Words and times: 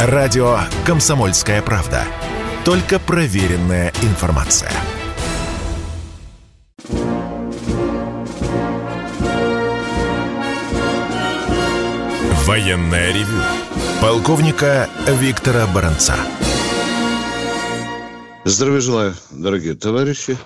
Радио 0.00 0.60
«Комсомольская 0.86 1.60
правда». 1.60 2.04
Только 2.64 3.00
проверенная 3.00 3.92
информация. 4.02 4.70
Военное 12.46 13.12
ревю 13.12 13.42
полковника 14.00 14.88
Виктора 15.08 15.66
Баранца. 15.66 16.14
Здравия 18.44 18.80
желаю, 18.80 19.14
дорогие 19.32 19.74
товарищи. 19.74 20.38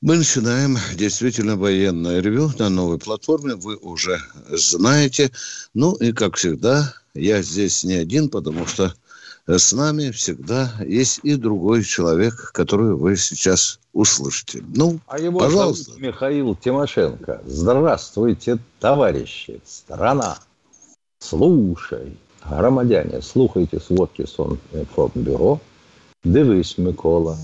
Мы 0.00 0.16
начинаем 0.16 0.78
действительно 0.94 1.54
военное 1.54 2.20
ревю 2.20 2.50
на 2.58 2.68
новой 2.70 2.98
платформе. 2.98 3.54
Вы 3.54 3.76
уже 3.76 4.20
знаете. 4.50 5.30
Ну 5.74 5.92
и, 5.92 6.10
как 6.12 6.34
всегда, 6.34 6.92
я 7.14 7.42
здесь 7.42 7.84
не 7.84 7.94
один, 7.94 8.28
потому 8.28 8.66
что 8.66 8.94
с 9.46 9.72
нами 9.72 10.10
всегда 10.10 10.72
есть 10.86 11.20
и 11.22 11.34
другой 11.34 11.84
человек, 11.84 12.52
который 12.52 12.94
вы 12.94 13.16
сейчас 13.16 13.80
услышите. 13.92 14.62
Ну, 14.74 15.00
а 15.06 15.18
его 15.18 15.40
пожалуйста. 15.40 15.84
Зовут 15.86 16.00
Михаил 16.00 16.54
Тимошенко. 16.54 17.42
Здравствуйте, 17.44 18.58
товарищи, 18.80 19.60
страна. 19.66 20.38
Слушай, 21.18 22.16
громадяне, 22.48 23.20
слухайте 23.20 23.80
сводки 23.80 24.26
Сонформбюро. 24.26 25.60
Дивись, 26.24 26.78
Микола. 26.78 27.36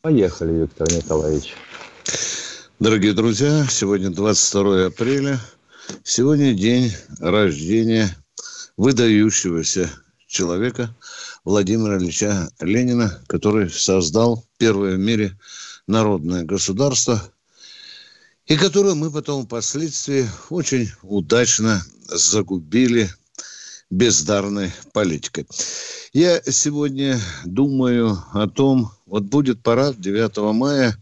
Поехали, 0.00 0.60
Виктор 0.60 0.88
Николаевич. 0.92 1.54
Дорогие 2.78 3.12
друзья, 3.12 3.66
сегодня 3.68 4.10
22 4.10 4.86
апреля. 4.86 5.40
Сегодня 6.04 6.54
день 6.54 6.92
рождения 7.18 8.14
выдающегося 8.78 9.90
человека 10.26 10.94
Владимира 11.44 11.98
Ильича 11.98 12.48
Ленина, 12.60 13.20
который 13.26 13.68
создал 13.68 14.46
первое 14.56 14.94
в 14.94 15.00
мире 15.00 15.36
народное 15.86 16.44
государство, 16.44 17.20
и 18.46 18.56
которое 18.56 18.94
мы 18.94 19.10
потом 19.10 19.44
впоследствии 19.44 20.26
очень 20.48 20.90
удачно 21.02 21.82
загубили 22.06 23.10
бездарной 23.90 24.72
политикой. 24.92 25.46
Я 26.12 26.40
сегодня 26.42 27.20
думаю 27.44 28.22
о 28.32 28.46
том, 28.48 28.92
вот 29.06 29.24
будет 29.24 29.62
парад 29.62 30.00
9 30.00 30.54
мая. 30.54 30.96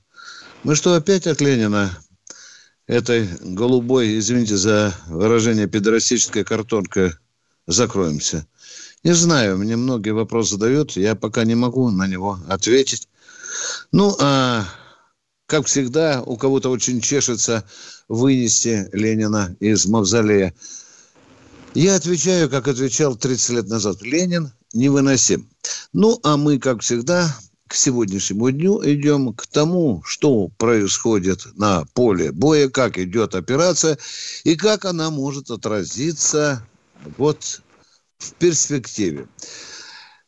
Мы 0.63 0.75
что, 0.77 0.95
опять 0.95 1.27
от 1.27 1.41
Ленина 1.43 1.97
этой 2.87 3.29
голубой, 3.41 4.19
извините 4.19 4.57
за 4.57 4.95
выражение, 5.09 5.69
педорастической 5.69 6.43
картонкой 6.43 7.13
закроемся? 7.67 8.47
Не 9.05 9.13
знаю, 9.13 9.59
мне 9.59 9.77
многие 9.77 10.11
вопросы 10.11 10.53
задают, 10.53 10.97
я 10.97 11.15
пока 11.15 11.45
не 11.45 11.55
могу 11.55 11.91
на 11.91 12.07
него 12.07 12.39
ответить. 12.49 13.09
Ну, 13.93 14.17
а 14.21 14.65
как 15.47 15.67
всегда, 15.67 16.23
у 16.23 16.37
кого-то 16.37 16.71
очень 16.71 17.01
чешется 17.01 17.65
вынести 18.09 18.89
Ленина 18.93 19.57
из 19.61 19.87
мавзолея. 19.87 20.55
Я 21.75 21.95
отвечаю, 21.95 22.51
как 22.51 22.69
отвечал 22.69 23.17
30 23.17 23.51
лет 23.51 23.69
назад. 23.69 24.03
Ленин 24.03 24.51
невыносим. 24.73 25.49
Ну, 25.93 26.19
а 26.23 26.37
мы, 26.37 26.59
как 26.59 26.81
всегда, 26.81 27.37
к 27.69 27.75
сегодняшнему 27.75 28.51
дню 28.51 28.81
идем 28.85 29.35
к 29.35 29.47
тому, 29.47 30.03
что 30.05 30.49
происходит 30.57 31.47
на 31.57 31.85
поле 31.95 32.33
боя, 32.33 32.69
как 32.69 32.99
идет 32.99 33.35
операция 33.35 33.99
и 34.45 34.57
как 34.57 34.85
она 34.85 35.11
может 35.11 35.51
отразиться 35.51 36.67
вот 37.17 37.63
в 38.19 38.33
перспективе. 38.35 39.27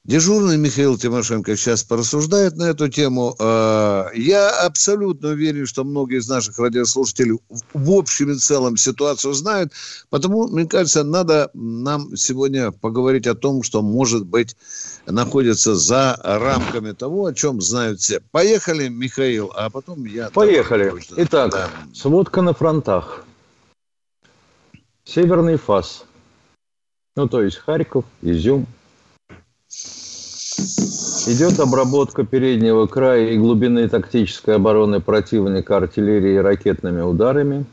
Дежурный 0.09 0.57
Михаил 0.57 0.97
Тимошенко 0.97 1.55
сейчас 1.55 1.83
порассуждает 1.83 2.57
на 2.57 2.63
эту 2.63 2.89
тему. 2.89 3.37
А, 3.39 4.09
я 4.15 4.49
абсолютно 4.65 5.29
уверен, 5.29 5.67
что 5.67 5.85
многие 5.85 6.21
из 6.21 6.29
наших 6.31 6.59
радиослушателей 6.59 7.39
в 7.75 7.91
общем 7.91 8.31
и 8.31 8.37
целом 8.37 8.79
ситуацию 8.79 9.35
знают. 9.35 9.75
Потому, 10.09 10.49
мне 10.49 10.65
кажется, 10.65 11.05
надо 11.05 11.51
нам 11.53 12.17
сегодня 12.17 12.73
поговорить 12.73 13.27
о 13.27 13.35
том, 13.35 13.63
что, 13.63 13.83
может 13.83 14.25
быть, 14.25 14.57
находится 15.05 15.75
за 15.75 16.19
рамками 16.25 16.93
того, 16.93 17.27
о 17.27 17.35
чем 17.35 17.61
знают 17.61 18.01
все. 18.01 18.23
Поехали, 18.31 18.89
Михаил, 18.89 19.53
а 19.55 19.69
потом 19.69 20.07
я... 20.07 20.31
Поехали. 20.31 20.91
Итак, 21.17 21.51
да. 21.51 21.69
сводка 21.93 22.41
на 22.41 22.55
фронтах. 22.55 23.27
Северный 25.05 25.59
фас. 25.59 26.07
Ну, 27.19 27.27
то 27.27 27.43
есть 27.43 27.57
Харьков, 27.57 28.05
Изюм, 28.23 28.69
Идет 31.27 31.59
обработка 31.59 32.25
переднего 32.25 32.87
края 32.87 33.31
и 33.31 33.37
глубины 33.37 33.89
тактической 33.89 34.55
обороны 34.55 35.01
противника 35.01 35.79
артиллерией 35.79 36.37
и 36.37 36.39
ракетными 36.39 37.01
ударами. 37.01 37.67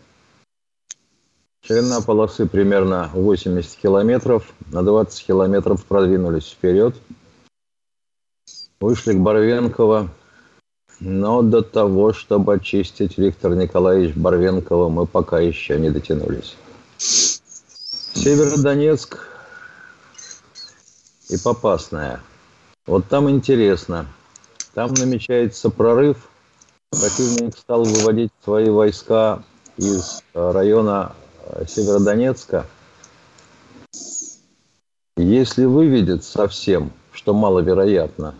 Ширина 1.62 2.02
полосы 2.02 2.48
примерно 2.48 3.12
80 3.14 3.80
километров. 3.80 4.52
На 4.72 4.82
20 4.82 5.28
километров 5.28 5.86
продвинулись 5.86 6.50
вперед. 6.50 6.96
Вышли 8.80 9.14
к 9.14 9.20
Барвенково. 9.20 10.10
Но 11.00 11.44
до 11.44 11.62
того, 11.62 12.14
чтобы 12.14 12.56
очистить 12.56 13.20
Виктор 13.20 13.54
Николаевич 13.54 14.16
Барвенкова, 14.16 14.90
мы 14.90 15.06
пока 15.06 15.40
еще 15.40 15.80
не 15.80 15.92
дотянулись. 15.92 16.58
Северодонецк 16.98 19.35
и 21.30 21.38
Попасная– 21.38 22.22
вот 22.88 23.08
там 23.08 23.30
интересно. 23.30 24.06
Там 24.76 24.94
намечается 24.94 25.72
прорыв. 25.72 26.18
Противник 26.92 27.58
стал 27.58 27.84
выводить 27.84 28.32
свои 28.44 28.70
войска 28.70 29.42
из 29.76 30.22
э, 30.34 30.52
района 30.52 31.14
э, 31.48 31.66
Северодонецка. 31.68 32.68
Если 35.18 35.66
выведет 35.66 36.24
совсем, 36.24 36.92
что 37.12 37.34
маловероятно, 37.34 38.36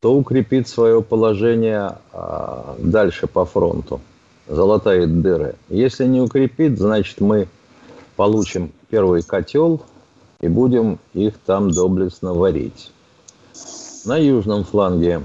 то 0.00 0.14
укрепит 0.14 0.68
свое 0.68 1.02
положение 1.02 1.98
а, 2.12 2.74
дальше 2.78 3.26
по 3.26 3.44
фронту, 3.44 4.00
залатает 4.48 5.22
дыры. 5.22 5.54
Если 5.68 6.06
не 6.06 6.20
укрепит, 6.20 6.78
значит 6.78 7.20
мы 7.20 7.48
получим 8.16 8.72
первый 8.88 9.22
котел 9.22 9.82
и 10.40 10.48
будем 10.48 10.98
их 11.12 11.38
там 11.38 11.70
доблестно 11.70 12.32
варить. 12.34 12.90
На 14.04 14.16
южном 14.16 14.64
фланге, 14.64 15.22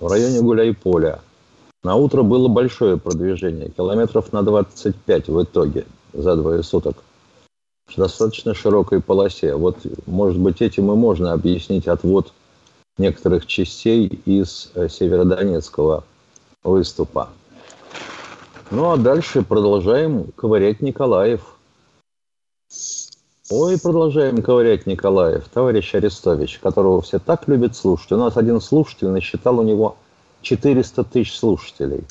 в 0.00 0.06
районе 0.06 0.40
Гуляй-Поля, 0.42 1.20
на 1.82 1.96
утро 1.96 2.22
было 2.22 2.48
большое 2.48 2.98
продвижение, 2.98 3.70
километров 3.70 4.32
на 4.32 4.42
25 4.42 5.28
в 5.28 5.42
итоге 5.42 5.86
за 6.12 6.36
двое 6.36 6.62
суток. 6.62 6.96
В 7.86 7.96
достаточно 7.96 8.52
широкой 8.52 9.00
полосе. 9.00 9.54
Вот, 9.54 9.78
может 10.06 10.40
быть, 10.40 10.60
этим 10.60 10.90
и 10.90 10.96
можно 10.96 11.32
объяснить 11.32 11.86
отвод 11.86 12.32
некоторых 12.98 13.46
частей 13.46 14.06
из 14.24 14.72
э, 14.74 14.88
Северодонецкого 14.88 16.02
выступа. 16.64 17.28
Ну 18.72 18.90
а 18.90 18.96
дальше 18.96 19.42
продолжаем 19.42 20.32
ковырять 20.34 20.80
Николаев– 20.80 21.40
Ой, 23.48 23.78
продолжаем 23.78 24.42
ковырять 24.42 24.86
Николаев, 24.86 25.48
товарищ 25.48 25.94
Арестович, 25.94 26.58
которого 26.58 27.00
все 27.00 27.20
так 27.20 27.46
любят 27.46 27.76
слушать. 27.76 28.10
У 28.10 28.16
нас 28.16 28.36
один 28.36 28.60
слушатель 28.60 29.06
насчитал 29.06 29.60
у 29.60 29.62
него 29.62 29.94
400 30.42 31.04
тысяч 31.04 31.38
слушателей 31.38 32.04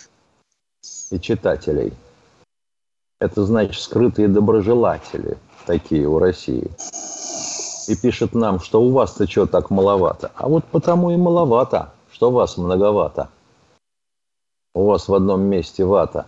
и 1.11 1.19
читателей. 1.19 1.91
Это 3.19 3.43
значит 3.43 3.81
скрытые 3.81 4.29
доброжелатели 4.29 5.37
такие 5.65 6.07
у 6.07 6.19
России. 6.19 6.71
И 7.89 7.97
пишет 7.97 8.33
нам, 8.33 8.61
что 8.61 8.81
у 8.81 8.91
вас-то 8.91 9.27
что 9.27 9.45
так 9.45 9.69
маловато. 9.69 10.31
А 10.35 10.47
вот 10.47 10.63
потому 10.63 11.11
и 11.11 11.17
маловато, 11.17 11.91
что 12.13 12.31
вас 12.31 12.55
многовато. 12.55 13.27
У 14.73 14.85
вас 14.85 15.09
в 15.09 15.13
одном 15.13 15.41
месте 15.41 15.83
вата, 15.83 16.27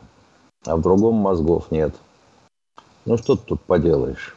а 0.65 0.75
в 0.75 0.81
другом 0.81 1.15
мозгов 1.15 1.71
нет. 1.71 1.95
Ну 3.05 3.17
что 3.17 3.37
ты 3.37 3.43
тут 3.45 3.61
поделаешь? 3.61 4.36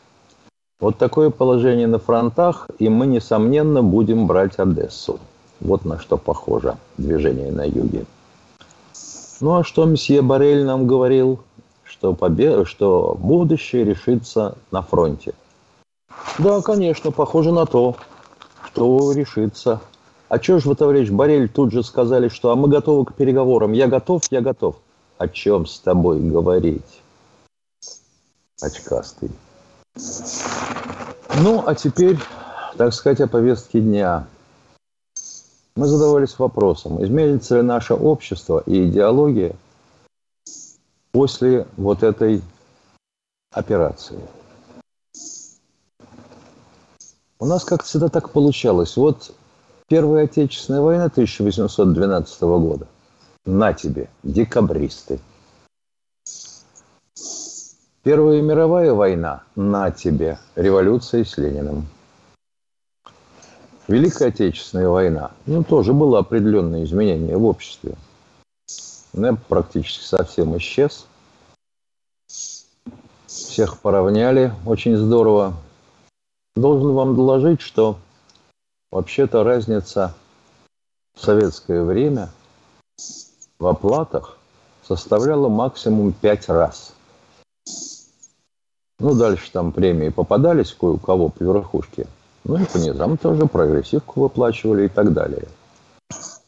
Вот 0.80 0.96
такое 0.96 1.28
положение 1.28 1.86
на 1.86 1.98
фронтах, 1.98 2.68
и 2.78 2.88
мы, 2.88 3.06
несомненно, 3.06 3.82
будем 3.82 4.26
брать 4.26 4.58
Одессу. 4.58 5.20
Вот 5.60 5.84
на 5.84 5.98
что 5.98 6.16
похоже 6.16 6.78
движение 6.96 7.52
на 7.52 7.66
юге. 7.66 8.06
Ну 9.42 9.56
а 9.56 9.64
что 9.64 9.84
месье 9.84 10.22
Барель 10.22 10.64
нам 10.64 10.86
говорил? 10.86 11.40
Что, 11.84 12.14
побе... 12.14 12.64
что 12.64 13.14
будущее 13.18 13.84
решится 13.84 14.56
на 14.70 14.80
фронте. 14.80 15.34
Да, 16.38 16.62
конечно, 16.62 17.10
похоже 17.10 17.52
на 17.52 17.66
то, 17.66 17.96
что 18.64 19.12
решится. 19.12 19.82
А 20.30 20.40
что 20.40 20.60
же 20.60 20.68
вы, 20.70 20.76
товарищ 20.76 21.10
Барель, 21.10 21.50
тут 21.50 21.72
же 21.72 21.82
сказали, 21.82 22.28
что 22.28 22.52
а 22.52 22.56
мы 22.56 22.68
готовы 22.68 23.04
к 23.04 23.12
переговорам. 23.14 23.72
Я 23.72 23.86
готов, 23.86 24.22
я 24.30 24.40
готов. 24.40 24.76
О 25.18 25.28
чем 25.28 25.66
с 25.66 25.78
тобой 25.78 26.20
говорить? 26.20 27.02
Очкастый. 28.62 29.30
Ну, 31.42 31.64
а 31.66 31.74
теперь 31.74 32.18
так 32.80 32.94
сказать, 32.94 33.20
о 33.20 33.28
повестке 33.28 33.80
дня. 33.80 34.26
Мы 35.76 35.86
задавались 35.86 36.38
вопросом, 36.38 37.04
изменится 37.04 37.56
ли 37.56 37.62
наше 37.62 37.92
общество 37.92 38.62
и 38.64 38.86
идеология 38.86 39.54
после 41.12 41.66
вот 41.76 42.02
этой 42.02 42.42
операции. 43.52 44.18
У 47.38 47.44
нас 47.44 47.64
как 47.64 47.84
всегда 47.84 48.08
так 48.08 48.30
получалось. 48.30 48.96
Вот 48.96 49.32
Первая 49.88 50.24
Отечественная 50.24 50.80
война 50.80 51.04
1812 51.04 52.40
года. 52.40 52.86
На 53.44 53.74
тебе, 53.74 54.08
декабристы. 54.22 55.18
Первая 58.02 58.40
мировая 58.40 58.94
война. 58.94 59.42
На 59.56 59.90
тебе, 59.90 60.38
революция 60.56 61.22
с 61.22 61.36
Лениным. 61.36 61.86
Великая 63.88 64.28
Отечественная 64.28 64.88
война. 64.88 65.32
Ну, 65.44 65.62
тоже 65.62 65.92
было 65.92 66.20
определенное 66.20 66.84
изменение 66.84 67.36
в 67.36 67.44
обществе. 67.44 67.96
НЭП 69.12 69.40
практически 69.48 70.02
совсем 70.02 70.56
исчез. 70.56 71.06
Всех 73.26 73.78
поравняли 73.80 74.54
очень 74.64 74.96
здорово. 74.96 75.54
Должен 76.56 76.94
вам 76.94 77.14
доложить, 77.14 77.60
что 77.60 77.98
вообще-то 78.90 79.44
разница 79.44 80.14
в 81.14 81.20
советское 81.20 81.82
время 81.82 82.30
в 83.58 83.66
оплатах 83.66 84.38
составляла 84.88 85.48
максимум 85.48 86.12
5 86.12 86.48
раз. 86.48 86.94
Ну, 89.00 89.14
дальше 89.14 89.50
там 89.50 89.72
премии 89.72 90.10
попадались 90.10 90.76
кое 90.78 90.92
у 90.92 90.98
кого 90.98 91.30
по 91.30 91.42
верхушке. 91.42 92.06
Ну 92.44 92.56
и 92.56 92.64
по 92.64 92.76
низам 92.76 93.16
тоже 93.16 93.46
прогрессивку 93.46 94.20
выплачивали 94.20 94.84
и 94.84 94.88
так 94.88 95.12
далее. 95.14 95.48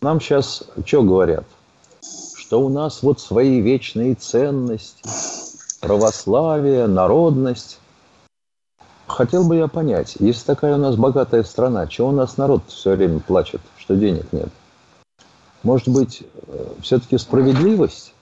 Нам 0.03 0.21
сейчас 0.21 0.63
что 0.85 1.03
говорят? 1.03 1.45
Что 2.37 2.61
у 2.61 2.69
нас 2.69 3.03
вот 3.03 3.21
свои 3.21 3.61
вечные 3.61 4.15
ценности, 4.15 5.03
православие, 5.81 6.87
народность. 6.87 7.79
Хотел 9.07 9.47
бы 9.47 9.57
я 9.57 9.69
понять, 9.69 10.17
если 10.21 10.45
такая 10.45 10.75
у 10.77 10.79
нас 10.79 10.97
богатая 10.97 11.45
страна, 11.45 11.87
чего 11.87 12.09
у 12.09 12.13
нас 12.13 12.37
народ 12.37 12.63
все 12.69 12.95
время 12.95 13.21
плачет, 13.21 13.61
что 13.79 13.97
денег 13.97 14.27
нет? 14.33 14.49
Может 15.63 15.89
быть, 15.89 16.23
э, 16.49 16.67
все-таки 16.81 17.17
справедливость 17.19 18.15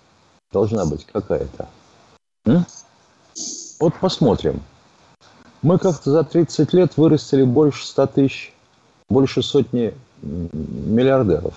должна 0.53 0.85
быть 0.87 1.06
какая-то? 1.06 1.69
Вот 3.81 3.94
посмотрим. 3.99 4.62
Мы 5.62 5.79
как-то 5.79 6.11
за 6.11 6.23
30 6.23 6.75
лет 6.75 6.99
вырастили 6.99 7.44
больше 7.44 7.87
100 7.87 8.06
тысяч, 8.09 8.53
больше 9.09 9.43
сотни 9.43 9.94
миллиардеров. 10.21 11.55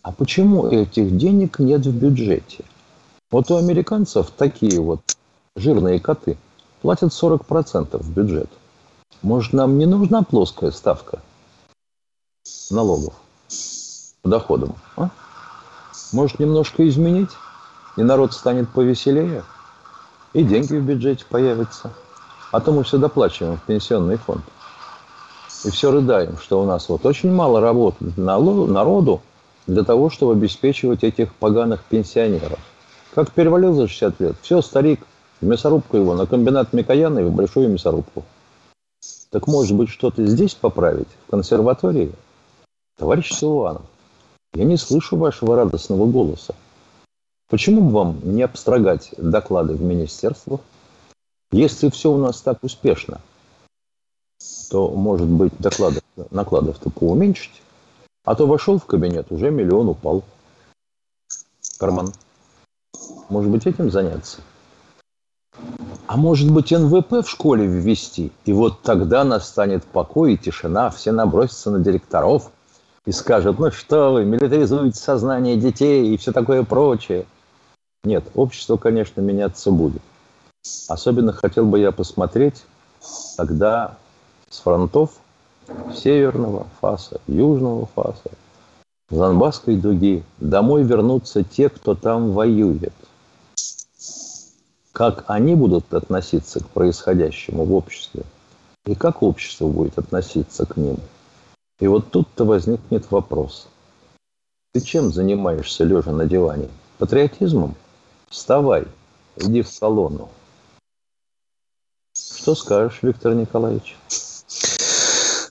А 0.00 0.12
почему 0.12 0.66
этих 0.66 1.14
денег 1.18 1.58
нет 1.58 1.84
в 1.84 1.94
бюджете? 1.94 2.64
Вот 3.30 3.50
у 3.50 3.56
американцев 3.56 4.30
такие 4.30 4.80
вот 4.80 5.00
жирные 5.56 6.00
коты 6.00 6.38
платят 6.80 7.12
40% 7.12 8.02
в 8.02 8.10
бюджет. 8.14 8.48
Может, 9.20 9.52
нам 9.52 9.76
не 9.76 9.84
нужна 9.84 10.22
плоская 10.22 10.70
ставка 10.70 11.20
налогов 12.70 13.14
по 14.22 14.30
доходам? 14.30 14.74
А? 14.96 15.10
Может, 16.12 16.38
немножко 16.38 16.88
изменить, 16.88 17.30
и 17.98 18.02
народ 18.02 18.32
станет 18.32 18.70
повеселее, 18.70 19.44
и 20.32 20.42
деньги 20.42 20.74
в 20.74 20.84
бюджете 20.84 21.24
появятся. 21.28 21.92
А 22.52 22.60
то 22.60 22.72
мы 22.72 22.84
все 22.84 22.98
доплачиваем 22.98 23.56
в 23.56 23.62
пенсионный 23.62 24.16
фонд. 24.16 24.42
И 25.64 25.70
все 25.70 25.90
рыдаем, 25.90 26.38
что 26.38 26.60
у 26.60 26.64
нас 26.64 26.88
вот 26.88 27.04
очень 27.06 27.32
мало 27.32 27.60
работы 27.60 27.96
народу 28.16 29.20
для 29.66 29.82
того, 29.82 30.10
чтобы 30.10 30.32
обеспечивать 30.32 31.02
этих 31.02 31.34
поганых 31.34 31.82
пенсионеров. 31.84 32.58
Как 33.14 33.32
перевалил 33.32 33.74
за 33.74 33.88
60 33.88 34.20
лет, 34.20 34.36
все, 34.42 34.60
старик, 34.62 35.00
в 35.40 35.46
мясорубку 35.46 35.96
его, 35.96 36.14
на 36.14 36.26
комбинат 36.26 36.72
Микояна 36.72 37.20
и 37.20 37.24
в 37.24 37.32
большую 37.32 37.68
мясорубку. 37.68 38.24
Так 39.30 39.46
может 39.46 39.76
быть 39.76 39.88
что-то 39.88 40.24
здесь 40.24 40.54
поправить, 40.54 41.08
в 41.26 41.30
консерватории? 41.30 42.12
Товарищ 42.98 43.32
Силуанов, 43.32 43.82
я 44.54 44.64
не 44.64 44.76
слышу 44.76 45.16
вашего 45.16 45.56
радостного 45.56 46.06
голоса. 46.06 46.54
Почему 47.48 47.80
бы 47.82 47.90
вам 47.90 48.20
не 48.24 48.42
обстрогать 48.42 49.10
доклады 49.16 49.74
в 49.74 49.82
министерствах? 49.82 50.60
Если 51.52 51.90
все 51.90 52.10
у 52.10 52.18
нас 52.18 52.40
так 52.40 52.64
успешно, 52.64 53.20
то, 54.68 54.90
может 54.90 55.28
быть, 55.28 55.52
докладов, 55.58 56.02
накладов-то 56.30 56.90
поуменьшить. 56.90 57.62
А 58.24 58.34
то 58.34 58.46
вошел 58.46 58.78
в 58.78 58.86
кабинет, 58.86 59.30
уже 59.30 59.50
миллион 59.50 59.90
упал. 59.90 60.24
Карман. 61.78 62.12
Может 63.28 63.50
быть, 63.50 63.66
этим 63.66 63.92
заняться? 63.92 64.38
А 66.08 66.16
может 66.16 66.50
быть, 66.50 66.72
НВП 66.72 67.24
в 67.24 67.28
школе 67.28 67.66
ввести? 67.66 68.32
И 68.44 68.52
вот 68.52 68.82
тогда 68.82 69.22
настанет 69.22 69.84
покой 69.84 70.34
и 70.34 70.36
тишина, 70.36 70.90
все 70.90 71.12
набросятся 71.12 71.70
на 71.70 71.78
директоров 71.78 72.50
и 73.06 73.12
скажут, 73.12 73.60
ну 73.60 73.70
что 73.70 74.12
вы, 74.12 74.24
милитаризуете 74.24 74.98
сознание 74.98 75.56
детей 75.56 76.12
и 76.12 76.16
все 76.16 76.32
такое 76.32 76.64
прочее. 76.64 77.26
Нет, 78.06 78.24
общество, 78.36 78.76
конечно, 78.76 79.20
меняться 79.20 79.72
будет. 79.72 80.00
Особенно 80.86 81.32
хотел 81.32 81.66
бы 81.66 81.80
я 81.80 81.90
посмотреть, 81.90 82.64
когда 83.36 83.96
с 84.48 84.60
фронтов 84.60 85.10
северного 85.92 86.68
фаса, 86.80 87.20
южного 87.26 87.86
фаса, 87.96 88.30
Занбасской 89.10 89.76
дуги 89.76 90.22
домой 90.38 90.84
вернутся 90.84 91.42
те, 91.42 91.68
кто 91.68 91.96
там 91.96 92.30
воюет. 92.30 92.94
Как 94.92 95.24
они 95.26 95.56
будут 95.56 95.92
относиться 95.92 96.60
к 96.60 96.68
происходящему 96.68 97.64
в 97.64 97.74
обществе 97.74 98.22
и 98.86 98.94
как 98.94 99.24
общество 99.24 99.66
будет 99.66 99.98
относиться 99.98 100.64
к 100.64 100.76
ним. 100.76 100.98
И 101.80 101.88
вот 101.88 102.12
тут-то 102.12 102.44
возникнет 102.44 103.10
вопрос. 103.10 103.66
Ты 104.72 104.80
чем 104.80 105.12
занимаешься, 105.12 105.82
лежа 105.82 106.12
на 106.12 106.26
диване? 106.26 106.68
Патриотизмом? 106.98 107.74
Вставай, 108.30 108.86
иди 109.36 109.62
в 109.62 109.68
салону. 109.68 110.28
Что 112.14 112.54
скажешь, 112.54 113.00
Виктор 113.02 113.34
Николаевич? 113.34 113.96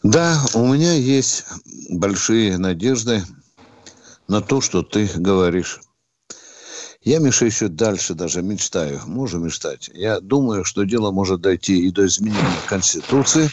Да, 0.03 0.39
у 0.53 0.67
меня 0.67 0.93
есть 0.93 1.45
большие 1.89 2.57
надежды 2.57 3.23
на 4.27 4.41
то, 4.41 4.61
что 4.61 4.83
ты 4.83 5.09
говоришь. 5.15 5.81
Я, 7.01 7.19
Миша, 7.19 7.45
еще 7.45 7.67
дальше 7.67 8.13
даже 8.13 8.41
мечтаю. 8.41 9.01
Можу 9.05 9.39
мечтать. 9.39 9.89
Я 9.93 10.19
думаю, 10.19 10.63
что 10.63 10.83
дело 10.83 11.11
может 11.11 11.41
дойти 11.41 11.87
и 11.87 11.91
до 11.91 12.07
изменения 12.07 12.61
Конституции, 12.67 13.49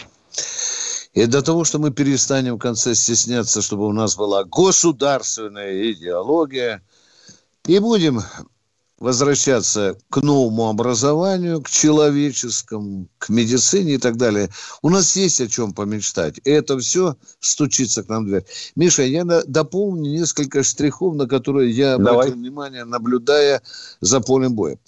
и 1.12 1.26
до 1.26 1.42
того, 1.42 1.64
что 1.64 1.78
мы 1.78 1.90
перестанем 1.90 2.56
в 2.56 2.58
конце 2.58 2.94
стесняться, 2.94 3.60
чтобы 3.60 3.86
у 3.86 3.92
нас 3.92 4.16
была 4.16 4.44
государственная 4.44 5.92
идеология, 5.92 6.82
и 7.66 7.78
будем 7.78 8.22
возвращаться 9.02 9.98
к 10.10 10.22
новому 10.22 10.68
образованию, 10.68 11.60
к 11.60 11.68
человеческому, 11.68 13.08
к 13.18 13.28
медицине 13.30 13.94
и 13.94 13.98
так 13.98 14.16
далее. 14.16 14.48
У 14.80 14.90
нас 14.90 15.16
есть 15.16 15.40
о 15.40 15.48
чем 15.48 15.74
помечтать. 15.74 16.38
И 16.44 16.50
это 16.50 16.78
все 16.78 17.16
стучится 17.40 18.04
к 18.04 18.08
нам 18.08 18.24
в 18.24 18.28
дверь. 18.28 18.44
Миша, 18.76 19.02
я 19.02 19.24
дополню 19.24 20.08
несколько 20.08 20.62
штрихов, 20.62 21.16
на 21.16 21.26
которые 21.26 21.72
я 21.72 21.94
обратил 21.94 22.12
Давай. 22.12 22.30
внимание, 22.30 22.84
наблюдая 22.84 23.60
за 24.00 24.20
полем 24.20 24.54
боя. 24.54 24.78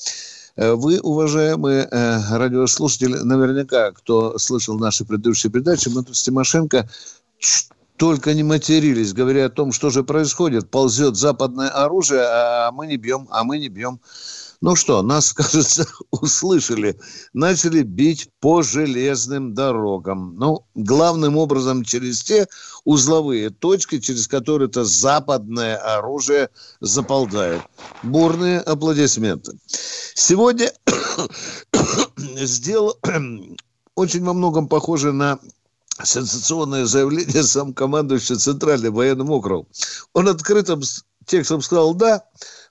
Э, 0.54 0.74
вы, 0.74 1.00
уважаемые 1.00 1.88
э, 1.90 2.36
радиослушатели, 2.36 3.16
наверняка, 3.16 3.90
кто 3.90 4.38
слышал 4.38 4.78
наши 4.78 5.04
предыдущие 5.04 5.50
передачи, 5.50 5.88
мы 5.88 6.04
тут 6.04 6.16
с 6.16 6.22
Тимошенко 6.22 6.88
только 7.96 8.34
не 8.34 8.42
матерились, 8.42 9.12
говоря 9.12 9.46
о 9.46 9.50
том, 9.50 9.72
что 9.72 9.90
же 9.90 10.02
происходит. 10.02 10.70
Ползет 10.70 11.16
западное 11.16 11.68
оружие, 11.68 12.22
а 12.22 12.72
мы 12.72 12.86
не 12.86 12.96
бьем, 12.96 13.28
а 13.30 13.44
мы 13.44 13.58
не 13.58 13.68
бьем. 13.68 14.00
Ну 14.60 14.76
что, 14.76 15.02
нас, 15.02 15.32
кажется, 15.34 15.86
услышали. 16.10 16.98
Начали 17.32 17.82
бить 17.82 18.30
по 18.40 18.62
железным 18.62 19.54
дорогам. 19.54 20.34
Ну, 20.36 20.64
главным 20.74 21.36
образом 21.36 21.84
через 21.84 22.22
те 22.22 22.48
узловые 22.84 23.50
точки, 23.50 24.00
через 24.00 24.26
которые 24.26 24.68
это 24.68 24.84
западное 24.84 25.76
оружие 25.76 26.48
заползает. 26.80 27.62
Бурные 28.02 28.58
аплодисменты. 28.60 29.52
Сегодня 29.66 30.72
сделал 32.16 32.98
очень 33.94 34.24
во 34.24 34.32
многом 34.32 34.66
похоже 34.66 35.12
на 35.12 35.38
сенсационное 36.02 36.86
заявление 36.86 37.42
сам 37.44 37.72
командующий 37.72 38.36
Центральным 38.36 38.94
военным 38.94 39.30
округом. 39.30 39.68
Он 40.12 40.28
открытым 40.28 40.82
текстом 41.26 41.62
сказал, 41.62 41.94
да, 41.94 42.24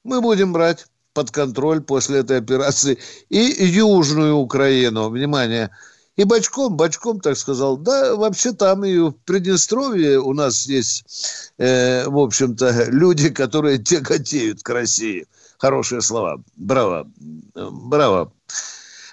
мы 0.03 0.21
будем 0.21 0.53
брать 0.53 0.85
под 1.13 1.31
контроль 1.31 1.81
после 1.81 2.19
этой 2.19 2.37
операции 2.37 2.97
и 3.29 3.37
Южную 3.37 4.35
Украину. 4.35 5.09
Внимание, 5.09 5.69
И 6.15 6.23
бочком, 6.25 6.75
бочком, 6.75 7.19
так 7.19 7.37
сказал, 7.37 7.77
да, 7.77 8.15
вообще 8.15 8.51
там 8.51 8.83
и 8.83 8.97
в 8.97 9.11
Приднестровье 9.25 10.19
у 10.19 10.33
нас 10.33 10.65
есть, 10.65 11.51
э, 11.57 12.07
в 12.07 12.17
общем-то, 12.17 12.87
люди, 12.89 13.29
которые 13.29 13.77
тяготеют 13.77 14.63
к 14.63 14.69
России. 14.69 15.25
Хорошие 15.57 16.01
слова. 16.01 16.43
Браво. 16.57 17.07
Браво. 17.55 18.31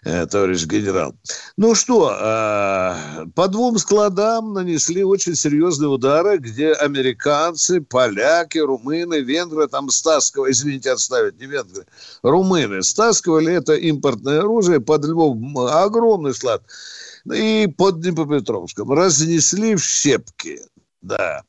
Э, 0.02 0.26
товарищ 0.26 0.64
генерал. 0.64 1.14
Ну 1.58 1.74
что, 1.74 2.16
э, 2.18 3.26
по 3.34 3.48
двум 3.48 3.78
складам 3.78 4.54
нанесли 4.54 5.04
очень 5.04 5.34
серьезные 5.34 5.88
удары, 5.88 6.38
где 6.38 6.72
американцы, 6.72 7.82
поляки, 7.82 8.58
румыны, 8.58 9.20
венгры 9.20 9.68
там 9.68 9.90
стаскивали, 9.90 10.52
извините, 10.52 10.92
отставить, 10.92 11.38
не 11.38 11.46
венгры, 11.46 11.84
румыны. 12.22 12.82
Стаскивали 12.82 13.52
это 13.52 13.74
импортное 13.74 14.40
оружие 14.40 14.80
под 14.80 15.04
Львов, 15.04 15.36
огромный 15.70 16.32
склад, 16.32 16.62
и 17.30 17.68
под 17.76 18.00
Днепропетровском. 18.00 18.90
Разнесли 18.92 19.74
в 19.74 19.84
щепки, 19.84 20.60
да. 21.02 21.42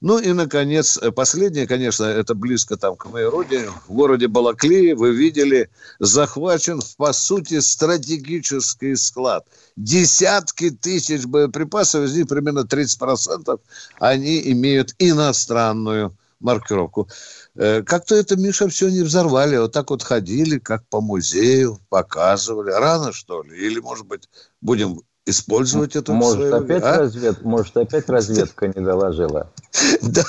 Ну 0.00 0.18
и, 0.18 0.32
наконец, 0.32 0.96
э, 0.96 1.10
последнее, 1.10 1.66
конечно, 1.66 2.04
это 2.04 2.34
близко 2.34 2.76
там 2.76 2.96
к 2.96 3.06
моей 3.06 3.26
родине. 3.26 3.70
В 3.86 3.92
городе 3.92 4.28
Балаклии 4.28 4.92
вы 4.92 5.12
видели, 5.12 5.70
захвачен, 5.98 6.80
по 6.96 7.12
сути, 7.12 7.60
стратегический 7.60 8.94
склад. 8.96 9.46
Десятки 9.76 10.70
тысяч 10.70 11.24
боеприпасов, 11.24 12.04
из 12.04 12.16
них 12.16 12.28
примерно 12.28 12.60
30% 12.60 13.60
они 13.98 14.52
имеют 14.52 14.94
иностранную 14.98 16.16
маркировку. 16.40 17.08
Э, 17.54 17.82
как-то 17.82 18.14
это, 18.14 18.36
Миша, 18.36 18.68
все 18.68 18.88
не 18.88 19.02
взорвали. 19.02 19.56
Вот 19.56 19.72
так 19.72 19.90
вот 19.90 20.02
ходили, 20.02 20.58
как 20.58 20.86
по 20.88 21.00
музею, 21.00 21.80
показывали. 21.88 22.70
Рано, 22.70 23.12
что 23.12 23.42
ли? 23.42 23.56
Или, 23.56 23.80
может 23.80 24.06
быть, 24.06 24.28
будем 24.60 25.00
использовать 25.28 25.96
это 25.96 26.12
может, 26.12 26.50
в 26.50 26.54
опять 26.54 26.82
а? 26.82 26.98
развед... 26.98 27.42
Может, 27.42 27.76
опять 27.76 28.08
разведка 28.08 28.68
не 28.68 28.84
доложила? 28.84 29.50
Да, 30.02 30.24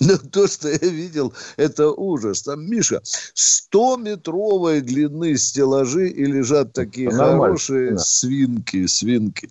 но 0.00 0.16
то, 0.16 0.46
что 0.46 0.68
я 0.68 0.78
видел, 0.78 1.32
это 1.56 1.90
ужас. 1.90 2.42
Там, 2.42 2.64
Миша, 2.68 3.02
100-метровой 3.34 4.80
длины 4.80 5.36
стеллажи 5.36 6.08
и 6.08 6.24
лежат 6.24 6.72
такие 6.72 7.10
хорошие 7.10 7.98
свинки, 7.98 8.86
свинки. 8.86 9.50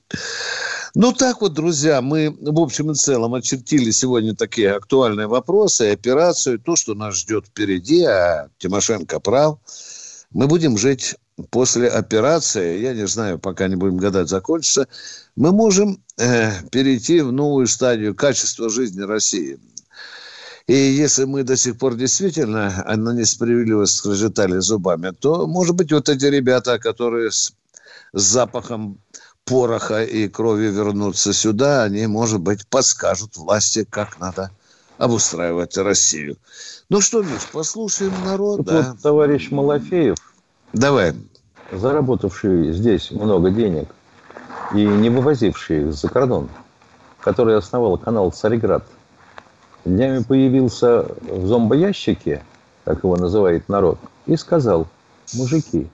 Ну, 0.96 1.12
так 1.12 1.42
вот, 1.42 1.54
друзья, 1.54 2.02
мы 2.02 2.36
в 2.40 2.60
общем 2.60 2.92
и 2.92 2.96
целом 2.96 3.34
очертили 3.34 3.92
сегодня 3.92 4.36
такие 4.36 4.72
актуальные 4.72 5.28
вопросы, 5.28 5.92
операцию, 5.92 6.60
то, 6.60 6.76
что 6.76 6.94
нас 6.94 7.16
ждет 7.16 7.48
впереди, 7.48 8.04
а 8.04 8.50
Тимошенко 8.60 9.20
прав. 9.20 9.58
Мы 10.32 10.48
будем 10.48 10.78
жить 10.78 11.16
после 11.50 11.88
операции, 11.88 12.80
я 12.80 12.94
не 12.94 13.08
знаю, 13.08 13.40
пока 13.40 13.68
не 13.68 13.75
будем 13.75 13.98
гадать, 13.98 14.30
закончится, 14.30 14.88
мы 15.36 15.52
можем 15.52 16.02
э, 16.18 16.52
перейти 16.72 17.22
в 17.22 17.32
новую 17.32 17.68
стадию 17.68 18.16
качества 18.16 18.70
жизни 18.70 19.02
России. 19.02 19.60
И 20.68 20.74
если 20.74 21.25
мы 21.25 21.44
до 21.44 21.58
сих 21.58 21.78
пор 21.78 21.96
действительно 21.96 22.86
на 22.88 23.13
несправедливость 23.13 23.96
скрежетали 23.96 24.60
зубами, 24.60 25.12
то, 25.12 25.46
может 25.46 25.75
быть, 25.75 25.92
вот 25.92 26.08
эти 26.08 26.25
ребята, 26.25 26.80
которые 26.80 27.32
с, 27.32 27.54
с 28.13 28.22
запахом 28.22 28.98
пороха 29.44 30.04
и 30.04 30.30
крови 30.30 30.68
вернутся 30.68 31.34
сюда, 31.34 31.84
они, 31.84 32.08
может 32.08 32.40
быть, 32.40 32.66
подскажут 32.68 33.36
власти, 33.36 33.86
как 33.90 34.20
надо 34.22 34.52
обустраивать 34.98 35.75
Россию. 35.75 36.38
Ну 36.88 37.02
что, 37.02 37.24
Миш, 37.24 37.42
послушаем 37.52 38.13
народ, 38.24 38.58
Тут 38.58 38.66
да? 38.68 38.92
Вот 38.92 39.02
товарищ 39.02 39.52
Малафеев 39.52 40.18
Давай. 40.74 41.13
Заработавший 41.72 42.74
здесь 42.74 43.12
много 43.12 43.51
денег 43.51 43.88
и 44.74 44.86
не 44.86 45.10
вывозивший 45.10 45.84
их 45.84 45.94
за 45.94 46.10
кордон, 46.10 46.50
который 47.20 47.58
основал 47.58 47.98
канал 47.98 48.32
«Царьград», 48.32 48.84
днями 49.86 50.24
появился 50.24 51.06
в 51.22 51.48
зомбоящике, 51.48 52.44
как 52.86 53.03
его 53.03 53.15
называет 53.18 53.70
народ, 53.70 54.00
и 54.25 54.36
сказал, 54.36 54.88
мужики, 55.34 55.88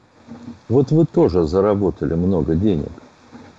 вот 0.69 0.91
вы 0.91 1.05
тоже 1.05 1.45
заработали 1.45 2.13
много 2.13 2.55
денег. 2.55 2.91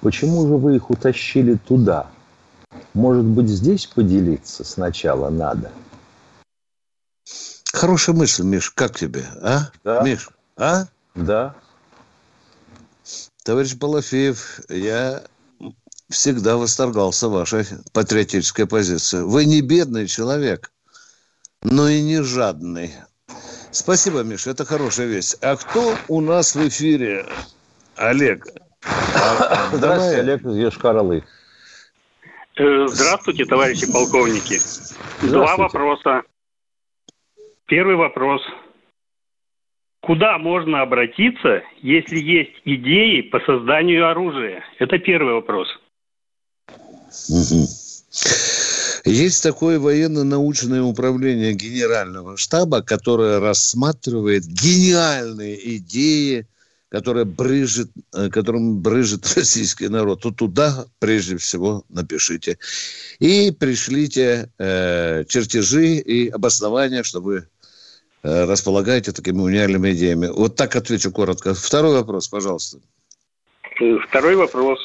Почему 0.00 0.46
же 0.46 0.54
вы 0.54 0.76
их 0.76 0.90
утащили 0.90 1.54
туда? 1.54 2.06
Может 2.94 3.24
быть, 3.24 3.48
здесь 3.48 3.86
поделиться 3.86 4.64
сначала 4.64 5.28
надо? 5.28 5.70
Хорошая 7.72 8.16
мысль, 8.16 8.44
Миш. 8.44 8.70
Как 8.70 8.96
тебе, 8.96 9.24
а? 9.42 9.70
Да. 9.84 10.02
Миш, 10.02 10.30
а? 10.56 10.86
Да. 11.14 11.54
Товарищ 13.44 13.74
Балафеев, 13.74 14.60
я 14.68 15.22
всегда 16.08 16.56
восторгался 16.56 17.28
вашей 17.28 17.64
патриотической 17.92 18.66
позицией. 18.66 19.24
Вы 19.24 19.44
не 19.44 19.60
бедный 19.60 20.06
человек, 20.06 20.70
но 21.62 21.88
и 21.88 22.02
не 22.02 22.22
жадный. 22.22 22.92
Спасибо, 23.70 24.22
Миша, 24.22 24.50
это 24.50 24.64
хорошая 24.64 25.06
весть. 25.06 25.38
А 25.42 25.56
кто 25.56 25.94
у 26.08 26.20
нас 26.20 26.54
в 26.54 26.68
эфире? 26.68 27.26
Олег. 27.96 28.46
А, 28.82 29.70
Здравствуйте, 29.72 29.78
давай. 29.80 30.20
Олег 30.20 30.44
из 30.44 30.56
Ешкаралы. 30.56 31.24
Э, 32.56 32.86
здравствуйте, 32.88 33.44
товарищи 33.44 33.90
полковники. 33.90 34.58
Здравствуйте. 34.58 35.34
Два 35.34 35.56
вопроса. 35.56 36.22
Первый 37.66 37.96
вопрос– 37.96 38.42
Куда 40.02 40.38
можно 40.38 40.80
обратиться, 40.80 41.62
если 41.82 42.18
есть 42.18 42.56
идеи 42.64 43.20
по 43.20 43.38
созданию 43.40 44.08
оружия? 44.08 44.64
Это 44.78 44.98
первый 44.98 45.34
вопрос. 45.34 45.68
Есть 49.04 49.42
такое 49.42 49.78
военно-научное 49.78 50.82
управление 50.82 51.52
Генерального 51.52 52.36
штаба, 52.36 52.82
которое 52.82 53.40
рассматривает 53.40 54.44
гениальные 54.46 55.76
идеи, 55.76 56.46
которые 56.90 57.24
брыжет, 57.24 57.90
э, 58.14 58.28
которым 58.30 58.80
брыжет 58.80 59.26
российский 59.36 59.88
народ. 59.88 60.22
То 60.22 60.30
туда, 60.30 60.86
прежде 60.98 61.36
всего, 61.36 61.84
напишите. 61.88 62.58
И 63.18 63.50
пришлите 63.52 64.50
э, 64.58 65.24
чертежи 65.28 65.96
и 65.96 66.28
обоснования, 66.28 67.02
чтобы 67.02 67.48
располагаете 68.22 69.12
такими 69.12 69.40
уникальными 69.40 69.92
идеями. 69.92 70.28
Вот 70.28 70.56
так 70.56 70.76
отвечу 70.76 71.10
коротко. 71.10 71.54
Второй 71.54 71.94
вопрос, 71.94 72.28
пожалуйста. 72.28 72.78
Э, 73.80 73.96
второй 74.08 74.36
вопрос. 74.36 74.78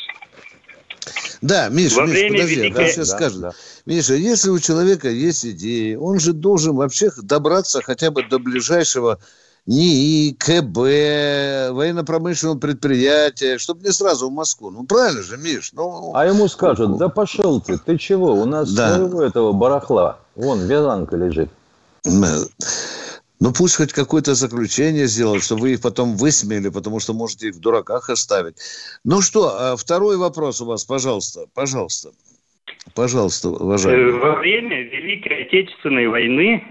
Да, 1.42 1.70
Миша, 1.70 1.98
Во 1.98 2.02
Миша, 2.04 2.14
время 2.14 2.32
подожди, 2.32 2.56
Великой... 2.56 2.76
да, 2.76 2.88
сейчас 2.88 3.10
да, 3.10 3.16
скажет. 3.18 3.40
Да. 3.40 3.52
Миша, 3.86 4.14
если 4.16 4.50
у 4.50 4.60
человека 4.60 5.10
есть 5.10 5.46
идеи, 5.46 5.96
он 5.96 6.20
же 6.20 6.34
должен 6.34 6.76
вообще 6.76 7.12
добраться 7.18 7.82
хотя 7.82 8.10
бы 8.10 8.24
до 8.24 8.40
ближайшего 8.40 9.20
НИИ, 9.68 10.34
КБ, 10.34 11.74
военно-промышленного 11.76 12.58
предприятия, 12.58 13.58
чтобы 13.58 13.84
не 13.84 13.92
сразу 13.92 14.30
в 14.30 14.32
Москву. 14.32 14.70
Ну, 14.70 14.86
правильно 14.86 15.24
же, 15.24 15.38
Миш? 15.38 15.72
Ну, 15.74 16.12
а 16.16 16.26
ему 16.26 16.48
скажут, 16.48 16.98
да 16.98 17.10
пошел 17.10 17.60
ты, 17.62 17.78
ты 17.78 17.98
чего, 17.98 18.34
у 18.34 18.46
нас 18.46 18.72
да. 18.74 18.96
своего 18.96 19.24
этого 19.24 19.54
барахла. 19.54 20.20
Вон, 20.36 20.66
вязанка 20.68 21.16
лежит. 21.16 21.50
Ну, 23.40 23.52
пусть 23.52 23.76
хоть 23.76 23.92
какое-то 23.92 24.34
заключение 24.34 25.08
сделают, 25.08 25.44
чтобы 25.44 25.62
вы 25.62 25.74
их 25.74 25.82
потом 25.82 26.16
высмеяли, 26.16 26.70
потому 26.70 27.00
что 27.00 27.14
можете 27.14 27.50
их 27.50 27.56
в 27.56 27.60
дураках 27.60 28.10
оставить. 28.10 28.56
Ну 29.04 29.22
что, 29.22 29.56
а 29.58 29.76
второй 29.76 30.18
вопрос 30.18 30.62
у 30.62 30.66
вас, 30.66 30.86
пожалуйста, 30.86 31.46
пожалуйста. 31.54 32.12
Пожалуйста, 32.94 33.50
уважаемый. 33.50 34.10
Э, 34.10 34.12
во 34.12 34.36
время 34.36 34.84
Великой 34.84 35.44
Отечественной 35.44 36.08
войны 36.08 36.64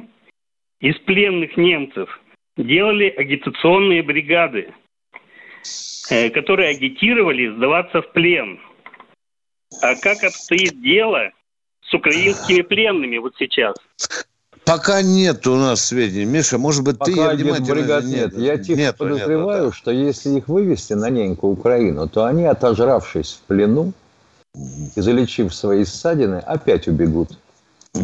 из 0.81 0.97
пленных 1.01 1.57
немцев 1.57 2.09
делали 2.57 3.09
агитационные 3.11 4.03
бригады, 4.03 4.73
э, 6.11 6.31
которые 6.31 6.71
агитировали 6.71 7.55
сдаваться 7.57 8.03
в 8.03 8.13
плен. 8.13 8.61
А 9.83 9.97
как 9.97 10.23
обстоит 10.23 10.81
дело 10.83 11.31
с 11.83 11.93
украинскими 11.93 12.63
пленными 12.63 13.19
вот 13.19 13.35
сейчас? 13.39 13.77
Пока 14.65 15.03
нет 15.03 15.47
у 15.47 15.57
нас 15.57 15.85
сведений. 15.85 16.25
Миша, 16.25 16.59
может 16.59 16.83
быть, 16.85 16.99
Пока 16.99 17.31
ты 17.31 17.37
внимательно... 17.37 17.75
бригад 17.75 18.05
нет. 18.05 18.33
нет. 18.33 18.39
Я 18.39 18.57
тихо 18.57 18.79
нет, 18.81 18.97
подозреваю, 18.97 19.65
нет, 19.65 19.73
да. 19.73 19.77
что 19.77 19.91
если 19.91 20.31
их 20.39 20.49
вывести 20.49 20.95
на 20.95 21.11
неньку 21.11 21.49
Украину, 21.49 22.09
то 22.09 22.25
они, 22.25 22.45
отожравшись 22.45 23.41
в 23.43 23.47
плену 23.47 23.93
и 24.55 25.01
залечив 25.01 25.55
свои 25.55 25.85
ссадины, 25.85 26.37
опять 26.37 26.89
убегут. 26.89 27.39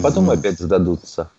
Потом 0.03 0.25
угу. 0.25 0.33
опять 0.33 0.59
сдадутся. 0.59 1.31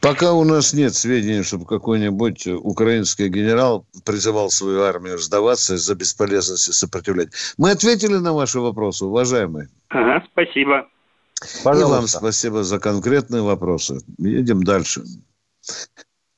Пока 0.00 0.32
у 0.32 0.44
нас 0.44 0.72
нет 0.72 0.94
сведений, 0.94 1.42
чтобы 1.42 1.66
какой-нибудь 1.66 2.46
украинский 2.46 3.28
генерал 3.28 3.84
призывал 4.04 4.50
свою 4.50 4.82
армию 4.82 5.18
сдаваться 5.18 5.74
из-за 5.74 5.94
бесполезности 5.94 6.70
сопротивлять. 6.70 7.30
Мы 7.58 7.70
ответили 7.70 8.14
на 8.16 8.32
ваши 8.32 8.60
вопросы, 8.60 9.04
уважаемые. 9.04 9.68
Ага, 9.88 10.24
спасибо. 10.30 10.86
Пожалуйста. 11.64 11.88
И 11.88 11.90
вам 11.90 12.06
спасибо 12.06 12.62
за 12.62 12.80
конкретные 12.80 13.42
вопросы. 13.42 13.98
Едем 14.18 14.62
дальше. 14.62 15.02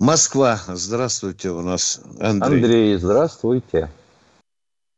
Москва. 0.00 0.56
Здравствуйте 0.68 1.50
у 1.50 1.60
нас, 1.60 2.00
Андрей. 2.20 2.62
Андрей, 2.62 2.94
здравствуйте. 2.96 3.88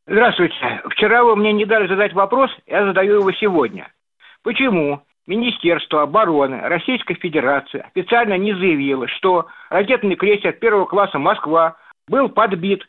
Здравствуйте. 0.07 0.83
Вчера 0.91 1.25
вы 1.25 1.37
мне 1.37 1.53
не 1.53 1.65
дали 1.65 1.87
задать 1.89 2.13
вопрос, 2.13 2.51
я 2.67 2.85
задаю 2.85 3.21
его 3.21 3.33
сегодня. 3.33 3.93
Почему 4.43 5.03
Министерство 5.27 6.03
обороны 6.03 6.61
Российской 6.63 7.15
Федерации 7.15 7.85
официально 7.95 8.37
не 8.37 8.53
заявило, 8.53 9.07
что 9.07 9.47
ракетный 9.69 10.17
крейсер 10.17 10.53
первого 10.55 10.87
класса 10.87 11.19
«Москва» 11.19 11.77
был 12.09 12.29
подбит 12.29 12.83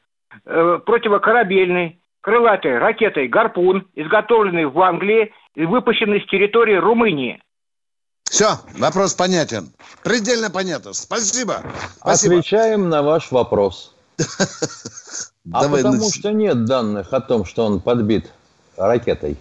э, 0.46 0.80
противокорабельной 0.84 2.00
крылатой 2.22 2.78
ракетой 2.78 3.28
«Гарпун», 3.28 3.88
изготовленной 3.96 4.66
в 4.66 4.80
Англии 4.80 5.34
и 5.56 5.66
выпущенной 5.66 6.22
с 6.22 6.28
территории 6.28 6.75
Румынии. 6.75 7.42
Все, 8.24 8.51
вопрос 8.78 9.13
понятен. 9.13 9.72
Предельно 10.04 10.50
понятно. 10.50 10.94
Спасибо. 10.94 11.63
Спасибо. 11.98 12.36
Отвечаем 12.36 12.90
на 12.90 13.01
ваш 13.04 13.32
вопрос. 13.32 13.96
А 15.51 15.63
Давай 15.63 15.82
потому 15.82 16.04
нач- 16.04 16.20
что 16.20 16.32
нет 16.32 16.66
данных 16.66 17.13
о 17.13 17.20
том, 17.20 17.46
что 17.46 17.66
он 17.66 17.82
подбит 17.82 18.32
ракетой. 18.78 19.38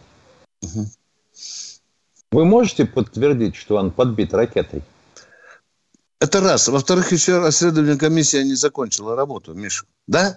Вы 2.32 2.44
можете 2.46 2.87
подтвердить, 2.87 3.54
что 3.54 3.76
он 3.76 3.90
подбит 3.90 4.32
ракетой? 4.32 4.82
Это 6.18 6.40
раз. 6.40 6.68
Во-вторых, 6.68 7.12
еще 7.12 7.38
расследование 7.38 7.99
комиссия 7.99 8.42
не 8.44 8.54
закончила 8.54 9.14
работу, 9.14 9.52
Миша. 9.52 9.84
Да? 10.10 10.36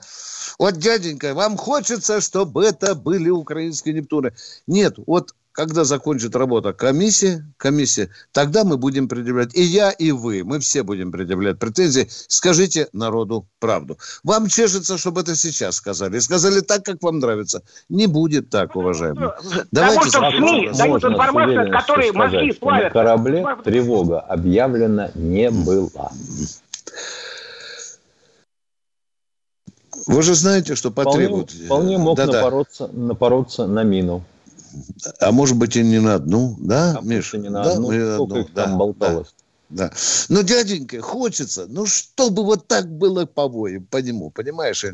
Вот, 0.60 0.78
дяденька, 0.78 1.34
вам 1.34 1.58
хочется, 1.58 2.22
чтобы 2.22 2.64
это 2.64 2.94
были 2.94 3.30
украинские 3.30 3.96
Нептуны. 3.96 4.32
Нет, 4.68 4.96
вот 5.08 5.34
когда 5.52 5.84
закончит 5.84 6.36
работа 6.36 6.74
комиссия, 6.74 7.44
комиссия, 7.58 8.10
тогда 8.32 8.64
мы 8.64 8.78
будем 8.78 9.08
предъявлять, 9.08 9.56
и 9.56 9.64
я, 9.64 9.90
и 9.90 10.12
вы, 10.12 10.44
мы 10.44 10.60
все 10.60 10.84
будем 10.84 11.12
предъявлять 11.12 11.58
претензии. 11.58 12.08
Скажите 12.28 12.88
народу 12.94 13.48
правду. 13.60 13.98
Вам 14.24 14.48
чешется, 14.48 14.98
чтобы 15.00 15.22
это 15.22 15.36
сейчас 15.36 15.78
сказали. 15.78 16.20
Сказали 16.20 16.60
так, 16.60 16.86
как 16.86 17.02
вам 17.02 17.18
нравится. 17.18 17.64
Не 17.90 18.06
будет 18.06 18.52
так, 18.52 18.76
уважаемые. 18.76 19.34
Потому 19.72 20.06
что 20.06 20.22
в 20.22 20.38
СМИ 20.38 20.72
дают 20.78 21.04
информацию, 21.04 21.62
от 21.62 21.82
которой 21.82 22.12
мозги 22.12 22.52
что 22.52 22.66
на 22.66 22.72
плавят. 22.72 22.94
корабле 22.94 23.46
тревога 23.64 24.20
объявлена 24.20 25.10
не 25.16 25.50
была. 25.50 26.12
Вы 30.06 30.22
же 30.22 30.36
знаете, 30.36 30.76
что 30.76 30.92
Вполне, 30.92 31.12
потребуют. 31.12 31.52
вполне 31.52 31.98
мог 31.98 32.18
Да-да. 32.18 32.34
напороться, 32.34 32.88
напороться 32.88 33.68
на 33.68 33.84
мину. 33.84 34.24
А 35.20 35.32
может 35.32 35.58
быть 35.58 35.76
и 35.76 35.84
не 35.84 36.00
на 36.00 36.16
одну, 36.16 36.56
да, 36.60 36.98
А 37.00 37.04
и 37.04 37.38
не 37.38 37.50
на 37.50 37.64
Да, 37.64 37.72
одну. 37.74 37.88
мы 37.88 37.98
на 37.98 38.16
одну, 38.16 38.40
их 38.40 38.54
там 38.54 38.72
да, 38.72 38.76
болталось? 38.78 39.34
Да. 39.74 39.92
Ну, 40.30 40.44
дяденька, 40.44 41.02
хочется, 41.02 41.66
ну, 41.68 41.88
чтобы 41.88 42.44
вот 42.44 42.68
так 42.68 42.88
было 42.88 43.26
по 43.26 43.48
воям, 43.48 43.86
по 43.86 43.98
нему, 43.98 44.30
понимаешь? 44.30 44.86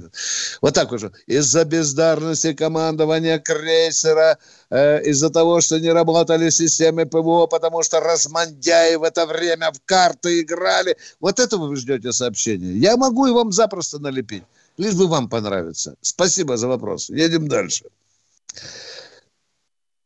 Вот 0.62 0.74
так 0.74 0.94
уже. 0.94 1.12
Из-за 1.28 1.66
бездарности 1.66 2.54
командования 2.54 3.40
крейсера, 3.40 4.38
э, 4.70 5.04
из-за 5.04 5.30
того, 5.32 5.60
что 5.60 5.80
не 5.80 5.92
работали 5.92 6.50
системы 6.50 7.06
ПВО, 7.06 7.48
потому 7.48 7.84
что 7.84 8.00
размандяи 8.00 8.96
в 8.96 9.04
это 9.04 9.26
время 9.26 9.72
в 9.74 9.82
карты 9.86 10.42
играли. 10.42 10.96
Вот 11.20 11.40
это 11.42 11.58
вы 11.58 11.76
ждете 11.76 12.14
сообщение. 12.14 12.78
Я 12.78 12.96
могу 12.96 13.28
и 13.28 13.32
вам 13.32 13.52
запросто 13.52 14.00
налепить, 14.00 14.44
лишь 14.80 14.96
бы 14.96 15.08
вам 15.08 15.30
понравится. 15.30 15.96
Спасибо 16.02 16.58
за 16.58 16.68
вопрос. 16.68 17.10
Едем 17.10 17.48
дальше. 17.48 17.86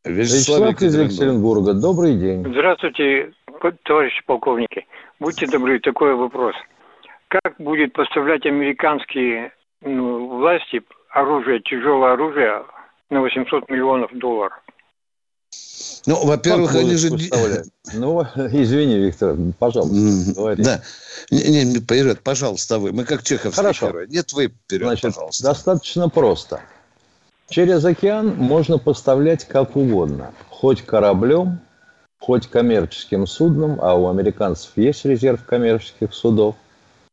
Вячеслав 0.04 0.82
из 0.82 0.96
Екатеринбурга. 0.96 1.74
Добрый 1.74 2.16
день. 2.16 2.44
Здравствуйте, 2.46 3.32
товарищи 3.84 4.22
полковники. 4.26 4.86
Будьте 5.20 5.48
добры, 5.48 5.80
такой 5.80 6.16
вопрос. 6.16 6.56
Как 7.30 7.56
будет 7.58 7.94
поставлять 7.94 8.46
американские 8.46 9.54
ну, 9.82 10.40
власти 10.40 10.82
оружие, 11.10 11.62
тяжелое 11.62 12.14
оружие 12.14 12.66
на 13.10 13.22
800 13.22 13.70
миллионов 13.70 14.12
долларов? 14.14 14.54
Ну, 16.06 16.26
во-первых, 16.26 16.76
они 16.76 16.96
же... 16.96 17.10
Ну, 17.94 18.22
извини, 18.24 18.98
Виктор, 18.98 19.36
пожалуйста, 19.60 19.96
М, 19.96 20.34
говори. 20.34 20.64
Да. 20.64 20.82
Не, 21.32 21.64
не, 21.66 21.80
вперед, 21.80 22.22
пожалуйста, 22.22 22.80
вы. 22.80 22.92
Мы 22.92 23.04
как 23.06 23.24
чеховские 23.24 23.54
Хорошо. 23.64 23.88
герои. 23.88 24.08
Нет, 24.08 24.34
вы 24.34 24.48
вперед, 24.48 24.88
Значит, 24.88 25.14
пожалуйста. 25.16 25.44
достаточно 25.44 26.10
просто. 26.10 26.62
Через 27.50 27.86
океан 27.86 28.36
можно 28.36 28.78
поставлять 28.78 29.46
как 29.48 29.76
угодно. 29.76 30.34
Хоть 30.50 30.82
кораблем, 30.82 31.60
хоть 32.20 32.48
коммерческим 32.48 33.28
судном, 33.28 33.80
а 33.82 33.94
у 33.96 34.08
американцев 34.10 34.72
есть 34.76 35.06
резерв 35.06 35.44
коммерческих 35.46 36.14
судов, 36.14 36.56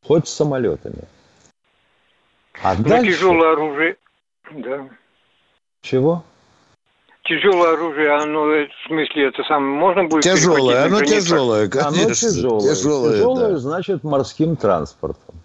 хоть 0.07 0.29
самолетами. 0.29 1.03
А 2.63 2.75
Ну, 2.75 2.85
дальше... 2.85 3.13
тяжелое 3.13 3.53
оружие, 3.53 3.97
да. 4.53 4.89
Чего? 5.83 6.25
Тяжелое 7.31 7.75
оружие, 7.75 8.11
оно, 8.11 8.53
э, 8.53 8.67
в 8.67 8.89
смысле, 8.89 9.29
это 9.29 9.45
самое, 9.45 9.73
можно 9.73 10.03
будет 10.09 10.25
Тяжелое, 10.25 10.87
оно 10.87 11.01
тяжелое, 11.05 11.71
Оно 11.73 11.91
конечно. 11.93 12.29
тяжелое. 12.29 12.75
Тяжелое, 12.75 13.13
Тяжелое 13.13 13.51
да. 13.53 13.57
значит 13.59 14.03
морским 14.03 14.57
транспортом. 14.57 15.37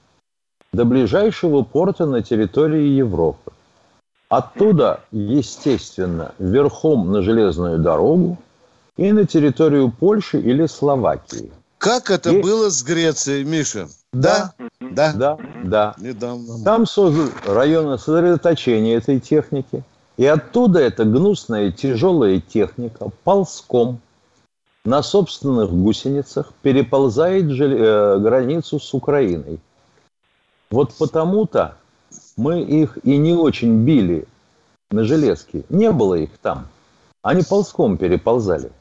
До 0.74 0.84
ближайшего 0.84 1.62
порта 1.62 2.08
на 2.08 2.24
территории 2.24 2.88
Европы. 2.88 3.52
Оттуда, 4.30 5.02
естественно, 5.12 6.34
верхом 6.40 7.12
на 7.12 7.22
железную 7.22 7.78
дорогу 7.78 8.40
и 8.98 9.12
на 9.12 9.28
территорию 9.28 9.92
Польши 9.92 10.40
или 10.40 10.66
Словакии. 10.66 11.52
Как 11.78 12.10
это 12.10 12.32
Есть- 12.32 12.44
было 12.44 12.70
с 12.72 12.82
Грецией, 12.84 13.44
Миша? 13.44 13.90
Да? 14.12 14.54
Да. 14.80 15.14
Да, 15.14 15.38
да. 15.64 15.96
Недавно. 16.00 16.64
Там 16.64 16.88
созданы 16.88 17.30
районы 17.46 18.00
сосредоточения 18.00 18.98
этой 18.98 19.20
техники. 19.20 19.84
И 20.18 20.26
оттуда 20.26 20.80
эта 20.80 21.04
гнусная 21.04 21.72
тяжелая 21.72 22.40
техника 22.40 23.10
ползком 23.24 24.00
на 24.86 25.04
собственных 25.04 25.72
гусеницах 25.72 26.54
переползает 26.62 27.46
э, 27.46 28.20
границу 28.20 28.80
с 28.80 28.94
Украиной. 28.94 29.60
Вот 30.70 30.94
потому-то 30.94 31.78
мы 32.38 32.62
их 32.62 32.98
и 33.04 33.18
не 33.18 33.34
очень 33.34 33.84
били 33.84 34.28
на 34.92 35.04
железке. 35.04 35.64
Не 35.70 35.92
было 35.92 36.16
их 36.16 36.38
там. 36.42 36.68
Они 37.22 37.44
ползком 37.44 37.98
переползали. 37.98 38.72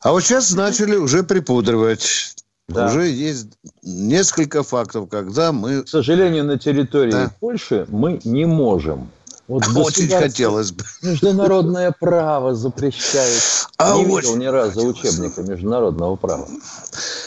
А 0.00 0.12
вот 0.12 0.22
сейчас 0.22 0.52
начали 0.52 0.96
уже 0.96 1.22
припудривать. 1.22 2.34
Да. 2.68 2.86
Уже 2.86 3.08
есть 3.08 3.46
несколько 3.82 4.62
фактов, 4.62 5.08
когда 5.08 5.52
мы... 5.52 5.84
К 5.84 5.88
сожалению, 5.88 6.44
на 6.44 6.58
территории 6.58 7.12
Да. 7.12 7.32
Польши 7.40 7.86
мы 7.88 8.20
не 8.24 8.44
можем. 8.44 9.10
Вот 9.48 9.66
Очень 9.74 10.10
хотелось 10.10 10.72
бы. 10.72 10.84
Международное 11.00 11.94
право 11.98 12.54
запрещает. 12.54 13.42
А 13.78 13.96
не 13.96 14.04
видел 14.04 14.36
ни 14.36 14.44
разу 14.44 14.86
учебника 14.86 15.40
международного 15.42 16.16
права. 16.16 16.46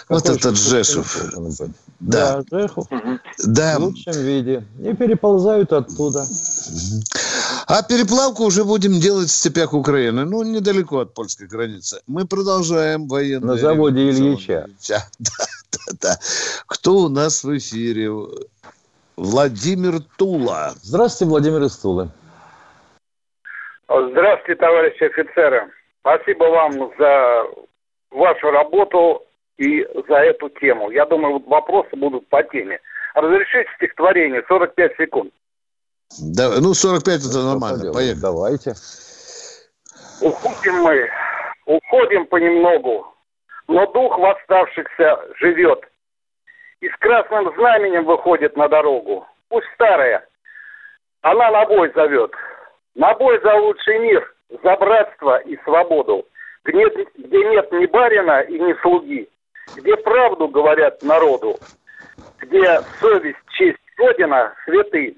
Вот 0.07 0.21
Какой 0.21 0.37
этот 0.37 0.55
же 0.55 0.69
Жешев. 0.69 1.31
Да. 1.99 2.43
Да, 2.49 2.59
Жехов 2.59 2.85
Да. 3.43 3.79
в 3.79 3.83
лучшем 3.85 4.13
виде. 4.13 4.63
И 4.83 4.93
переползают 4.93 5.73
оттуда. 5.73 6.27
А 7.73 7.83
переплавку 7.83 8.43
уже 8.43 8.65
будем 8.65 8.99
делать 8.99 9.29
в 9.29 9.31
степях 9.31 9.73
Украины. 9.73 10.25
Ну, 10.25 10.43
недалеко 10.43 10.99
от 10.99 11.13
польской 11.13 11.47
границы. 11.47 12.01
Мы 12.05 12.27
продолжаем 12.27 13.07
военные... 13.07 13.47
На 13.47 13.55
заводе 13.55 14.09
Ильича. 14.09 14.65
Ильича. 14.67 14.99
Да, 15.19 15.45
да, 15.71 15.93
да. 16.01 16.15
Кто 16.67 16.91
у 17.05 17.07
нас 17.07 17.45
в 17.45 17.57
эфире? 17.57 18.09
Владимир 19.15 20.01
Тула. 20.17 20.73
Здравствуйте, 20.81 21.29
Владимир 21.29 21.63
из 21.63 21.77
Тулы. 21.77 22.09
Здравствуйте, 23.87 24.59
товарищи 24.59 25.03
офицеры. 25.05 25.71
Спасибо 26.01 26.43
вам 26.43 26.91
за 26.99 27.45
вашу 28.11 28.51
работу 28.51 29.23
и 29.57 29.87
за 30.09 30.15
эту 30.15 30.49
тему. 30.49 30.91
Я 30.91 31.05
думаю, 31.05 31.41
вопросы 31.47 31.95
будут 31.95 32.27
по 32.27 32.43
теме. 32.43 32.81
Разрешите 33.15 33.69
стихотворение, 33.77 34.43
45 34.49 34.91
секунд. 34.97 35.31
Да, 36.19 36.49
ну, 36.59 36.73
45 36.73 37.25
это 37.25 37.43
нормально. 37.43 37.77
Поделаем. 37.77 37.93
Поехали. 37.93 38.21
Давайте. 38.21 38.73
Уходим 40.21 40.75
мы, 40.83 41.09
уходим 41.65 42.25
понемногу, 42.27 43.07
но 43.67 43.91
дух 43.91 44.17
восставшихся 44.19 45.19
живет. 45.39 45.79
И 46.79 46.89
с 46.89 46.95
красным 46.97 47.53
знаменем 47.55 48.05
выходит 48.05 48.55
на 48.55 48.67
дорогу. 48.67 49.25
Пусть 49.49 49.67
старая, 49.73 50.27
она 51.21 51.51
на 51.51 51.65
бой 51.65 51.91
зовет. 51.93 52.31
На 52.95 53.13
бой 53.15 53.39
за 53.41 53.55
лучший 53.55 53.99
мир, 53.99 54.35
за 54.63 54.75
братство 54.75 55.37
и 55.39 55.57
свободу. 55.63 56.27
Где, 56.65 56.87
где 57.17 57.37
нет 57.49 57.71
ни 57.71 57.85
барина 57.85 58.41
и 58.41 58.59
ни 58.59 58.73
слуги. 58.81 59.29
Где 59.75 59.95
правду 59.97 60.47
говорят 60.47 61.01
народу. 61.01 61.57
Где 62.39 62.81
совесть, 62.99 63.37
честь, 63.57 63.79
родина 63.97 64.53
святы. 64.65 65.15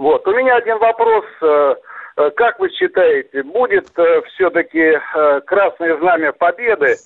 Вот. 0.00 0.26
У 0.26 0.32
меня 0.32 0.56
один 0.56 0.78
вопрос. 0.78 1.24
э, 1.42 1.74
э, 2.16 2.30
Как 2.30 2.58
вы 2.58 2.70
считаете, 2.70 3.42
будет 3.42 3.86
все-таки 4.34 4.98
Красное 5.46 5.98
Знамя 5.98 6.32
Победы 6.32 6.96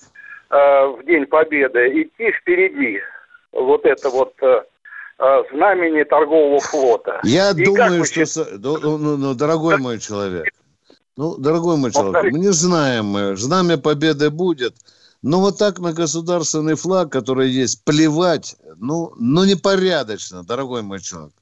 э, 0.49 0.85
в 0.87 1.03
День 1.05 1.25
Победы 1.25 1.79
идти 2.01 2.31
впереди? 2.31 3.01
Вот 3.51 3.85
это 3.85 4.09
вот 4.09 4.33
э, 4.41 4.63
э, 5.19 5.43
знамени 5.51 6.03
торгового 6.03 6.61
флота. 6.61 7.19
Я 7.23 7.51
И 7.51 7.65
думаю, 7.65 8.05
что... 8.05 8.25
со- 8.25 8.47
Ну, 8.57 8.77
ну, 8.81 8.97
ну, 8.97 9.17
ну, 9.17 9.33
дорогой 9.35 9.77
мой 9.77 9.99
человек, 9.99 10.45
ну, 11.17 11.35
дорогой 11.37 11.75
мой 11.75 11.91
человек, 11.91 12.31
мы 12.31 12.39
не 12.39 12.53
знаем, 12.53 13.05
мы, 13.07 13.35
знамя 13.35 13.77
победы 13.77 14.29
будет, 14.29 14.73
но 15.21 15.41
вот 15.41 15.57
так 15.57 15.79
на 15.79 15.91
государственный 15.91 16.75
флаг, 16.75 17.11
который 17.11 17.49
есть, 17.49 17.83
плевать, 17.83 18.55
ну, 18.77 19.11
ну 19.19 19.43
непорядочно, 19.43 20.43
дорогой 20.45 20.81
мой 20.81 21.01
человек. 21.01 21.33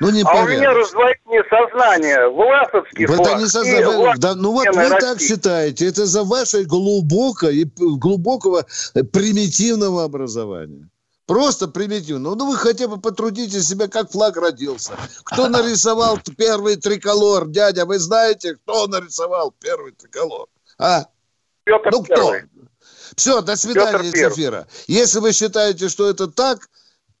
Ну, 0.00 0.08
А 0.08 0.42
у 0.42 0.48
меня 0.48 0.72
раздвоение 0.72 1.44
сознания. 1.48 2.28
Власовский 2.28 3.04
Это 3.04 3.14
флаг 3.14 3.38
не 3.38 3.46
создав- 3.46 3.94
флаг 3.94 4.18
да, 4.18 4.34
ну 4.34 4.52
вот 4.52 4.66
вы 4.66 4.88
так 4.88 5.02
России. 5.02 5.28
считаете. 5.28 5.86
Это 5.86 6.06
за 6.06 6.24
вашей 6.24 6.64
глубокой, 6.64 7.64
глубокого 7.76 8.66
э, 8.94 9.02
примитивного 9.04 10.04
образования. 10.04 10.88
Просто 11.26 11.68
примитивно. 11.68 12.34
Ну 12.34 12.50
вы 12.50 12.56
хотя 12.56 12.88
бы 12.88 13.00
потрудите 13.00 13.60
себя, 13.62 13.86
как 13.86 14.10
флаг 14.10 14.36
родился. 14.36 14.94
Кто 15.24 15.48
нарисовал 15.48 16.18
первый 16.36 16.76
триколор? 16.76 17.46
Дядя, 17.48 17.84
вы 17.84 17.98
знаете, 17.98 18.56
кто 18.56 18.86
нарисовал 18.88 19.54
первый 19.60 19.92
триколор? 19.92 20.48
А? 20.78 21.06
Петр 21.64 21.90
Ну 21.92 22.02
кто? 22.02 22.14
Первый. 22.14 22.42
Все, 23.14 23.40
до 23.42 23.56
свидания 23.56 24.10
Петр 24.10 24.16
из 24.16 24.32
эфира. 24.32 24.66
Если 24.88 25.20
вы 25.20 25.32
считаете, 25.32 25.88
что 25.88 26.08
это 26.08 26.26
так, 26.28 26.68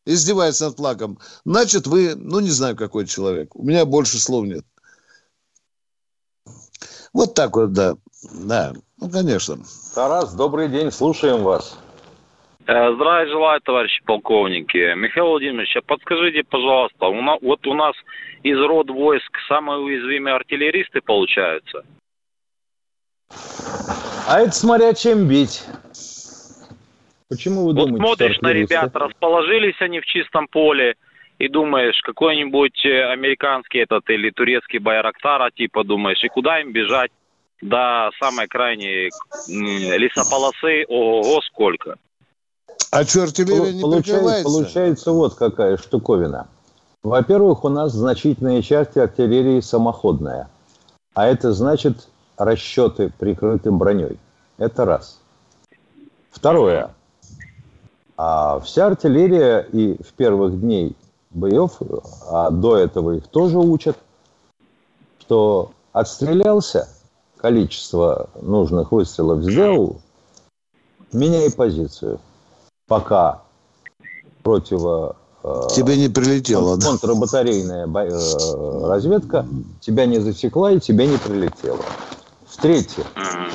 издевается 0.06 0.66
над 0.66 0.76
флагом, 0.76 1.18
значит 1.44 1.86
вы, 1.86 2.14
ну 2.16 2.40
не 2.40 2.50
знаю, 2.50 2.76
какой 2.76 3.06
человек. 3.06 3.54
У 3.54 3.62
меня 3.62 3.84
больше 3.84 4.18
слов 4.18 4.44
нет. 4.46 4.64
Вот 7.12 7.34
так 7.34 7.56
вот, 7.56 7.72
да. 7.72 7.94
Да, 8.34 8.72
ну, 8.98 9.10
конечно. 9.10 9.58
Тарас, 9.94 10.34
добрый 10.34 10.68
день, 10.68 10.90
слушаем 10.90 11.42
вас. 11.42 11.78
Э, 12.66 12.94
Здравия 12.94 13.28
желаю, 13.30 13.60
товарищи 13.60 14.02
полковники. 14.04 14.94
Михаил 14.94 15.26
Владимирович, 15.26 15.76
а 15.76 15.82
подскажите, 15.82 16.44
пожалуйста, 16.44 17.06
у 17.06 17.20
на- 17.20 17.38
вот 17.42 17.66
у 17.66 17.74
нас 17.74 17.94
из 18.44 18.56
род 18.58 18.88
войск 18.90 19.36
самые 19.48 19.80
уязвимые 19.80 20.36
артиллеристы 20.36 21.00
получаются? 21.00 21.84
А 24.28 24.40
это 24.40 24.52
смотря 24.52 24.94
чем 24.94 25.26
бить. 25.26 25.64
Почему 27.32 27.66
вы 27.66 27.72
Вот 27.72 27.86
думаете, 27.86 28.04
смотришь 28.04 28.36
что 28.36 28.44
на 28.44 28.52
ребят, 28.52 28.90
расположились 28.94 29.80
они 29.80 30.00
в 30.00 30.04
чистом 30.04 30.48
поле, 30.48 30.96
и 31.38 31.48
думаешь, 31.48 31.98
какой-нибудь 32.02 32.84
э, 32.84 33.10
американский 33.10 33.78
этот 33.78 34.08
или 34.10 34.30
турецкий 34.30 34.78
Байрактара, 34.78 35.50
типа, 35.50 35.82
думаешь, 35.82 36.22
и 36.22 36.28
куда 36.28 36.60
им 36.60 36.72
бежать 36.72 37.10
до 37.62 38.10
самой 38.20 38.48
крайней 38.48 39.10
лесополосы, 39.48 40.84
ого 40.88 41.40
сколько. 41.42 41.96
А 42.90 43.04
что, 43.04 43.22
артиллерия 43.22 43.60
Полу- 43.60 43.72
не 43.72 43.80
получается, 43.80 44.44
получается 44.44 45.10
вот 45.12 45.34
какая 45.34 45.78
штуковина. 45.78 46.48
Во-первых, 47.02 47.64
у 47.64 47.70
нас 47.70 47.92
значительная 47.92 48.60
часть 48.60 48.96
артиллерии 48.96 49.60
самоходная. 49.60 50.50
А 51.14 51.26
это 51.26 51.52
значит 51.52 52.08
расчеты 52.36 53.10
прикрытым 53.18 53.78
броней. 53.78 54.18
Это 54.58 54.84
раз. 54.84 55.20
Второе. 56.30 56.90
А 58.24 58.60
вся 58.60 58.86
артиллерия 58.86 59.66
и 59.72 60.00
в 60.00 60.12
первых 60.12 60.60
дней 60.60 60.94
боев, 61.30 61.72
а 62.28 62.50
до 62.50 62.76
этого 62.76 63.16
их 63.16 63.26
тоже 63.26 63.58
учат, 63.58 63.96
что 65.18 65.72
отстрелялся, 65.92 66.88
количество 67.36 68.28
нужных 68.40 68.92
выстрелов 68.92 69.42
сделал, 69.42 69.96
меняй 71.12 71.50
позицию. 71.50 72.20
Пока 72.86 73.42
противо 74.44 75.16
э, 75.42 75.62
Тебе 75.74 75.96
не 75.96 76.08
прилетело, 76.08 76.76
да? 76.76 76.90
контрбатарейная 76.90 77.88
э, 77.88 78.86
разведка 78.86 79.48
тебя 79.80 80.06
не 80.06 80.20
засекла 80.20 80.70
и 80.70 80.78
тебе 80.78 81.08
не 81.08 81.16
прилетело. 81.16 81.80
В-третьих, 82.62 83.06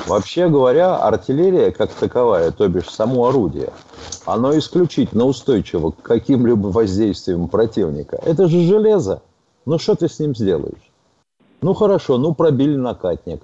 вообще 0.06 0.50
говоря, 0.50 0.96
артиллерия 0.98 1.70
как 1.70 1.90
таковая, 1.94 2.50
то 2.50 2.68
бишь 2.68 2.90
само 2.90 3.26
орудие, 3.28 3.72
оно 4.26 4.56
исключительно 4.58 5.24
устойчиво 5.24 5.92
к 5.92 6.02
каким-либо 6.02 6.66
воздействиям 6.66 7.48
противника. 7.48 8.16
Это 8.16 8.48
же 8.48 8.60
железо. 8.60 9.22
Ну 9.64 9.78
что 9.78 9.94
ты 9.94 10.10
с 10.10 10.18
ним 10.18 10.36
сделаешь? 10.36 10.92
Ну 11.62 11.72
хорошо, 11.72 12.18
ну 12.18 12.34
пробили 12.34 12.76
накатник. 12.76 13.40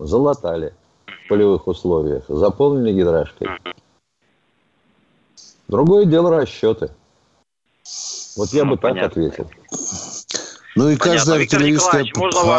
Залатали 0.00 0.74
в 1.06 1.28
полевых 1.28 1.68
условиях, 1.68 2.24
заполнили 2.26 2.92
гидрашкой. 2.94 3.46
Другое 5.68 6.04
дело 6.04 6.36
расчеты. 6.36 6.90
Вот 8.36 8.48
я 8.48 8.64
Ну, 8.64 8.70
бы 8.72 8.76
так 8.76 8.90
понятно. 8.90 9.06
ответил. 9.06 9.46
Ну 10.74 10.88
и 10.88 10.96
Понятно. 10.96 11.12
каждая 11.12 11.38
Виктор 11.38 11.58
артиллерийская 11.60 12.04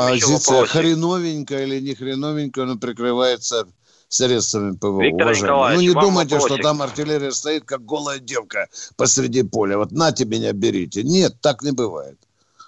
позиция, 0.09 0.65
хреновенькая 0.65 1.63
или 1.65 1.79
не 1.79 1.95
хреновенькая, 1.95 2.65
но 2.65 2.77
прикрывается 2.77 3.65
средствами 4.07 4.75
ПВО. 4.75 5.01
Виктор 5.01 5.27
уважаемые. 5.27 5.41
Николаевич, 5.41 5.75
ну 5.75 5.81
не 5.81 6.01
думайте, 6.01 6.35
что 6.35 6.41
вопросик. 6.41 6.63
там 6.63 6.81
артиллерия 6.81 7.31
стоит, 7.31 7.65
как 7.65 7.83
голая 7.83 8.19
девка 8.19 8.67
посреди 8.95 9.41
поля. 9.43 9.77
Вот 9.79 9.91
нате 9.91 10.25
меня, 10.25 10.53
берите. 10.53 11.01
Нет, 11.03 11.33
так 11.41 11.63
не 11.63 11.71
бывает. 11.71 12.19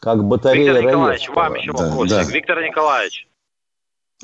Как 0.01 0.23
батарея 0.23 0.73
Виктор 0.73 0.85
Николаевич, 0.85 1.29
вам 1.29 1.53
еще 1.55 1.71
Да, 1.73 1.83
вопросик. 1.89 2.09
да. 2.09 2.23
Виктор 2.23 2.61
Николаевич. 2.63 3.27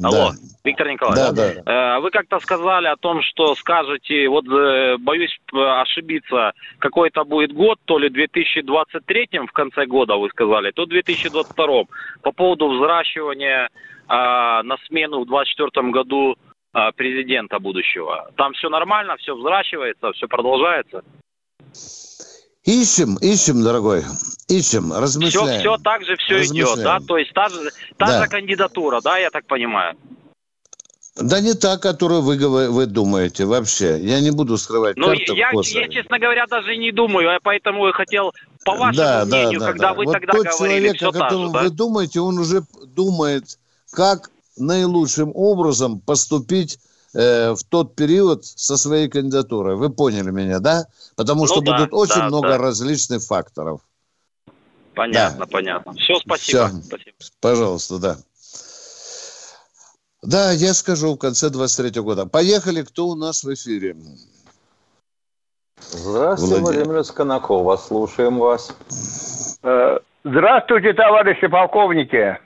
Алло, 0.02 0.32
Да. 0.32 0.38
Виктор 0.64 0.88
Николаевич. 0.88 1.36
Да, 1.36 1.54
да. 1.64 1.98
Э, 1.98 2.00
Вы 2.00 2.12
как-то 2.12 2.40
сказали 2.40 2.88
о 2.88 2.96
том, 2.96 3.22
что 3.24 3.56
скажете, 3.56 4.28
вот 4.30 4.46
э, 4.48 4.98
боюсь 4.98 5.38
э, 5.54 5.58
ошибиться, 5.58 6.54
какой-то 6.80 7.26
будет 7.26 7.52
год, 7.54 7.78
то 7.86 7.98
ли 7.98 8.10
2023 8.10 9.30
в 9.48 9.52
конце 9.52 9.86
года 9.86 10.16
вы 10.16 10.30
сказали, 10.30 10.72
то 10.72 10.86
2022 10.86 11.84
по 12.22 12.32
поводу 12.32 12.70
взращивания 12.70 13.66
э, 13.68 13.70
на 14.08 14.78
смену 14.88 15.22
в 15.22 15.28
2024 15.28 15.92
году 15.92 16.36
э, 16.74 16.92
президента 16.96 17.60
будущего. 17.60 18.32
Там 18.38 18.54
все 18.54 18.70
нормально, 18.70 19.18
все 19.18 19.36
взращивается, 19.36 20.14
все 20.14 20.28
продолжается. 20.28 21.04
Ищем, 22.64 23.16
ищем, 23.16 23.64
дорогой. 23.64 24.04
Ищем, 24.48 24.92
Все, 24.92 25.00
размышляем. 25.00 25.60
все 25.62 25.78
так 25.78 26.04
же 26.06 26.16
все 26.18 26.44
идет, 26.46 26.78
да? 26.84 27.00
То 27.00 27.18
есть 27.18 27.34
та 27.34 27.50
же, 27.50 27.72
та 27.98 28.06
Да. 28.06 28.24
же 28.24 28.30
кандидатура, 28.30 29.02
да, 29.02 29.18
я 29.18 29.32
так 29.32 29.46
понимаю? 29.48 29.96
Да 31.16 31.42
не 31.42 31.56
та, 31.56 31.78
которую 31.78 32.22
вы, 32.22 32.70
вы 32.70 32.86
думаете 32.86 33.46
вообще. 33.46 34.00
Я 34.00 34.22
не 34.22 34.32
буду 34.32 34.58
скрывать 34.58 34.96
Ну, 34.96 35.08
карты 35.08 35.34
я, 35.34 35.50
я, 35.52 35.88
честно 35.90 36.20
говоря, 36.20 36.46
даже 36.48 36.76
и 36.76 36.78
не 36.78 36.92
думаю, 36.92 37.32
я 37.32 37.40
поэтому 37.42 37.88
и 37.90 37.92
хотел 37.92 38.32
по 38.64 38.76
вашему 38.76 38.96
да, 38.96 39.26
мнению, 39.26 39.60
да, 39.60 39.66
когда 39.68 39.90
да. 39.90 39.94
вы 39.96 40.06
вот 40.06 40.14
тогда 40.14 40.34
тот 40.34 40.46
говорили, 40.46 40.80
человек, 40.80 40.96
все 40.98 41.10
о 41.10 41.12
так 41.12 41.16
же, 41.16 41.20
котором 41.30 41.52
да? 41.52 41.64
вы 41.64 41.70
думаете, 41.72 42.20
он 42.22 42.38
уже 42.38 42.64
думает, 42.96 43.60
как 43.92 44.30
наилучшим 44.58 45.32
образом 45.36 46.00
поступить 46.00 46.80
э, 47.14 47.52
в 47.52 47.64
тот 47.64 47.96
период 47.96 48.46
со 48.46 48.78
своей 48.78 49.10
кандидатурой. 49.10 49.76
Вы 49.76 49.90
поняли 49.90 50.32
меня, 50.32 50.60
да? 50.60 50.86
Потому 51.16 51.42
Ну 51.42 51.48
что 51.48 51.62
да, 51.62 51.78
будут 51.78 51.94
очень 51.94 52.22
да, 52.22 52.28
много 52.28 52.50
да. 52.50 52.58
различных 52.58 53.24
факторов. 53.24 53.82
Понятно, 54.96 55.46
да. 55.46 55.52
понятно. 55.52 55.94
Все, 55.94 56.16
спасибо. 56.16 56.68
Всё. 56.68 56.82
спасибо. 56.82 57.16
Пожалуйста, 57.40 58.00
да. 58.00 58.18
Да, 60.22 60.52
я 60.52 60.74
скажу 60.74 61.14
в 61.14 61.18
конце 61.18 61.50
23 61.50 62.02
года. 62.02 62.26
Поехали, 62.28 62.84
кто 62.84 63.08
у 63.08 63.16
нас 63.16 63.44
в 63.44 63.54
эфире? 63.54 63.96
Здравствуйте, 65.80 66.62
Владимир. 66.62 66.86
Владимир 66.86 67.04
Сканакова. 67.04 67.78
Слушаем 67.78 68.38
вас. 68.38 68.76
Э, 69.64 69.98
Здравствуйте, 70.24 70.94
товарищи 70.94 71.48
полковники. 71.48 72.38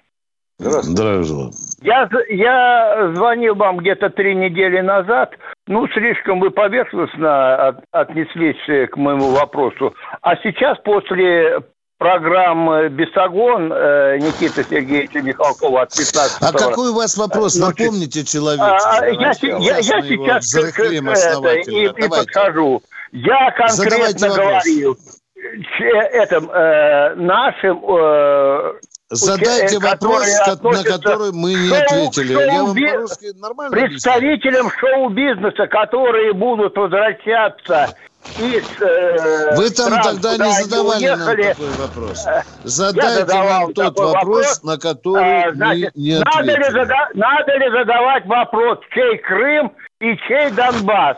Здравствуйте. 0.57 1.01
Здравствуйте. 1.01 1.57
Я, 1.85 2.09
я 2.29 3.11
звонил 3.15 3.55
вам 3.55 3.77
где-то 3.77 4.09
три 4.09 4.35
недели 4.35 4.81
назад. 4.81 5.31
Ну, 5.67 5.87
слишком 5.89 6.39
вы 6.39 6.49
поверхностно 6.49 7.67
от- 7.67 7.83
отнеслись 7.91 8.57
э, 8.67 8.87
к 8.87 8.97
моему 8.97 9.29
вопросу. 9.31 9.93
А 10.21 10.35
сейчас 10.37 10.77
после 10.83 11.59
программы 11.97 12.89
«Бесогон» 12.89 13.71
э, 13.71 14.17
Никиты 14.17 14.63
Сергеевича 14.63 15.21
Михалкова 15.21 15.83
от 15.83 15.89
15 15.95 16.41
А 16.41 16.51
какой 16.51 16.89
у 16.89 16.95
вас 16.95 17.17
вопрос? 17.17 17.55
Напомните 17.57 18.25
человеку. 18.25 18.63
А, 18.65 19.01
для 19.01 19.11
я, 19.11 19.33
я- 19.59 19.77
я 19.77 20.01
Сейчас 20.01 20.53
к- 20.73 20.79
это, 21.13 21.53
и, 21.71 21.85
и 21.85 22.09
подхожу. 22.09 22.81
Я 23.11 23.51
конкретно 23.51 24.27
говорил 24.29 24.97
че- 25.77 26.09
этом, 26.23 26.49
э, 26.49 27.15
нашим 27.15 27.79
э, 27.87 28.73
Задайте 29.09 29.79
вопрос, 29.79 30.27
на 30.63 30.83
который 30.83 31.31
мы 31.31 31.53
не 31.53 31.69
шоу- 31.69 31.77
ответили. 32.07 32.33
Я 32.33 32.63
вам 32.63 32.75
по-русски 32.75 33.25
нормально 33.39 33.71
представителям 33.71 34.71
шоу-бизнеса, 34.71 35.67
которые 35.67 36.33
будут 36.33 36.75
возвращаться 36.75 37.95
из 38.39 38.63
э, 38.81 39.55
Вы 39.55 39.69
там 39.69 39.93
стран, 39.93 40.03
тогда 40.03 40.37
не 40.37 40.51
задавали 40.63 41.05
нам 41.05 41.19
такой 41.19 41.69
вопрос. 41.77 42.25
Задайте 42.63 43.33
нам 43.35 43.73
тот 43.73 43.97
вопрос, 43.99 44.13
вопрос. 44.13 44.63
на 44.63 44.77
который 44.79 45.43
А, 45.43 45.53
значит, 45.53 45.91
мы 45.95 46.01
не 46.01 46.19
надо, 46.19 46.41
ли 46.43 46.51
ответили. 46.53 46.73
зада- 46.73 47.09
надо 47.13 47.57
ли 47.57 47.69
задавать 47.71 48.25
вопрос, 48.25 48.79
чей 48.93 49.17
Крым 49.19 49.71
и 50.11 50.17
чей 50.27 50.51
Донбасс? 50.51 51.17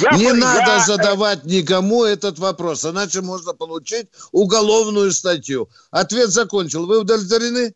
Я 0.00 0.10
Не 0.16 0.30
бы- 0.32 0.38
надо 0.38 0.72
я- 0.72 0.78
задавать 0.80 1.44
никому 1.44 2.04
этот 2.04 2.38
вопрос, 2.38 2.84
иначе 2.84 3.20
можно 3.20 3.52
получить 3.52 4.08
уголовную 4.32 5.12
статью. 5.12 5.68
Ответ 5.90 6.28
закончил. 6.30 6.86
Вы 6.86 7.00
удовлетворены? 7.00 7.74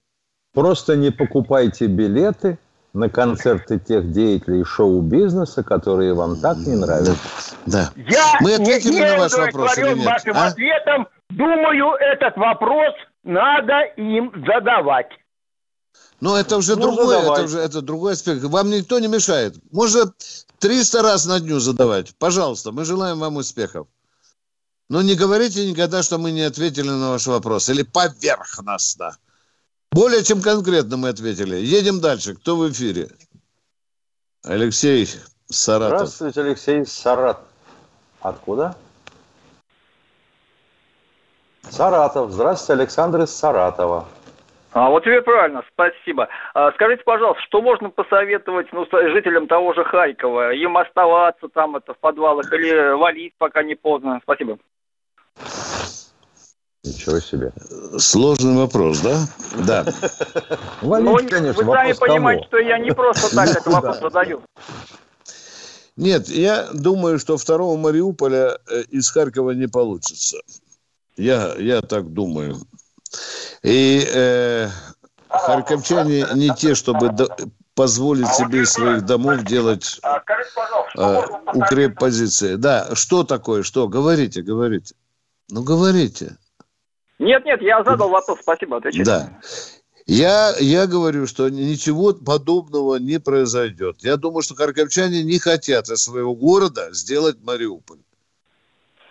Просто 0.54 0.96
не 0.96 1.10
покупайте 1.10 1.86
билеты 1.86 2.58
на 2.92 3.08
концерты 3.08 3.78
тех 3.78 4.10
деятелей 4.12 4.64
шоу-бизнеса, 4.64 5.62
которые 5.62 6.14
вам 6.14 6.40
так 6.40 6.56
не 6.58 6.74
нравятся. 6.74 7.16
Да. 7.66 7.90
Я 7.96 8.38
Мы 8.40 8.54
ответили 8.54 8.94
не 8.94 9.00
на 9.06 9.18
ваш 9.18 9.32
вопрос 9.32 9.78
или 9.78 9.94
нет? 9.94 10.06
вашим 10.06 10.36
а? 10.36 10.46
ответом. 10.48 11.06
Думаю, 11.28 11.94
этот 12.00 12.36
вопрос 12.36 12.94
надо 13.22 13.82
им 13.96 14.32
задавать. 14.46 15.06
Но 16.20 16.36
это 16.36 16.56
уже 16.56 16.76
Ну, 16.76 16.82
другой, 16.82 17.16
это 17.22 17.42
уже 17.44 17.58
это 17.60 17.80
другой 17.82 18.14
аспект. 18.14 18.42
Вам 18.42 18.70
никто 18.70 18.98
не 18.98 19.06
мешает. 19.08 19.54
Можно 19.70 20.12
300 20.60 21.02
раз 21.02 21.26
на 21.26 21.40
дню 21.40 21.58
задавать. 21.58 22.14
Пожалуйста, 22.16 22.70
мы 22.70 22.84
желаем 22.84 23.18
вам 23.18 23.36
успехов. 23.36 23.88
Но 24.88 25.02
не 25.02 25.14
говорите 25.14 25.68
никогда, 25.68 26.02
что 26.02 26.18
мы 26.18 26.32
не 26.32 26.42
ответили 26.42 26.88
на 26.88 27.10
ваш 27.10 27.26
вопрос. 27.26 27.68
Или 27.68 27.82
поверхностно. 27.82 29.16
Более 29.90 30.22
чем 30.22 30.42
конкретно 30.42 30.96
мы 30.96 31.08
ответили. 31.08 31.56
Едем 31.56 32.00
дальше. 32.00 32.34
Кто 32.34 32.56
в 32.56 32.70
эфире? 32.70 33.10
Алексей 34.42 35.08
Саратов. 35.48 36.08
Здравствуйте, 36.08 36.40
Алексей 36.42 36.86
Саратов. 36.86 37.44
Откуда? 38.20 38.76
Саратов. 41.70 42.32
Здравствуйте, 42.32 42.82
Александр 42.82 43.22
из 43.22 43.30
Саратова. 43.30 44.08
А, 44.72 44.88
вот 44.88 45.02
тебе 45.02 45.20
правильно, 45.22 45.64
спасибо. 45.72 46.28
А, 46.54 46.70
скажите, 46.72 47.02
пожалуйста, 47.04 47.42
что 47.42 47.60
можно 47.60 47.90
посоветовать 47.90 48.68
ну, 48.72 48.86
жителям 48.90 49.48
того 49.48 49.74
же 49.74 49.84
Харькова? 49.84 50.52
Им 50.52 50.76
оставаться 50.76 51.48
там 51.48 51.76
это 51.76 51.94
в 51.94 51.98
подвалах 51.98 52.52
или 52.52 52.96
валить, 52.96 53.34
пока 53.36 53.62
не 53.64 53.74
поздно? 53.74 54.20
Спасибо. 54.22 54.58
Ничего 56.84 57.18
себе. 57.18 57.52
Сложный 57.98 58.56
вопрос, 58.56 59.00
да? 59.00 59.18
Да. 59.66 59.84
Валить, 60.82 61.06
Ну, 61.06 61.28
конечно, 61.28 61.64
вы 61.64 61.72
сами 61.72 61.92
понимаете, 61.92 62.44
что 62.46 62.58
я 62.58 62.78
не 62.78 62.92
просто 62.92 63.34
так 63.34 63.50
этот 63.50 63.66
вопрос 63.72 64.00
задаю. 64.00 64.42
Нет, 65.96 66.28
я 66.28 66.68
думаю, 66.72 67.18
что 67.18 67.36
второго 67.36 67.76
Мариуполя 67.76 68.56
э, 68.70 68.82
из 68.88 69.10
Харькова 69.10 69.50
не 69.50 69.66
получится. 69.66 70.38
Я, 71.16 71.54
я 71.58 71.82
так 71.82 72.10
думаю. 72.14 72.56
И 73.62 74.04
э, 74.06 74.68
харьковчане 75.28 76.26
не 76.34 76.54
те, 76.54 76.74
чтобы 76.74 77.10
до- 77.10 77.36
позволить 77.74 78.28
себе 78.28 78.62
из 78.62 78.70
своих 78.72 79.04
домов 79.04 79.42
делать 79.44 80.00
э, 80.96 81.20
укреп 81.54 81.98
позиции. 81.98 82.56
Да, 82.56 82.94
что 82.94 83.24
такое, 83.24 83.62
что? 83.62 83.86
Говорите, 83.88 84.42
говорите. 84.42 84.94
Ну, 85.50 85.62
говорите. 85.62 86.36
Нет, 87.18 87.44
нет, 87.44 87.60
я 87.60 87.84
задал 87.84 88.08
вопрос, 88.08 88.38
спасибо, 88.42 88.78
отвечайте. 88.78 89.04
Да. 89.04 89.38
Я, 90.06 90.54
я 90.58 90.86
говорю, 90.86 91.26
что 91.26 91.48
ничего 91.50 92.14
подобного 92.14 92.96
не 92.96 93.20
произойдет. 93.20 93.98
Я 94.00 94.16
думаю, 94.16 94.42
что 94.42 94.54
харьковчане 94.54 95.22
не 95.22 95.38
хотят 95.38 95.88
из 95.90 96.02
своего 96.02 96.34
города 96.34 96.88
сделать 96.92 97.36
Мариуполь. 97.42 97.98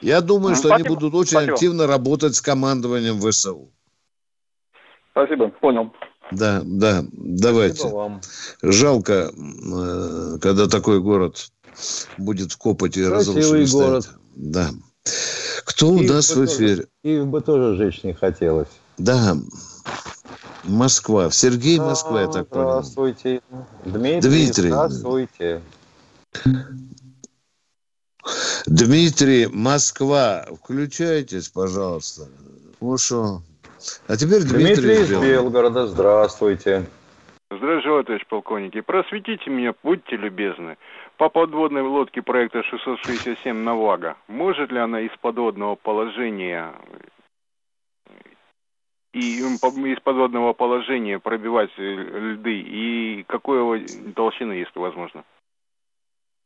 Я 0.02 0.22
думаю, 0.22 0.52
Ну, 0.52 0.56
что 0.56 0.74
они 0.74 0.84
спасибо, 0.84 0.96
будут 1.00 1.14
очень 1.14 1.32
спасибо. 1.32 1.54
активно 1.54 1.88
работать 1.88 2.36
с 2.36 2.42
командованием 2.42 3.22
ВСУ. 3.22 3.72
Спасибо, 5.20 5.50
понял. 5.50 5.92
Да, 6.32 6.62
да, 6.64 7.04
давайте. 7.12 7.88
Вам. 7.90 8.22
Жалко, 8.62 9.32
э, 9.34 10.38
когда 10.42 10.68
такой 10.68 11.02
город 11.02 11.52
будет 12.18 12.54
в 12.54 12.58
копоти 12.58 13.06
Красивый 13.06 13.42
разрушенный 13.42 13.68
город. 13.70 14.10
Да. 14.36 14.70
Кто 15.66 15.90
у 15.90 15.98
Киев 16.00 16.10
нас 16.10 16.30
бы 16.34 16.44
в 16.44 16.48
тоже- 16.48 16.56
эфире? 16.58 16.88
Киев 17.04 17.28
бы 17.28 17.42
тоже 17.42 17.76
жечь 17.76 18.04
не 18.04 18.14
хотелось. 18.14 18.70
Да, 18.98 19.36
Москва. 20.64 21.32
Сергей 21.32 21.80
Москва, 21.80 22.22
я 22.22 22.28
так 22.28 22.48
понял. 22.48 22.70
Здравствуйте. 22.70 23.42
Дмитрий, 23.86 24.22
Дмитрий. 24.22 24.70
здравствуйте. 24.70 25.62
Дмитрий, 28.68 29.48
Москва, 29.48 30.46
включайтесь, 30.62 31.50
пожалуйста. 31.50 32.28
Ну 32.80 32.98
что? 32.98 33.42
А 34.08 34.16
теперь 34.18 34.44
Дмитрий, 34.44 34.76
Дмитрий 34.76 34.96
из. 35.02 35.22
Белгорода, 35.22 35.88
здравствуйте. 35.88 36.86
Здравия 37.52 37.82
желаю, 37.82 38.04
товарищ 38.04 38.26
полковники. 38.28 38.82
Просветите 38.82 39.50
меня, 39.50 39.74
будьте 39.84 40.16
любезны. 40.16 40.78
По 41.18 41.30
подводной 41.30 41.82
лодке 41.82 42.22
проекта 42.22 42.64
667 42.64 43.56
«Навага». 43.56 44.16
Может 44.28 44.72
ли 44.72 44.80
она 44.80 45.02
из 45.02 45.12
подводного 45.20 45.76
положения 45.76 46.72
и 49.14 49.40
из 49.40 50.00
подводного 50.02 50.54
положения 50.54 51.20
пробивать 51.20 51.72
э, 51.78 51.82
льды? 51.82 52.60
И 52.60 53.26
какой 53.28 53.58
его 53.58 54.14
толщины, 54.16 54.54
если 54.54 54.78
возможно? 54.78 55.24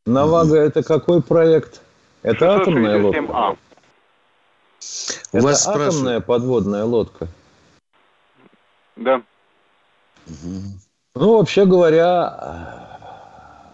Навага 0.06 0.56
это 0.56 0.82
какой 0.82 1.22
проект? 1.22 1.82
Это 2.22 2.56
атомная 2.56 3.02
лодка? 3.02 3.20
667А. 3.20 3.58
У 5.32 5.36
Это 5.38 5.46
вас 5.46 5.66
атомная 5.66 5.90
спрашивают. 5.90 6.26
подводная 6.26 6.84
лодка. 6.84 7.28
Да. 8.96 9.22
Ну, 11.14 11.38
вообще 11.38 11.66
говоря, 11.66 12.88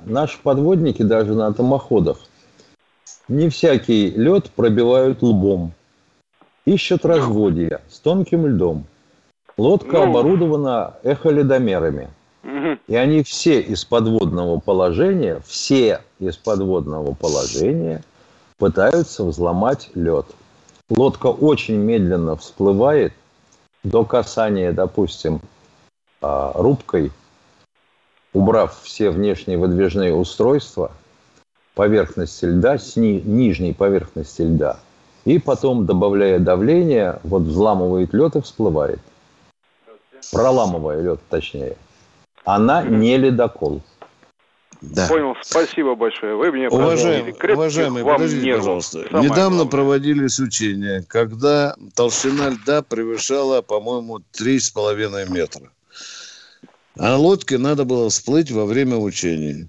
наши 0.04 0.38
подводники 0.42 1.02
даже 1.02 1.34
на 1.34 1.46
атомоходах 1.48 2.18
не 3.28 3.48
всякий 3.48 4.10
лед 4.10 4.50
пробивают 4.50 5.22
лбом. 5.22 5.72
Ищут 6.64 7.04
разводья 7.04 7.80
с 7.88 7.98
тонким 8.00 8.46
льдом. 8.46 8.86
Лодка 9.56 9.98
Ну. 9.98 10.02
оборудована 10.10 10.94
эхоледомерами. 11.02 12.10
И 12.88 12.96
они 12.96 13.22
все 13.22 13.60
из 13.60 13.84
подводного 13.84 14.58
положения, 14.58 15.40
все 15.46 16.00
из 16.18 16.36
подводного 16.36 17.14
положения 17.14 18.02
пытаются 18.58 19.24
взломать 19.24 19.90
лед. 19.94 20.26
Лодка 20.90 21.28
очень 21.28 21.76
медленно 21.76 22.36
всплывает 22.36 23.12
до 23.84 24.04
касания, 24.04 24.72
допустим, 24.72 25.40
а, 26.20 26.52
рубкой, 26.54 27.12
убрав 28.32 28.78
все 28.82 29.10
внешние 29.10 29.56
выдвижные 29.56 30.12
устройства, 30.12 30.90
поверхности 31.74 32.44
льда, 32.44 32.76
с 32.76 32.96
ни- 32.96 33.20
нижней 33.20 33.72
поверхности 33.72 34.42
льда, 34.42 34.80
и 35.24 35.38
потом, 35.38 35.86
добавляя 35.86 36.40
давление, 36.40 37.20
вот 37.22 37.42
взламывает 37.42 38.12
лед 38.12 38.34
и 38.34 38.40
всплывает. 38.40 39.00
Проламывая 40.32 41.00
лед, 41.00 41.20
точнее. 41.30 41.76
Она 42.44 42.82
не 42.82 43.16
ледокол. 43.16 43.80
Да. 44.80 45.06
Понял, 45.08 45.34
спасибо 45.42 45.94
большое. 45.94 46.36
Вы 46.36 46.52
мне 46.52 46.68
уважаемый, 46.68 48.02
вам 48.02 48.16
подождите, 48.16 48.46
нервов. 48.46 48.60
пожалуйста. 48.62 49.04
Самое 49.10 49.24
Недавно 49.24 49.56
главное. 49.56 49.70
проводились 49.70 50.38
учения, 50.38 51.04
когда 51.06 51.76
толщина 51.94 52.48
льда 52.50 52.82
превышала, 52.82 53.60
по-моему, 53.60 54.20
3,5 54.32 55.30
метра. 55.30 55.70
А 56.98 57.16
лодке 57.16 57.58
надо 57.58 57.84
было 57.84 58.08
всплыть 58.08 58.50
во 58.50 58.64
время 58.64 58.96
учений. 58.96 59.68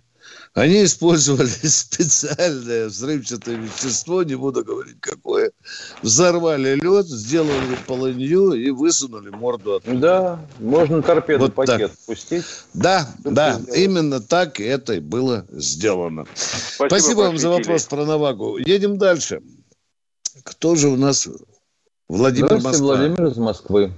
Они 0.54 0.84
использовали 0.84 1.48
специальное 1.64 2.88
взрывчатое 2.88 3.56
вещество, 3.56 4.24
не 4.24 4.36
буду 4.36 4.66
говорить 4.66 4.98
какое. 5.00 5.52
Взорвали 6.02 6.76
лед, 6.76 7.08
сделали 7.08 7.78
полынью 7.88 8.54
и 8.54 8.70
высунули 8.70 9.30
морду 9.30 9.76
оттуда. 9.76 9.98
Да, 9.98 10.46
можно 10.60 11.02
торпеду 11.02 11.46
Вот 11.46 11.54
пакет 11.54 11.92
так. 11.92 12.00
пустить. 12.06 12.44
Да, 12.74 13.08
да, 13.20 13.60
сделать. 13.60 13.80
именно 13.80 14.20
так 14.20 14.60
это 14.60 14.96
и 14.96 15.00
было 15.00 15.46
сделано. 15.52 16.26
Спасибо, 16.36 17.20
вам 17.20 17.38
за 17.38 17.50
вопрос 17.50 17.86
про 17.86 18.06
Навагу. 18.06 18.58
Едем 18.58 18.98
дальше. 18.98 19.42
Кто 20.44 20.76
же 20.76 20.90
у 20.90 20.98
нас? 20.98 21.30
Владимир 22.10 22.48
Здравствуйте, 22.48 22.84
Москва. 22.84 22.96
Владимир 22.98 23.32
из 23.32 23.38
Москвы. 23.38 23.94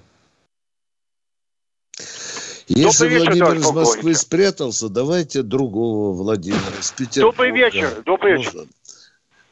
Если 2.67 3.03
Добрый 3.05 3.19
вечер, 3.19 3.25
Владимир 3.25 3.45
товарищ 3.45 3.61
из 3.61 3.71
Москвы 3.71 4.13
спрятался, 4.15 4.89
давайте 4.89 5.41
другого 5.41 6.13
Владимира 6.15 6.79
из 6.79 6.91
Петербурга. 6.91 7.37
Добрый 7.37 7.51
вечер, 7.51 8.01
добрый 8.05 8.37
вечер. 8.37 8.51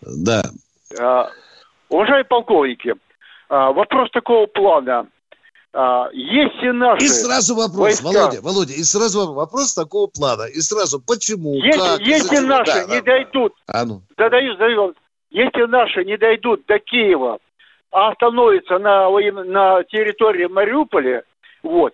Да. 0.01 0.43
А, 0.99 1.29
Уважаемые 1.89 2.23
полковники, 2.25 2.93
а, 3.49 3.71
вопрос 3.73 4.09
такого 4.11 4.45
плана. 4.45 5.07
А, 5.73 6.09
Если 6.13 6.69
наши... 6.71 7.05
И 7.05 7.07
сразу 7.09 7.55
вопрос, 7.55 8.01
войска- 8.01 8.03
Володя, 8.03 8.41
Володя, 8.41 8.73
и 8.73 8.83
сразу 8.83 9.33
вопрос 9.33 9.73
такого 9.73 10.07
плана. 10.07 10.43
И 10.43 10.59
сразу, 10.61 11.01
почему, 11.01 11.55
Если, 11.55 11.79
как, 11.79 11.99
если 11.99 12.37
наши 12.39 12.73
Да, 12.73 12.83
не 12.85 13.01
да. 13.01 13.13
дойдут, 13.13 13.53
А 13.67 13.85
ну. 13.85 14.01
задаю, 14.17 14.53
задаю, 14.53 14.93
если 15.29 15.65
наши 15.67 16.03
не 16.05 16.17
дойдут 16.17 16.65
до 16.65 16.79
Киева, 16.79 17.39
а 17.91 18.09
остановятся 18.11 18.79
на, 18.79 19.09
на 19.09 19.83
территории 19.83 20.45
Мариуполя, 20.47 21.23
вот, 21.63 21.93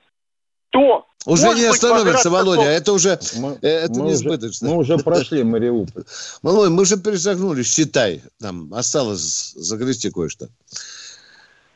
то 0.69 1.05
Уже 1.25 1.45
Может 1.47 1.59
не 1.61 1.65
остановится, 1.67 2.29
Володя. 2.29 2.61
такого- 2.61 2.71
Это 2.71 2.93
уже 2.93 3.19
Мы, 3.37 3.57
э, 3.61 3.67
это 3.67 3.99
мы 3.99 4.07
неизбыточно. 4.07 4.67
Уже, 4.69 4.75
мы 4.75 4.81
уже 4.81 4.97
прошли 5.03 5.43
Мариуполь. 5.43 6.03
Володя, 6.41 6.69
мы 6.71 6.85
же 6.85 6.97
перешагнули, 6.97 7.63
считай. 7.63 8.21
Там 8.39 8.73
осталось 8.73 9.51
загрести 9.55 10.09
кое-что. 10.09 10.47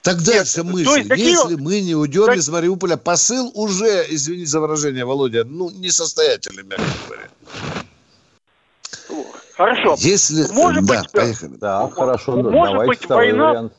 Так 0.04 0.24
дальше 0.24 0.62
есть 0.62 1.10
такие- 1.10 1.30
Если 1.32 1.56
мы 1.56 1.82
не 1.82 1.96
уйдем 1.96 2.26
Так- 2.28 2.38
из 2.38 2.48
Мариуполя, 2.50 2.96
посыл 2.98 3.52
уже, 3.54 4.06
извини 4.10 4.46
за 4.46 4.60
выражение, 4.62 5.04
Володя, 5.06 5.44
ну, 5.44 5.70
несостоятельный, 5.70 6.64
мягко 6.64 6.84
говоря. 7.08 7.30
Хорошо. 9.56 9.96
Если... 10.00 10.48
Может 10.54 10.86
да, 10.86 11.02
быть, 11.02 11.10
э, 11.14 11.18
поехали. 11.18 11.56
Да, 11.58 11.90
хорошо. 11.90 12.38
да, 12.38 12.50
Может 12.50 12.72
давайте 12.74 12.88
быть, 12.90 13.04
второй 13.04 13.32
война- 13.32 13.50
вариант. 13.50 13.74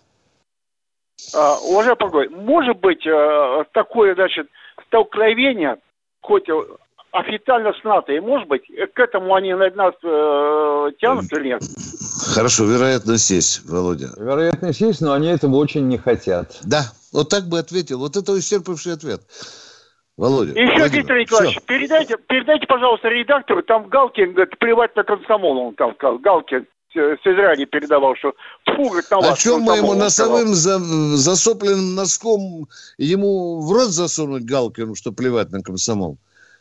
А, 1.35 1.59
уважаемый 1.61 1.99
Погой, 1.99 2.29
может 2.29 2.79
быть 2.81 3.07
э, 3.07 3.65
такое, 3.73 4.15
значит, 4.15 4.47
столкновение, 4.87 5.79
хоть 6.21 6.47
официально 7.13 7.73
с 7.73 7.85
НАТО, 7.85 8.13
и 8.13 8.21
может 8.21 8.49
быть, 8.49 8.63
к 8.67 8.99
этому 8.99 9.35
они 9.35 9.53
на 9.53 9.71
нас 9.71 9.95
э, 10.03 10.91
тянут 10.99 11.33
или 11.33 11.49
нет? 11.49 11.63
Хорошо, 12.35 12.65
вероятность 12.65 13.31
есть, 13.31 13.69
Володя. 13.69 14.09
Вероятность 14.17 14.81
есть, 14.81 15.01
но 15.03 15.13
они 15.13 15.29
этого 15.29 15.57
очень 15.57 15.89
не 15.89 15.99
хотят. 15.99 16.59
Да, 16.65 16.85
вот 17.13 17.29
так 17.29 17.45
бы 17.45 17.59
ответил. 17.59 17.99
Вот 17.99 18.17
это 18.17 18.39
исчерпавший 18.39 18.95
ответ. 18.95 19.21
Володя. 20.17 20.53
И 20.53 20.63
еще, 20.63 20.79
Владимир, 20.79 20.99
Виктор 20.99 21.19
Николаевич, 21.19 21.59
передайте, 21.67 22.17
передайте, 22.29 22.67
пожалуйста, 22.67 23.09
редактору, 23.09 23.63
там 23.63 23.89
Галкин, 23.89 24.33
говорит, 24.33 24.59
плевать 24.59 24.95
на 24.95 25.05
комсомол, 25.05 25.59
он 25.59 25.75
там 25.75 25.95
сказал, 25.95 26.19
Галкин 26.19 26.67
с 26.95 27.27
Израиля 27.27 27.67
передавал, 27.67 28.15
что 28.17 28.33
тьфу, 28.67 28.89
говорит, 28.89 29.11
на 29.11 29.17
О 29.19 29.21
вас. 29.21 29.39
чем 29.39 29.61
мы 29.63 29.77
ему 29.77 29.89
комсомол», 29.89 30.03
он 30.05 30.11
сказал. 30.11 30.33
носовым 30.39 30.55
за- 30.55 31.17
засопленным 31.17 31.95
носком 31.95 32.69
ему 32.99 33.61
в 33.61 33.73
рот 33.73 33.91
засунуть 33.91 34.45
Галкину, 34.45 34.95
что 34.95 35.13
плевать 35.13 35.51
на 35.51 35.63
комсомол? 35.63 36.19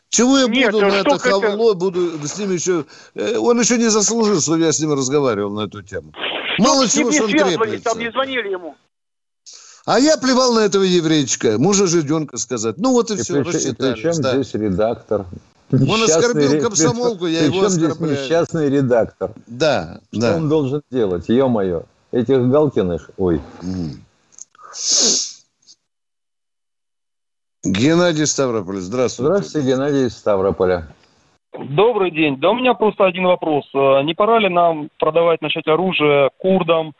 Чего 0.08 0.38
я 0.38 0.46
Нет, 0.46 0.72
буду 0.72 0.84
а 0.86 0.90
на 0.90 1.00
что 1.00 1.16
это 1.16 1.28
это- 1.28 1.40
хавло, 1.40 1.72
буду 1.74 2.26
с 2.26 2.38
ним 2.38 2.52
еще... 2.52 2.84
э, 3.14 3.36
Он 3.38 3.58
еще 3.58 3.78
не 3.78 3.88
заслужил, 3.88 4.40
чтобы 4.40 4.60
я 4.60 4.70
с 4.72 4.78
ним 4.80 4.92
разговаривал 4.92 5.52
на 5.52 5.62
эту 5.66 5.82
тему. 5.82 6.12
Мало 6.58 6.86
С 6.86 6.94
ним 6.94 7.10
чего, 7.10 7.28
что 7.28 7.42
он 7.42 7.48
треплется. 7.48 7.84
там 7.84 7.98
не 7.98 8.10
звонили 8.10 8.50
ему. 8.50 8.74
А 9.86 9.98
я 9.98 10.16
плевал 10.18 10.52
на 10.54 10.60
этого 10.60 10.82
еврейчика, 10.82 11.56
мужа 11.58 11.86
жиденка 11.86 12.36
сказать. 12.36 12.76
Ну 12.78 12.92
вот 12.92 13.10
и, 13.10 13.14
И 13.14 13.16
все, 13.16 13.42
при, 13.42 13.56
и 13.58 13.72
при 13.74 14.00
чем 14.00 14.12
да. 14.20 14.34
здесь 14.34 14.54
редактор? 14.54 15.24
Он 15.72 16.02
оскорбил 16.02 16.60
комсомолку, 16.62 17.26
я 17.26 17.44
его 17.44 17.52
Причем 17.60 17.68
здесь 17.70 17.90
оскорбляю. 17.92 18.22
несчастный 18.22 18.68
редактор? 18.68 19.30
Да, 19.46 20.00
Что 20.12 20.20
да. 20.20 20.36
он 20.36 20.48
должен 20.48 20.82
делать? 20.90 21.28
Ё-моё. 21.28 21.84
Этих 22.12 22.46
Галкиных, 22.50 23.10
ой. 23.16 23.40
Геннадий 27.64 28.26
Ставрополь, 28.26 28.78
здравствуйте. 28.80 29.32
здравствуйте, 29.34 29.68
Геннадий 29.68 30.06
из 30.06 30.16
Ставрополя. 30.16 30.88
Добрый 31.58 32.10
день. 32.10 32.38
Да 32.38 32.50
у 32.50 32.54
меня 32.54 32.74
просто 32.74 33.04
один 33.04 33.24
вопрос. 33.24 33.64
Э, 33.74 34.02
Не 34.02 34.14
пора 34.14 34.38
ли 34.40 34.48
нам 34.48 34.88
продавать, 34.98 35.42
начать 35.42 35.66
оружие 35.68 36.30
курдам 36.38 36.92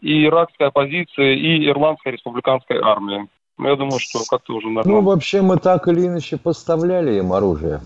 и 0.00 0.24
иракской 0.26 0.68
оппозиции, 0.68 1.36
и 1.38 1.66
ирландской 1.68 2.12
республиканской 2.12 2.78
армии? 2.80 3.26
Ну, 3.58 3.68
Я 3.68 3.76
думаю, 3.76 3.98
что 3.98 4.20
как-то 4.28 4.54
уже 4.54 4.66
Ну, 4.68 4.74
нормально. 4.74 5.00
вообще, 5.00 5.40
мы 5.42 5.56
так 5.56 5.88
или 5.88 6.06
иначе 6.06 6.36
поставляли 6.36 7.14
им 7.18 7.32
оружие. 7.32 7.80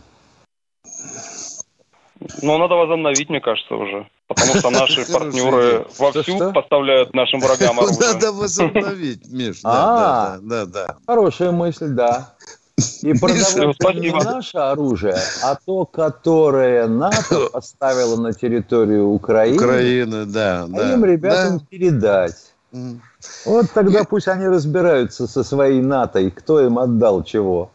Но 2.42 2.58
надо 2.58 2.74
возобновить, 2.74 3.30
мне 3.30 3.40
кажется, 3.40 3.74
уже. 3.74 4.06
Потому 4.28 4.54
что 4.54 4.70
наши 4.70 5.04
партнеры 5.12 5.86
вовсю 5.98 6.52
поставляют 6.52 7.14
нашим 7.14 7.40
врагам 7.40 7.78
оружие. 7.80 8.00
Надо 8.00 8.32
возобновить, 8.32 9.26
Миш. 9.30 9.60
Да, 9.62 10.34
А. 10.34 10.38
да, 10.40 10.64
да, 10.64 10.66
да. 10.66 10.96
Хорошая 11.06 11.50
мысль, 11.50 11.88
да. 11.88 12.34
И 13.02 13.12
продавать 13.12 14.00
не 14.00 14.10
наше 14.10 14.56
оружие, 14.56 15.18
а 15.42 15.56
то, 15.66 15.84
которое 15.84 16.86
НАТО 16.86 17.50
поставило 17.52 18.16
на 18.16 18.32
территорию 18.32 19.08
Украины, 19.08 19.56
Украина, 19.56 20.24
да, 20.24 20.62
а 20.62 20.66
да. 20.66 20.94
им 20.94 21.04
ребятам 21.04 21.58
да. 21.58 21.64
передать. 21.68 22.52
Вот 23.44 23.66
тогда 23.74 24.04
пусть 24.04 24.28
они 24.28 24.46
разбираются 24.46 25.26
со 25.26 25.44
своей 25.44 25.82
НАТО 25.82 26.20
и 26.20 26.30
кто 26.30 26.60
им 26.60 26.78
отдал 26.78 27.22
чего. 27.22 27.70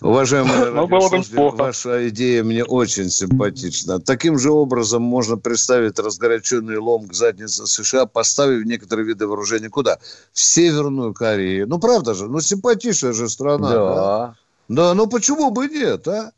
Уважаемые 0.00 0.70
Ну, 0.70 0.86
было 0.86 1.08
бы 1.10 1.50
ваша 1.50 2.08
идея 2.08 2.42
мне 2.42 2.64
очень 2.64 3.10
симпатична. 3.10 4.00
Таким 4.00 4.38
же 4.38 4.50
образом 4.50 5.02
можно 5.02 5.36
представить 5.36 5.98
разгоряченный 5.98 6.78
лом 6.78 7.08
к 7.08 7.12
заднице 7.12 7.66
США, 7.66 8.06
поставив 8.06 8.64
некоторые 8.64 9.06
виды 9.06 9.26
вооружения 9.26 9.68
куда? 9.68 9.98
В 10.32 10.40
Северную 10.40 11.12
Корею. 11.12 11.68
Ну, 11.68 11.78
правда 11.78 12.14
же, 12.14 12.28
ну, 12.28 12.40
симпатичная 12.40 13.12
же 13.12 13.28
страна. 13.28 13.70
Да, 13.70 13.94
Да. 13.94 14.34
Да, 14.68 14.94
ну 14.94 15.08
почему 15.08 15.50
бы 15.50 15.66
нет, 15.68 16.06
а? 16.06 16.30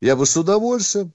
Я 0.00 0.16
бы 0.16 0.26
с 0.26 0.36
удовольствием. 0.36 1.12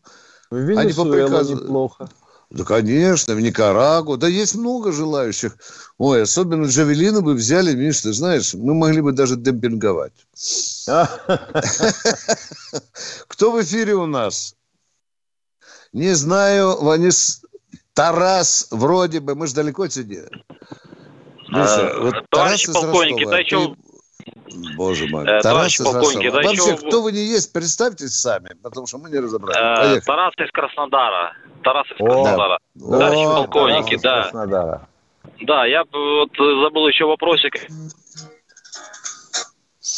В 0.49 0.55
Они 0.55 0.73
по 0.75 1.03
Венесуэле 1.03 1.27
приказу- 1.27 1.55
неплохо. 1.55 2.10
Да, 2.51 2.63
конечно, 2.63 3.35
в 3.35 3.41
Никарагу. 3.41 4.17
Да 4.17 4.27
есть 4.27 4.55
много 4.55 4.91
желающих. 4.91 5.55
Ой, 5.99 6.23
особенно 6.23 6.65
Джавелины 6.65 7.21
бы 7.21 7.33
взяли, 7.35 7.75
Миш, 7.75 8.01
ты 8.01 8.12
знаешь, 8.12 8.53
мы 8.55 8.73
могли 8.73 9.01
бы 9.01 9.12
даже 9.12 9.35
демпинговать. 9.35 10.13
Кто 13.27 13.51
в 13.51 13.62
эфире 13.62 13.93
у 13.95 14.05
нас? 14.07 14.55
Не 15.93 16.13
знаю, 16.15 16.81
Ванис... 16.81 17.41
Тарас, 17.93 18.67
вроде 18.71 19.19
бы, 19.19 19.35
мы 19.35 19.45
же 19.47 19.55
далеко 19.55 19.89
сидим. 19.89 20.23
Миша, 21.49 21.91
Э, 21.93 21.99
вот 22.01 22.13
товарищи 22.29 22.67
Тарас 22.67 22.69
из 22.69 22.73
полковники, 22.73 23.23
Ростова, 23.25 23.31
да 23.31 23.39
еще- 23.39 23.75
Боже 24.75 25.08
мой, 25.08 25.25
Э, 25.25 25.41
Тарас 25.41 25.79
из 25.79 25.86
Ростова. 25.86 26.32
да 26.32 26.41
Вообще, 26.41 26.75
кто 26.77 27.01
вы 27.01 27.12
не 27.12 27.23
есть, 27.25 27.53
представьтесь 27.53 28.13
сами, 28.13 28.49
потому 28.63 28.88
что 28.88 28.97
мы 28.97 29.10
не 29.10 29.19
разобрали. 29.19 29.97
Э. 29.97 30.01
Тарас 30.01 30.34
из 30.38 30.51
Краснодара. 30.51 31.34
Тарас 31.63 31.86
из 31.88 31.99
О, 32.01 32.05
Краснодара. 32.05 32.60
О, 32.82 33.36
полковники, 33.43 33.97
Тарас 33.97 34.01
да. 34.01 34.21
Краснодара. 34.23 34.88
Да, 35.41 35.65
я 35.65 35.84
вот 35.91 36.32
забыл 36.38 36.88
еще 36.88 37.05
вопросик. 37.05 37.55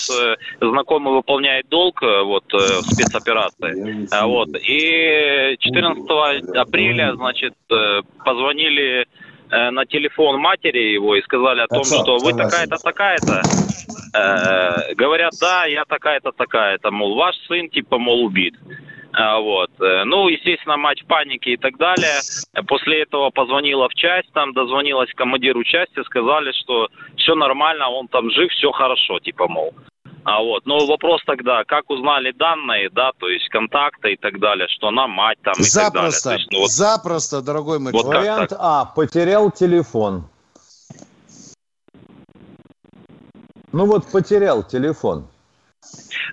Э, 0.10 0.36
Знакомый 0.60 1.14
выполняет 1.14 1.68
долг 1.70 2.02
э, 2.04 2.24
вот 2.24 2.44
э, 2.54 2.58
в 2.58 2.84
спецоперации. 2.84 4.08
Вот. 4.26 4.50
И 4.56 5.58
14 5.60 6.56
апреля, 6.56 7.16
значит, 7.16 7.54
позвонили 8.24 9.08
на 9.52 9.86
телефон 9.86 10.40
матери 10.40 10.94
его 10.94 11.16
и 11.16 11.22
сказали 11.22 11.62
о 11.62 11.68
том, 11.68 11.82
Отцом, 11.82 12.04
что 12.04 12.18
вы 12.18 12.34
такая-то, 12.34 12.78
такая-то. 12.78 13.42
Э, 14.14 14.94
Говорят, 14.96 15.34
да, 15.40 15.66
я 15.66 15.86
такая-то, 15.86 16.32
такая-то, 16.32 16.92
мол, 16.92 17.16
ваш 17.16 17.36
сын, 17.48 17.70
типа, 17.70 17.98
мол, 17.98 18.26
убит. 18.26 18.56
А, 19.14 19.40
Вот. 19.40 19.70
Э, 19.80 20.04
Ну, 20.06 20.28
естественно, 20.30 20.78
мать 20.78 21.02
в 21.02 21.06
панике 21.06 21.52
и 21.52 21.58
так 21.58 21.78
далее. 21.78 22.20
После 22.68 23.02
этого 23.02 23.30
позвонила 23.30 23.88
в 23.90 23.94
часть, 23.94 24.32
там 24.34 24.54
дозвонилась 24.54 25.12
командиру 25.14 25.64
части, 25.64 26.04
сказали, 26.04 26.52
что 26.64 26.88
все 27.18 27.36
нормально, 27.36 27.90
он 27.90 28.08
там 28.08 28.32
жив, 28.32 28.52
все 28.52 28.72
хорошо, 28.72 29.20
типа, 29.20 29.48
мол. 29.48 29.74
А 30.24 30.42
вот, 30.42 30.66
но 30.66 30.86
вопрос 30.86 31.22
тогда, 31.26 31.64
как 31.64 31.90
узнали 31.90 32.32
данные, 32.32 32.90
да, 32.92 33.12
то 33.18 33.28
есть 33.28 33.50
контакты 33.50 34.14
и 34.14 34.18
так 34.18 34.40
далее, 34.40 34.68
что 34.70 34.90
она 34.90 35.08
мать 35.08 35.40
там 35.42 35.54
и 35.54 35.64
так 35.64 35.94
далее. 35.94 36.12
То 36.12 36.34
есть, 36.34 36.48
ну, 36.52 36.60
вот, 36.60 36.72
запросто, 36.72 37.42
дорогой 37.42 37.80
мой 37.80 37.92
Вот 37.92 38.04
человек. 38.04 38.22
Вариант? 38.22 38.54
А. 38.58 38.86
Потерял 38.86 39.50
телефон. 39.50 40.26
Ну 43.72 43.86
вот 43.86 44.06
потерял 44.12 44.64
телефон. 44.64 45.28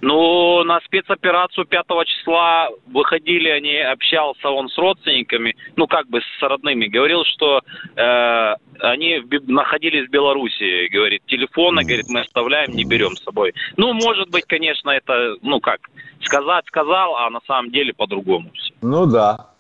Ну, 0.01 0.63
на 0.65 0.81
спецоперацию 0.81 1.67
5 1.67 1.87
числа 2.07 2.69
выходили 2.87 3.49
они, 3.49 3.77
общался 3.79 4.49
он 4.49 4.69
с 4.69 4.79
родственниками, 4.79 5.57
ну, 5.77 5.87
как 5.87 6.09
бы 6.09 6.21
с 6.21 6.43
родными, 6.43 6.87
говорил, 6.87 7.25
что 7.25 7.61
э, 7.97 8.55
они 8.81 9.19
в 9.19 9.51
находились 9.51 10.09
в 10.09 10.11
Беларуси, 10.11 10.89
говорит, 10.89 11.23
телефоны, 11.27 11.83
говорит, 11.83 12.07
мы 12.09 12.21
оставляем, 12.21 12.73
не 12.73 12.85
берем 12.85 13.17
с 13.17 13.23
собой. 13.23 13.55
Ну, 13.77 13.93
может 13.93 14.31
быть, 14.31 14.45
конечно, 14.47 14.91
это, 14.91 15.37
ну, 15.43 15.61
как, 15.61 15.81
сказать 16.23 16.65
сказал, 16.67 17.17
а 17.17 17.31
на 17.31 17.41
самом 17.47 17.71
деле 17.71 17.93
по-другому. 17.93 18.51
Ну 18.83 19.07
да. 19.07 19.51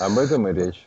Об 0.00 0.18
этом 0.18 0.48
и 0.48 0.52
речь. 0.52 0.80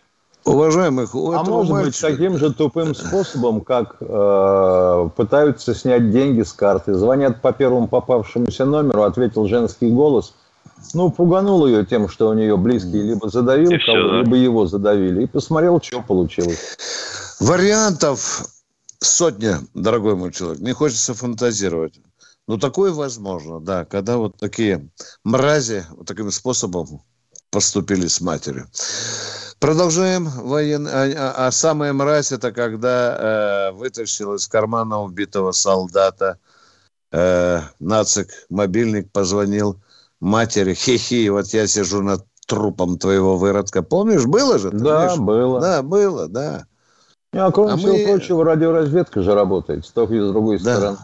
Уважаемых, 0.46 1.16
у 1.16 1.32
А 1.32 1.44
может 1.44 1.72
быть 1.74 1.86
мальчика- 1.86 2.12
таким 2.12 2.38
же 2.38 2.54
тупым 2.54 2.94
способом, 2.94 3.62
как 3.62 3.98
э, 4.00 5.10
пытаются 5.16 5.74
снять 5.74 6.12
деньги 6.12 6.44
с 6.44 6.54
карты, 6.54 6.94
звонят 6.94 7.42
по 7.42 7.52
первому 7.52 7.88
попавшемуся 7.88 8.66
номеру, 8.66 9.04
ответил 9.04 9.48
женский 9.48 9.90
голос. 9.90 10.34
Ну, 10.94 11.10
пуганул 11.10 11.66
ее 11.66 11.84
тем, 11.84 12.08
что 12.08 12.30
у 12.30 12.34
нее 12.34 12.58
близкий 12.58 13.02
либо 13.02 13.28
задавил 13.28 13.72
И 13.72 13.80
кого, 13.80 14.20
либо 14.20 14.36
его 14.36 14.68
задавили. 14.68 15.24
И 15.24 15.28
посмотрел, 15.28 15.82
что 15.82 16.02
получилось. 16.04 16.60
Вариантов 17.40 18.46
сотня, 19.00 19.60
дорогой 19.74 20.16
мой 20.16 20.32
человек. 20.32 20.60
Не 20.60 20.74
хочется 20.74 21.16
фантазировать. 21.16 22.00
Но 22.48 22.58
такое 22.58 22.92
возможно, 22.94 23.60
да, 23.60 23.86
когда 23.86 24.18
вот 24.18 24.38
такие 24.38 24.90
мрази 25.24 25.86
вот 25.90 26.06
таким 26.06 26.30
способом 26.30 27.02
поступили 27.50 28.06
с 28.06 28.22
матерью. 28.22 28.68
Продолжаем 29.60 30.26
воен... 30.30 30.88
А, 30.88 31.04
а- 31.06 31.48
а 31.48 31.52
самая 31.52 31.94
мразь 31.94 32.32
это 32.32 32.52
когда 32.52 33.70
э, 33.70 33.72
вытащил 33.72 34.36
из 34.36 34.48
кармана 34.48 35.02
убитого 35.02 35.52
солдата 35.54 36.38
э, 37.12 37.62
нацик, 37.80 38.30
мобильник 38.50 39.12
позвонил 39.12 39.80
матери, 40.20 40.74
хи-хи, 40.74 41.30
вот 41.30 41.48
я 41.48 41.68
сижу 41.68 42.02
над 42.02 42.26
трупом 42.48 42.98
твоего 43.00 43.38
выродка. 43.38 43.82
Помнишь, 43.82 44.26
было 44.26 44.60
же? 44.60 44.70
Да, 44.72 45.08
помнишь? 45.08 45.20
было. 45.26 45.62
Да, 45.62 45.82
было, 45.82 46.28
да. 46.28 46.66
Ну, 47.34 47.46
а 47.46 47.52
кроме 47.52 47.74
А 47.74 47.78
всего 47.78 47.94
мы- 47.98 48.04
прочего, 48.06 48.44
радиоразведка 48.46 49.22
же 49.22 49.34
работает 49.34 49.86
с 49.86 49.92
той 49.92 50.06
и 50.18 50.20
с 50.22 50.32
другой 50.32 50.60
Да. 50.60 50.76
стороны. 50.76 50.98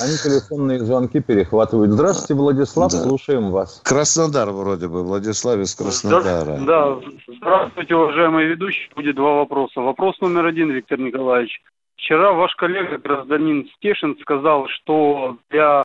Они 0.00 0.16
телефонные 0.16 0.78
звонки 0.78 1.20
перехватывают. 1.20 1.90
Здравствуйте, 1.90 2.34
Владислав, 2.34 2.90
Да. 2.90 2.98
слушаем 2.98 3.50
вас. 3.50 3.82
Краснодар 3.84 4.50
вроде 4.50 4.88
бы, 4.88 5.02
Владислав 5.02 5.58
из 5.58 5.74
Краснодара. 5.74 6.58
Да, 6.66 6.98
здравствуйте, 7.28 7.94
уважаемый 7.94 8.46
ведущий. 8.46 8.90
Будет 8.96 9.16
два 9.16 9.34
вопроса. 9.34 9.80
Вопрос 9.80 10.18
номер 10.20 10.46
один, 10.46 10.70
Виктор 10.70 10.98
Николаевич. 10.98 11.60
Вчера 11.96 12.32
ваш 12.32 12.54
коллега, 12.56 12.96
гражданин 12.96 13.68
Стешин, 13.76 14.16
сказал, 14.22 14.68
что 14.68 15.36
для 15.50 15.84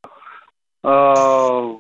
э, 0.84 1.76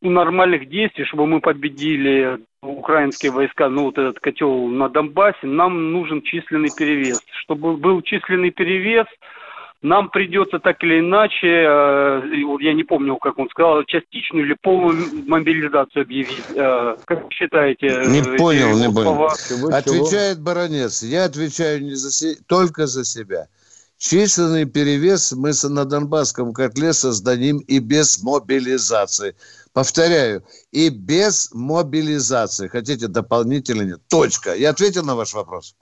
нормальных 0.00 0.68
действий, 0.68 1.04
чтобы 1.06 1.26
мы 1.26 1.40
победили 1.40 2.38
украинские 2.62 3.32
войска, 3.32 3.68
ну 3.68 3.86
вот 3.86 3.98
этот 3.98 4.20
котел 4.20 4.68
на 4.68 4.88
Донбассе, 4.88 5.46
нам 5.48 5.92
нужен 5.92 6.22
численный 6.22 6.70
перевес. 6.76 7.20
Чтобы 7.42 7.76
был 7.76 8.00
численный 8.02 8.50
перевес, 8.50 9.06
нам 9.84 10.08
придется 10.08 10.58
так 10.60 10.82
или 10.82 11.00
иначе, 11.00 11.46
э, 11.46 12.22
я 12.60 12.72
не 12.72 12.84
помню, 12.84 13.16
как 13.18 13.38
он 13.38 13.50
сказал, 13.50 13.84
частичную 13.84 14.46
или 14.46 14.56
полную 14.62 14.96
мобилизацию 15.26 16.02
объявить. 16.02 16.42
Э, 16.56 16.96
как 17.04 17.30
считаете? 17.30 18.02
Не 18.06 18.20
э, 18.20 18.36
понял, 18.38 18.70
эти 18.70 18.86
не 18.86 18.92
понял. 18.92 19.28
слова? 19.36 19.76
Отвечает 19.76 20.40
баронец. 20.40 21.02
Я 21.02 21.26
отвечаю 21.26 21.84
не 21.84 21.94
за 21.96 22.10
се- 22.10 22.38
только 22.46 22.86
за 22.86 23.04
себя. 23.04 23.48
Численный 23.98 24.64
перевес 24.64 25.32
мы 25.32 25.50
на 25.70 25.84
Донбасском 25.84 26.54
котле 26.54 26.94
создадим 26.94 27.58
и 27.58 27.78
без 27.78 28.22
мобилизации. 28.22 29.36
Повторяю, 29.74 30.44
и 30.72 30.88
без 30.88 31.50
мобилизации. 31.52 32.68
Хотите 32.68 33.08
дополнительно? 33.08 33.82
Нет. 33.82 34.00
Точка. 34.08 34.54
Я 34.54 34.70
ответил 34.70 35.04
на 35.04 35.14
ваш 35.14 35.34
вопрос? 35.34 35.76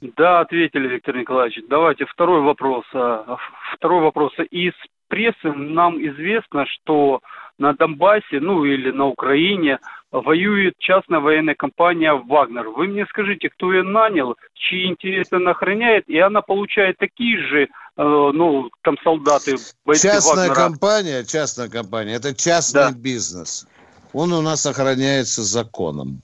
Да, 0.00 0.40
ответили, 0.40 0.88
Виктор 0.88 1.16
Николаевич. 1.16 1.60
Давайте 1.68 2.04
второй 2.06 2.40
вопрос. 2.42 2.84
А, 2.94 3.36
Второй 3.74 4.02
вопрос. 4.02 4.32
Из 4.50 4.72
прессы 5.08 5.52
нам 5.52 5.98
известно, 5.98 6.66
что 6.66 7.20
на 7.58 7.72
Донбассе, 7.72 8.40
ну 8.40 8.64
или 8.64 8.90
на 8.90 9.06
Украине, 9.06 9.78
воюет 10.12 10.74
частная 10.78 11.20
военная 11.20 11.54
компания 11.54 12.12
«Вагнер». 12.14 12.68
Вы 12.68 12.86
мне 12.86 13.04
скажите, 13.06 13.50
кто 13.50 13.72
ее 13.72 13.82
нанял, 13.82 14.36
чьи 14.54 14.86
интересы 14.86 15.34
она 15.34 15.50
охраняет, 15.50 16.08
и 16.08 16.18
она 16.18 16.40
получает 16.40 16.96
такие 16.98 17.38
же, 17.38 17.62
э, 17.64 17.66
ну, 17.96 18.70
там 18.82 18.96
солдаты, 19.02 19.56
бойцы 19.84 20.08
Частная 20.08 20.48
Вагнера. 20.48 20.54
компания, 20.54 21.24
частная 21.24 21.68
компания, 21.68 22.14
это 22.14 22.34
частный 22.34 22.92
бизнес. 22.94 23.66
Он 24.12 24.32
у 24.32 24.40
нас 24.40 24.64
охраняется 24.64 25.42
законом. 25.42 26.22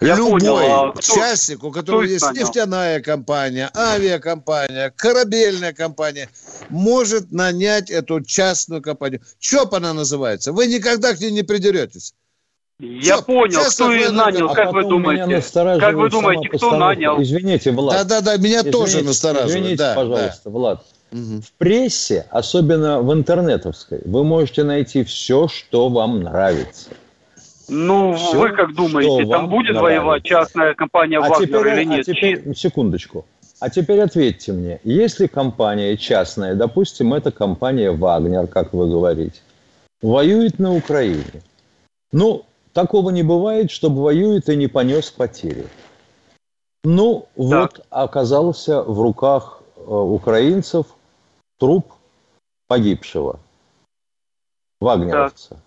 Я 0.00 0.16
Любой 0.16 0.40
понял, 0.40 0.56
а 0.56 0.92
кто- 0.92 1.00
частник, 1.14 1.62
у 1.62 1.70
которого 1.70 2.02
есть 2.02 2.24
нанял? 2.24 2.42
нефтяная 2.46 3.00
компания, 3.00 3.70
авиакомпания, 3.76 4.92
корабельная 4.96 5.72
компания, 5.72 6.28
может 6.70 7.30
нанять 7.30 7.90
эту 7.90 8.22
частную 8.22 8.82
компанию. 8.82 9.20
ЧОП 9.38 9.74
она 9.74 9.92
называется. 9.92 10.52
Вы 10.52 10.66
никогда 10.66 11.14
к 11.14 11.20
ней 11.20 11.30
не 11.30 11.42
придеретесь. 11.42 12.14
Я 12.80 13.18
Чё, 13.18 13.22
понял, 13.22 13.60
кто 13.70 13.92
ее 13.92 14.10
нанял, 14.10 14.48
компания. 14.48 14.64
как 14.64 14.72
вы 14.72 14.80
А 14.80 14.88
думаете? 14.88 15.42
Как 15.80 15.94
вы 15.94 16.10
думаете, 16.10 16.48
кто 16.48 16.76
нанял? 16.76 17.22
Извините, 17.22 17.70
Влад. 17.70 18.08
Да-да-да, 18.08 18.36
меня 18.38 18.64
тоже 18.64 18.92
Извините, 18.92 19.08
настораживает. 19.08 19.50
Извините, 19.56 19.76
да, 19.76 19.94
пожалуйста, 19.94 20.40
да. 20.44 20.50
Влад. 20.50 20.84
В 21.12 21.52
прессе, 21.58 22.26
особенно 22.30 23.02
в 23.02 23.12
интернетовской, 23.12 24.00
вы 24.04 24.24
можете 24.24 24.64
найти 24.64 25.04
все, 25.04 25.46
что 25.46 25.90
вам 25.90 26.22
нравится. 26.22 26.88
Ну, 27.68 28.14
Всё, 28.14 28.40
вы 28.40 28.50
как 28.50 28.74
думаете, 28.74 29.30
там 29.30 29.48
будет 29.48 29.74
нравится. 29.74 29.82
воевать 29.82 30.24
частная 30.24 30.74
компания 30.74 31.18
А 31.18 31.28
«Вагнер» 31.28 31.46
теперь, 31.46 31.72
или 31.72 31.80
а 31.80 31.84
нет? 31.84 32.06
теперь, 32.06 32.56
секундочку. 32.56 33.24
А 33.60 33.70
теперь 33.70 34.00
ответьте 34.00 34.52
мне, 34.52 34.80
если 34.82 35.26
компания 35.26 35.96
частная, 35.96 36.54
допустим, 36.54 37.14
это 37.14 37.30
компания 37.30 37.92
«Вагнер», 37.92 38.46
как 38.48 38.72
вы 38.72 38.90
говорите, 38.90 39.40
воюет 40.02 40.58
на 40.58 40.74
Украине, 40.74 41.42
ну, 42.10 42.44
такого 42.72 43.10
не 43.10 43.22
бывает, 43.22 43.70
чтобы 43.70 44.02
воюет 44.02 44.48
и 44.48 44.56
не 44.56 44.66
понес 44.66 45.10
потери. 45.10 45.66
Ну, 46.84 47.28
вот 47.36 47.86
оказался 47.90 48.82
в 48.82 49.00
руках 49.00 49.62
э, 49.76 49.80
украинцев 49.80 50.86
труп 51.58 51.92
погибшего 52.66 53.38
вагнеровца. 54.80 55.60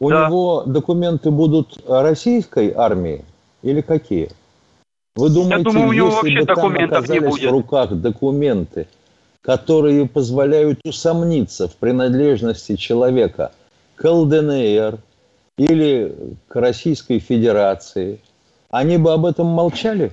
У 0.00 0.10
Да. 0.10 0.28
него 0.28 0.62
документы 0.64 1.30
будут 1.30 1.78
российской 1.88 2.72
армии 2.72 3.24
или 3.62 3.80
какие? 3.80 4.30
Вы 5.16 5.30
думаете, 5.30 5.64
думаю, 5.64 5.88
у 5.88 5.92
него 5.92 6.06
если 6.06 6.16
вообще 6.16 6.40
бы 6.40 6.46
там 6.46 6.84
оказались 6.84 7.30
будет. 7.30 7.50
в 7.50 7.52
руках 7.52 7.90
документы, 7.92 8.86
которые 9.40 10.06
позволяют 10.06 10.78
усомниться 10.84 11.66
в 11.66 11.74
принадлежности 11.74 12.76
человека 12.76 13.50
к 13.96 14.04
ЛДНР 14.08 14.98
или 15.56 16.14
к 16.46 16.54
Российской 16.54 17.18
Федерации, 17.18 18.20
они 18.70 18.96
бы 18.98 19.12
об 19.12 19.26
этом 19.26 19.46
молчали? 19.46 20.12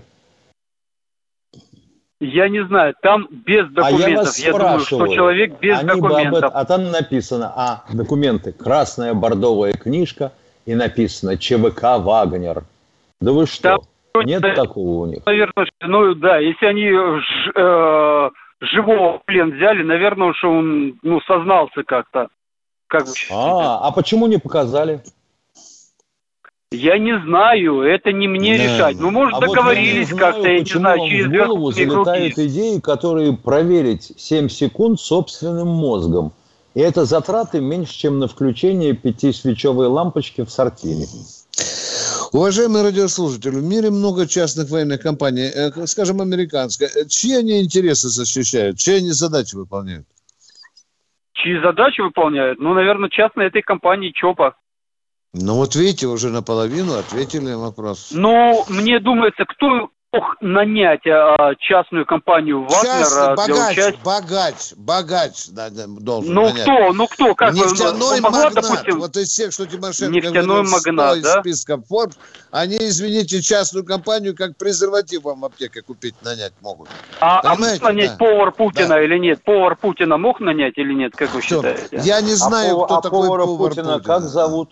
Я 2.22 2.48
не 2.48 2.64
знаю, 2.66 2.94
там 3.02 3.28
без 3.30 3.66
а 3.76 3.90
я 3.92 3.98
документов. 3.98 4.26
вас 4.26 4.40
я 4.40 4.52
думаю, 4.54 4.80
что 4.80 4.86
спрашиваю, 4.96 5.16
человек 5.16 5.60
без 5.60 5.80
они 5.80 5.88
бы 5.88 5.94
об 5.94 6.02
документов. 6.14 6.38
этом- 6.38 6.52
а 6.54 6.66
там 6.66 6.92
написано, 6.92 7.54
а, 7.56 7.84
документы, 7.92 8.54
красная 8.54 9.14
бордовая 9.14 9.74
книжка, 9.74 10.32
и 10.66 10.76
написано 10.76 11.38
ЧВК 11.38 12.00
«Вагнер». 12.00 12.64
Да 13.20 13.32
вы 13.34 13.46
что? 13.46 13.80
Нет 14.24 14.42
такого 14.56 15.02
у 15.02 15.06
них? 15.08 15.26
Наверное, 15.26 15.68
ну 15.82 16.16
да, 16.16 16.38
если 16.38 16.66
они 16.66 16.90
ж- 16.90 17.52
э, 17.54 18.30
живого 18.62 19.20
в 19.20 19.26
плен 19.26 19.52
взяли, 19.52 19.84
наверное, 19.84 20.34
что 20.34 20.50
он 20.50 20.94
ну, 21.04 21.20
сознался 21.22 21.84
как-то. 21.84 22.30
Как 22.88 23.08
считаете? 23.08 23.34
А, 23.36 23.80
а 23.88 23.92
почему 23.92 24.28
не 24.28 24.38
показали? 24.38 25.02
Я 26.76 26.98
не 26.98 27.18
знаю, 27.26 27.82
это 27.82 28.12
не 28.12 28.28
мне 28.28 28.58
Да. 28.58 28.64
решать. 28.64 29.00
Ну, 29.00 29.12
может, 29.12 29.36
А 29.38 29.42
договорились 29.42 30.10
как-то, 30.10 30.48
я 30.48 30.60
не 30.60 30.66
знаю, 30.66 31.00
вам 31.00 31.10
через 31.10 31.26
в 31.28 31.32
голову 31.32 31.72
залетают 31.72 32.34
круги. 32.36 32.48
идеи, 32.50 32.80
которые 32.80 33.34
проверить 33.38 34.12
7 34.18 34.50
секунд 34.50 35.00
собственным 35.00 35.68
мозгом. 35.68 36.34
И 36.74 36.82
это 36.82 37.06
затраты 37.06 37.62
меньше, 37.62 37.94
чем 37.98 38.20
на 38.20 38.28
включение 38.28 38.94
пятисвечевой 38.94 39.88
лампочки 39.88 40.44
в 40.44 40.50
сортире. 40.50 41.06
Уважаемые 42.34 42.84
радиослушатели, 42.84 43.52
в 43.56 43.64
мире 43.64 43.92
много 43.92 44.28
частных 44.28 44.70
военных 44.70 45.02
компаний, 45.02 45.44
э, 45.54 45.86
скажем, 45.88 46.20
американская. 46.20 46.90
Э, 46.90 47.06
Чьи 47.08 47.34
они 47.36 47.62
интересы 47.64 48.10
защищают? 48.10 48.78
Чьи 48.78 48.96
они 48.96 49.12
задачи 49.12 49.56
выполняют? 49.56 50.06
Чьи 51.34 51.60
задачи 51.62 52.02
выполняют? 52.02 52.60
Ну, 52.60 52.74
наверное, 52.74 53.10
частной 53.10 53.48
этой 53.48 53.62
компании 53.62 54.12
ЧОПа. 54.12 54.56
Ну 55.38 55.56
вот 55.56 55.76
видите, 55.76 56.08
уже 56.08 56.30
наполовину 56.30 56.98
ответили 56.98 57.50
на 57.50 57.60
вопрос. 57.60 58.10
Ну, 58.12 58.64
мне 58.70 59.00
думается, 59.02 59.44
кто 59.46 59.90
мог 60.14 60.38
нанять 60.40 61.06
а, 61.08 61.56
частную 61.56 62.06
компанию 62.06 62.62
Вагнера 62.62 63.00
Частный, 63.04 63.26
для 63.26 63.36
богач, 63.36 63.78
участия? 63.78 64.00
богач, 64.02 64.56
богач 64.78 65.48
да, 65.50 65.70
да, 65.70 65.84
должен 65.88 66.34
Ну 66.34 66.44
нанять. 66.44 66.62
кто, 66.62 66.94
ну 66.94 67.08
кто, 67.08 67.36
как 67.36 67.54
Нефтяной 67.54 68.22
могла, 68.22 68.44
магнат. 68.46 68.54
допустим, 68.54 69.00
Вот 69.02 69.18
из 69.18 69.28
всех, 69.28 69.52
что 69.52 69.66
Тимошенко 69.68 70.14
Нефтяной 70.14 70.66
100 70.66 70.72
магнат, 70.78 71.18
из 71.18 71.24
да? 71.24 71.42
списка 71.42 71.74
Forbes, 71.74 72.14
они, 72.52 72.78
извините, 72.78 73.42
частную 73.42 73.84
компанию 73.86 74.34
как 74.38 74.56
презерватив 74.56 75.24
вам 75.24 75.42
в 75.42 75.46
аптеке 75.46 75.82
купить, 75.82 76.16
нанять 76.24 76.54
могут. 76.62 76.88
а, 77.20 77.40
а 77.42 77.56
Понимаете, 77.56 77.82
мог 77.84 77.92
нанять 77.92 78.12
да. 78.12 78.16
повар 78.18 78.52
Путина 78.54 78.94
или 79.02 79.18
нет? 79.18 79.44
Повар 79.44 79.76
Путина 79.76 80.18
мог 80.18 80.40
нанять 80.40 80.78
или 80.78 80.94
нет, 80.94 81.14
как 81.14 81.34
вы 81.34 81.42
Всё. 81.42 81.58
считаете? 81.62 82.00
Я 82.08 82.22
не 82.22 82.36
знаю, 82.36 82.84
а 82.84 82.86
кто 82.86 82.96
а 82.96 83.02
такой 83.02 83.28
повара 83.28 83.44
повар 83.44 83.70
Путина 83.72 83.98
Путина. 83.98 84.14
как 84.16 84.22
зовут? 84.24 84.70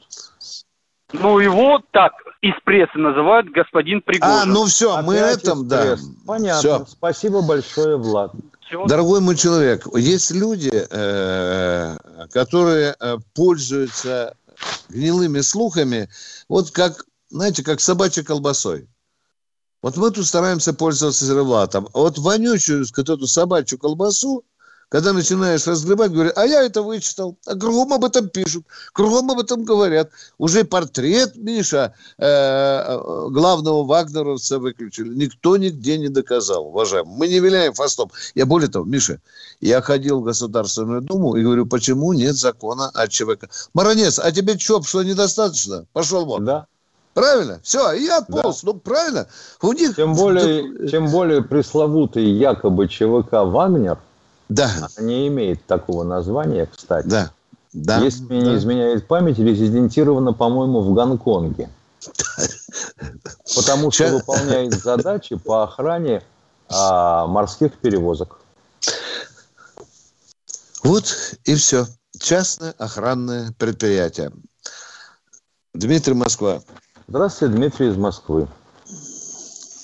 Ну, 1.13 1.39
его 1.39 1.79
так 1.91 2.13
из 2.41 2.53
прессы 2.65 2.97
называют 2.97 3.49
господин 3.51 4.01
Пригожин. 4.01 4.35
А, 4.35 4.45
ну 4.45 4.65
все, 4.65 5.01
мы 5.03 5.19
Опять 5.19 5.43
этом, 5.43 5.67
да. 5.67 5.95
Понятно. 6.25 6.59
Всё. 6.59 6.85
Спасибо 6.87 7.41
большое, 7.41 7.97
Влад. 7.97 8.31
Дорогой 8.87 9.21
мой 9.21 9.35
человек, 9.35 9.85
есть 9.95 10.31
люди, 10.31 10.71
э, 10.73 11.97
которые 12.31 12.95
э, 12.99 13.17
пользуются 13.35 14.35
гнилыми 14.89 15.41
слухами, 15.41 16.09
вот 16.49 16.71
как, 16.71 17.05
знаете, 17.29 17.63
как 17.63 17.79
собачьей 17.79 18.25
колбасой. 18.25 18.87
Вот 19.83 19.97
мы 19.97 20.11
тут 20.11 20.25
стараемся 20.25 20.73
пользоваться 20.73 21.25
сервелатом. 21.25 21.87
А 21.93 21.99
вот 21.99 22.17
вонючую, 22.17 22.85
вот 22.95 23.09
эту 23.09 23.27
собачью 23.27 23.77
колбасу, 23.77 24.43
когда 24.93 25.11
начинаешь 25.11 25.65
разгребать, 25.65 26.11
говорят, 26.11 26.37
а 26.37 26.45
я 26.45 26.61
это 26.61 26.83
вычитал. 26.83 27.35
А 27.47 27.55
кругом 27.55 27.93
об 27.93 28.05
этом 28.05 28.29
пишут, 28.29 28.63
кругом 28.93 29.31
об 29.31 29.39
этом 29.39 29.63
говорят. 29.63 30.11
Уже 30.37 30.65
портрет, 30.65 31.35
Миша, 31.35 31.95
э, 32.19 32.25
э, 32.27 33.27
главного 33.31 33.85
вагнеровца 33.85 34.59
выключили. 34.59 35.09
Никто 35.15 35.57
нигде 35.57 35.97
не 35.97 36.09
доказал, 36.09 36.67
уважаемый. 36.67 37.17
Мы 37.17 37.27
не 37.27 37.39
виляем 37.39 37.73
фастом. 37.73 38.11
Я 38.35 38.45
более 38.45 38.69
того, 38.69 38.85
Миша, 38.85 39.19
я 39.61 39.81
ходил 39.81 40.19
в 40.19 40.25
Государственную 40.25 41.01
Думу 41.01 41.37
и 41.37 41.41
говорю, 41.41 41.65
почему 41.65 42.13
нет 42.13 42.35
закона 42.35 42.91
о 42.93 43.07
ЧВК? 43.07 43.49
Маронец, 43.73 44.19
а 44.19 44.31
тебе 44.31 44.59
ЧОП 44.59 44.85
что, 44.85 45.01
недостаточно? 45.01 45.87
Пошел 45.93 46.23
вон. 46.27 46.45
Да. 46.45 46.67
Правильно? 47.15 47.59
Все, 47.63 47.93
и 47.93 48.03
я 48.03 48.19
отполз. 48.19 48.61
Да. 48.61 48.73
Ну, 48.73 48.79
правильно. 48.79 49.25
У 49.59 49.73
них... 49.73 49.95
Тем 49.95 50.13
более, 50.13 50.87
тем 50.87 51.07
более 51.07 51.41
пресловутый 51.41 52.29
якобы 52.29 52.87
ЧВК 52.87 53.31
«Вагнер» 53.31 53.97
Да. 54.53 54.87
Не 54.99 55.27
имеет 55.29 55.65
такого 55.65 56.03
названия, 56.03 56.67
кстати. 56.67 57.07
Да. 57.07 57.31
Да. 57.73 57.97
Если 58.01 58.23
мне 58.25 58.41
да. 58.41 58.51
не 58.51 58.57
изменяет 58.57 59.07
память, 59.07 59.39
резидентировано, 59.39 60.33
по-моему, 60.33 60.81
в 60.81 60.93
Гонконге. 60.93 61.69
Потому 63.55 63.89
что 63.89 64.09
выполняет 64.09 64.73
задачи 64.73 65.35
по 65.37 65.63
охране 65.63 66.21
а, 66.69 67.25
морских 67.25 67.73
перевозок. 67.79 68.39
Вот 70.83 71.35
и 71.45 71.55
все. 71.55 71.87
Частное 72.19 72.75
охранное 72.77 73.53
предприятие. 73.57 74.31
Дмитрий 75.73 76.13
Москва. 76.13 76.61
Здравствуйте, 77.07 77.55
Дмитрий 77.55 77.87
из 77.87 77.97
Москвы. 77.97 78.47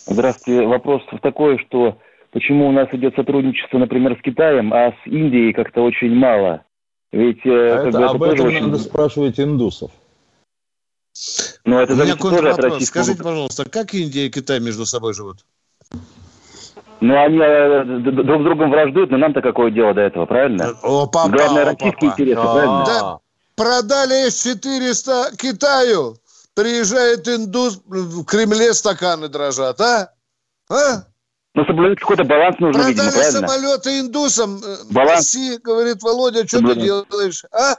Здравствуйте. 0.06 0.68
Вопрос 0.68 1.02
такой, 1.24 1.58
что 1.58 1.98
почему 2.32 2.68
у 2.68 2.72
нас 2.72 2.88
идет 2.92 3.16
сотрудничество, 3.16 3.78
например, 3.78 4.18
с 4.18 4.22
Китаем, 4.22 4.74
а 4.74 4.92
с 4.92 5.08
Индией 5.08 5.54
как-то 5.54 5.82
очень 5.82 6.14
мало. 6.14 6.64
Ведь 7.12 7.46
э, 7.46 7.50
а 7.50 7.88
это, 7.88 7.90
это 7.90 8.10
об 8.10 8.24
этом 8.24 8.48
очень... 8.48 8.62
надо 8.62 8.78
спрашивать 8.78 9.40
индусов. 9.40 9.92
Но 11.66 11.76
ну, 11.76 11.82
это 11.82 11.94
У 11.94 11.96
меня 11.98 12.16
тоже 12.16 12.36
вопрос. 12.36 12.58
от 12.58 12.64
российского... 12.64 13.04
Скажите, 13.04 13.24
пожалуйста, 13.24 13.70
как 13.70 13.94
Индия 13.94 14.28
и 14.28 14.30
Китай 14.30 14.60
между 14.60 14.86
собой 14.86 15.14
живут? 15.14 15.46
Ну, 17.02 17.18
они 17.18 17.38
э, 17.38 17.84
друг 18.02 18.42
с 18.42 18.44
другом 18.44 18.72
враждуют, 18.72 19.10
но 19.10 19.18
нам-то 19.18 19.42
какое 19.42 19.72
дело 19.72 19.94
до 19.94 20.02
этого, 20.02 20.26
правильно? 20.26 20.76
Опа, 20.84 21.30
Главное, 21.30 21.66
российские 21.66 22.12
интересы, 22.12 22.40
а. 22.40 22.54
правильно? 22.54 22.86
Да, 22.86 23.20
продали 23.56 24.30
С-400 24.30 25.38
Китаю, 25.38 26.16
приезжает 26.54 27.28
индус, 27.28 27.82
в 27.86 28.26
Кремле 28.26 28.74
стаканы 28.74 29.30
дрожат, 29.30 29.80
а? 29.80 30.12
А? 30.70 31.04
Ну, 31.60 31.66
соблюдать 31.66 32.00
какой-то 32.00 32.24
баланс 32.24 32.58
нужно, 32.60 32.84
Продали 32.84 32.94
видимо, 32.94 33.12
правильно? 33.12 33.48
самолеты 33.48 34.00
индусам. 34.00 34.62
Э, 34.64 34.78
баланс. 34.92 35.12
России, 35.18 35.58
говорит, 35.58 36.02
Володя, 36.02 36.48
что 36.48 36.60
ты 36.60 36.76
делаешь? 36.76 37.44
А? 37.52 37.76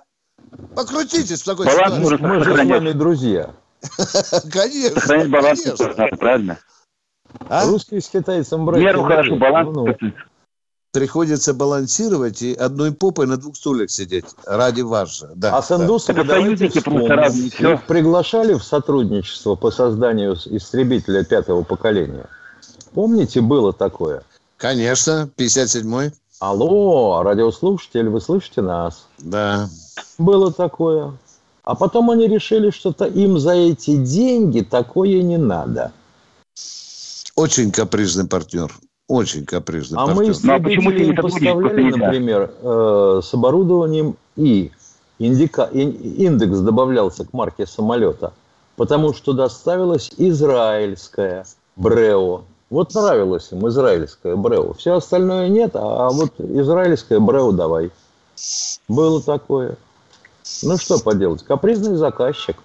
Покрутитесь 0.77 1.41
в 1.41 1.45
такой 1.47 1.65
баланс 1.65 1.95
ситуации. 1.95 2.11
Нужно 2.11 2.29
Мы 2.29 2.45
же 2.45 2.55
с 2.55 2.69
вами 2.69 2.93
друзья. 2.93 3.51
Конечно. 4.53 5.01
Сохранить 5.01 5.31
баланс 5.31 5.65
нужно, 5.65 6.09
правильно? 6.19 6.59
А? 7.49 7.65
Русские 7.65 8.03
с 8.03 8.09
китайцем 8.11 8.67
брать. 8.67 8.83
Меру 8.83 9.03
хорошо, 9.05 9.37
баланс. 9.37 9.71
Ну, 9.75 9.87
ну. 9.99 10.13
Приходится 10.93 11.55
балансировать 11.55 12.43
и 12.43 12.53
одной 12.53 12.93
попой 12.93 13.27
на 13.27 13.39
двух 13.39 13.57
стульях 13.57 13.91
сидеть. 13.91 14.27
Ради 14.45 14.83
вас 14.83 15.17
же. 15.21 15.31
Да, 15.37 15.57
а 15.57 15.63
с 15.63 15.71
индусами 15.71 16.19
да. 16.19 16.35
давайте 16.35 16.69
вспомним. 16.69 17.75
Их 17.75 17.87
приглашали 17.87 18.53
в 18.53 18.63
сотрудничество 18.63 19.55
по 19.55 19.71
созданию 19.71 20.35
истребителя 20.35 21.25
пятого 21.25 21.63
поколения? 21.63 22.29
Помните, 22.95 23.41
было 23.41 23.73
такое? 23.73 24.23
Конечно, 24.57 25.31
57-й. 25.37 26.13
Алло, 26.41 27.23
радиослушатель, 27.23 28.09
вы 28.09 28.21
слышите 28.21 28.63
нас? 28.63 29.07
Да. 29.19 29.69
Было 30.19 30.53
такое. 30.53 31.13
А 31.65 31.75
потом 31.75 32.11
они 32.11 32.27
решили, 32.27 32.71
что-то 32.71 33.05
им 33.05 33.39
за 33.39 33.53
эти 33.53 33.97
деньги 33.97 34.61
такое 34.61 35.23
не 35.23 35.37
надо. 35.37 35.93
Очень 37.37 37.71
капризный 37.71 38.27
партнер. 38.27 38.73
Очень 39.07 39.45
капризный 39.45 39.99
а 39.99 40.07
партнер. 40.07 40.35
мы 40.45 40.55
а 40.55 40.61
почему 40.61 40.91
им 40.91 41.17
поставляли, 41.17 41.91
например, 41.91 42.55
э, 42.61 43.21
с 43.23 43.35
оборудованием 43.35 44.17
и 44.37 44.73
индика, 45.19 45.65
индекс 45.65 46.59
добавлялся 46.59 47.25
к 47.25 47.33
марке 47.33 47.67
самолета, 47.67 48.33
потому 48.77 49.13
что 49.13 49.33
доставилась 49.33 50.11
израильская 50.17 51.45
Брео 51.77 52.45
вот 52.71 52.95
нравилось 52.95 53.49
им 53.51 53.69
израильское 53.69 54.37
Брео. 54.37 54.73
Все 54.75 54.95
остальное 54.95 55.49
нет, 55.49 55.73
а 55.75 56.09
вот 56.09 56.33
израильское 56.39 57.19
Брео 57.19 57.51
давай. 57.51 57.91
Было 58.89 59.21
такое. 59.21 59.77
Ну 60.63 60.77
что 60.79 60.99
поделать, 61.01 61.43
капризный 61.43 61.97
заказчик. 61.97 62.57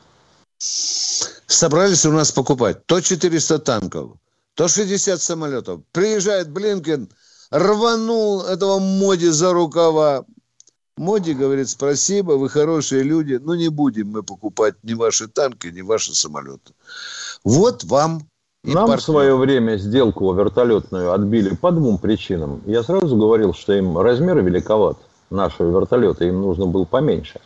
Собрались 0.58 2.06
у 2.06 2.12
нас 2.12 2.32
покупать 2.32 2.86
то 2.86 3.02
400 3.02 3.60
танков, 3.60 4.12
то 4.54 4.68
60 4.68 5.22
самолетов. 5.22 5.82
Приезжает 5.92 6.50
Блинкен, 6.52 7.10
рванул 7.50 8.44
этого 8.44 8.80
Моди 8.80 9.30
за 9.30 9.54
рукава. 9.54 10.26
Моди 10.98 11.34
говорит, 11.34 11.70
спасибо, 11.70 12.34
вы 12.34 12.50
хорошие 12.50 13.04
люди, 13.04 13.34
но 13.34 13.56
не 13.56 13.70
будем 13.70 14.12
мы 14.12 14.24
покупать 14.24 14.76
ни 14.84 14.94
ваши 14.94 15.28
танки, 15.28 15.68
ни 15.68 15.82
ваши 15.82 16.14
самолеты. 16.14 16.74
Вот 17.44 17.84
вам 17.84 18.30
и 18.66 18.74
Нам 18.74 18.88
партнер. 18.88 18.98
в 18.98 19.04
свое 19.04 19.36
время 19.36 19.78
сделку 19.78 20.34
вертолетную 20.34 21.14
отбили 21.14 21.56
по 21.56 21.72
двум 21.72 22.00
причинам. 22.00 22.62
Я 22.66 22.82
сразу 22.82 23.16
говорил, 23.16 23.54
что 23.54 23.74
им 23.74 23.98
размеры 23.98 24.42
великоват 24.42 24.98
нашего 25.30 25.80
вертолета, 25.80 26.26
им 26.26 26.42
нужно 26.42 26.66
было 26.66 26.86
поменьше. 26.86 27.40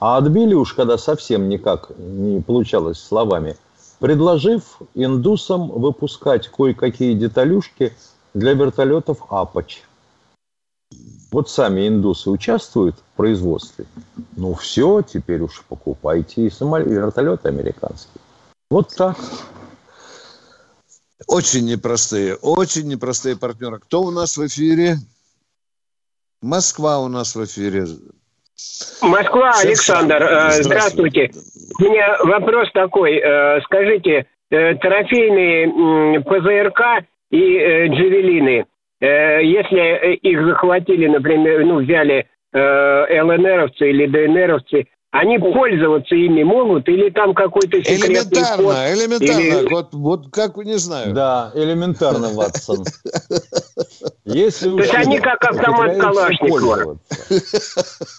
А 0.00 0.16
отбили 0.16 0.54
уж, 0.54 0.72
когда 0.72 0.96
совсем 0.96 1.48
никак 1.48 1.90
не 1.98 2.40
получалось 2.40 2.98
словами, 2.98 3.56
предложив 3.98 4.78
индусам 4.94 5.68
выпускать 5.68 6.48
кое-какие 6.48 7.14
деталюшки 7.14 7.92
для 8.32 8.54
вертолетов 8.54 9.18
«Апач». 9.28 9.82
Вот 11.32 11.50
сами 11.50 11.88
индусы 11.88 12.30
участвуют 12.30 12.96
в 12.96 13.16
производстве. 13.16 13.84
Ну 14.36 14.54
все, 14.54 15.02
теперь 15.02 15.42
уж 15.42 15.64
покупайте 15.68 16.46
и 16.46 16.50
самолет, 16.50 16.88
вертолеты 16.88 17.48
американские. 17.48 18.22
Вот 18.70 18.88
так. 18.96 19.16
Очень 21.26 21.66
непростые, 21.66 22.34
очень 22.36 22.88
непростые 22.88 23.38
партнеры. 23.38 23.78
Кто 23.78 24.02
у 24.02 24.10
нас 24.10 24.36
в 24.36 24.46
эфире? 24.46 24.96
Москва 26.42 27.00
у 27.00 27.08
нас 27.08 27.34
в 27.34 27.44
эфире. 27.44 27.86
Москва, 29.02 29.52
Александр, 29.62 30.22
э, 30.22 30.50
здравствуйте. 30.62 31.30
У 31.80 31.84
меня 31.84 32.18
вопрос 32.22 32.70
такой. 32.72 33.16
Э, 33.16 33.60
скажите, 33.62 34.26
э, 34.50 34.74
трофейные 34.74 36.20
ПЗРК 36.20 37.06
и 37.30 37.88
Джавелины, 37.88 38.66
если 39.00 40.14
их 40.14 40.46
захватили, 40.46 41.06
например, 41.06 41.66
ну, 41.66 41.82
взяли 41.82 42.26
ЛНРовцы 42.54 43.90
или 43.90 44.06
ДНРовцы, 44.06 44.86
они 45.18 45.38
пользоваться 45.38 46.14
ими 46.14 46.42
могут 46.42 46.88
или 46.88 47.10
там 47.10 47.34
какой-то 47.34 47.82
секретный 47.82 48.16
Элементарно, 48.16 48.64
код, 48.64 48.76
элементарно. 48.76 49.40
Или... 49.40 49.68
Вот, 49.70 49.88
вот 49.92 50.28
как, 50.30 50.56
не 50.58 50.78
знаю. 50.78 51.14
Да, 51.14 51.50
элементарно, 51.54 52.28
Ватсон. 52.30 52.84
Если 54.24 54.70
То 54.70 54.78
есть 54.78 54.94
они 54.94 55.18
как 55.18 55.42
автомат 55.44 55.96
Калашникова. 55.98 56.98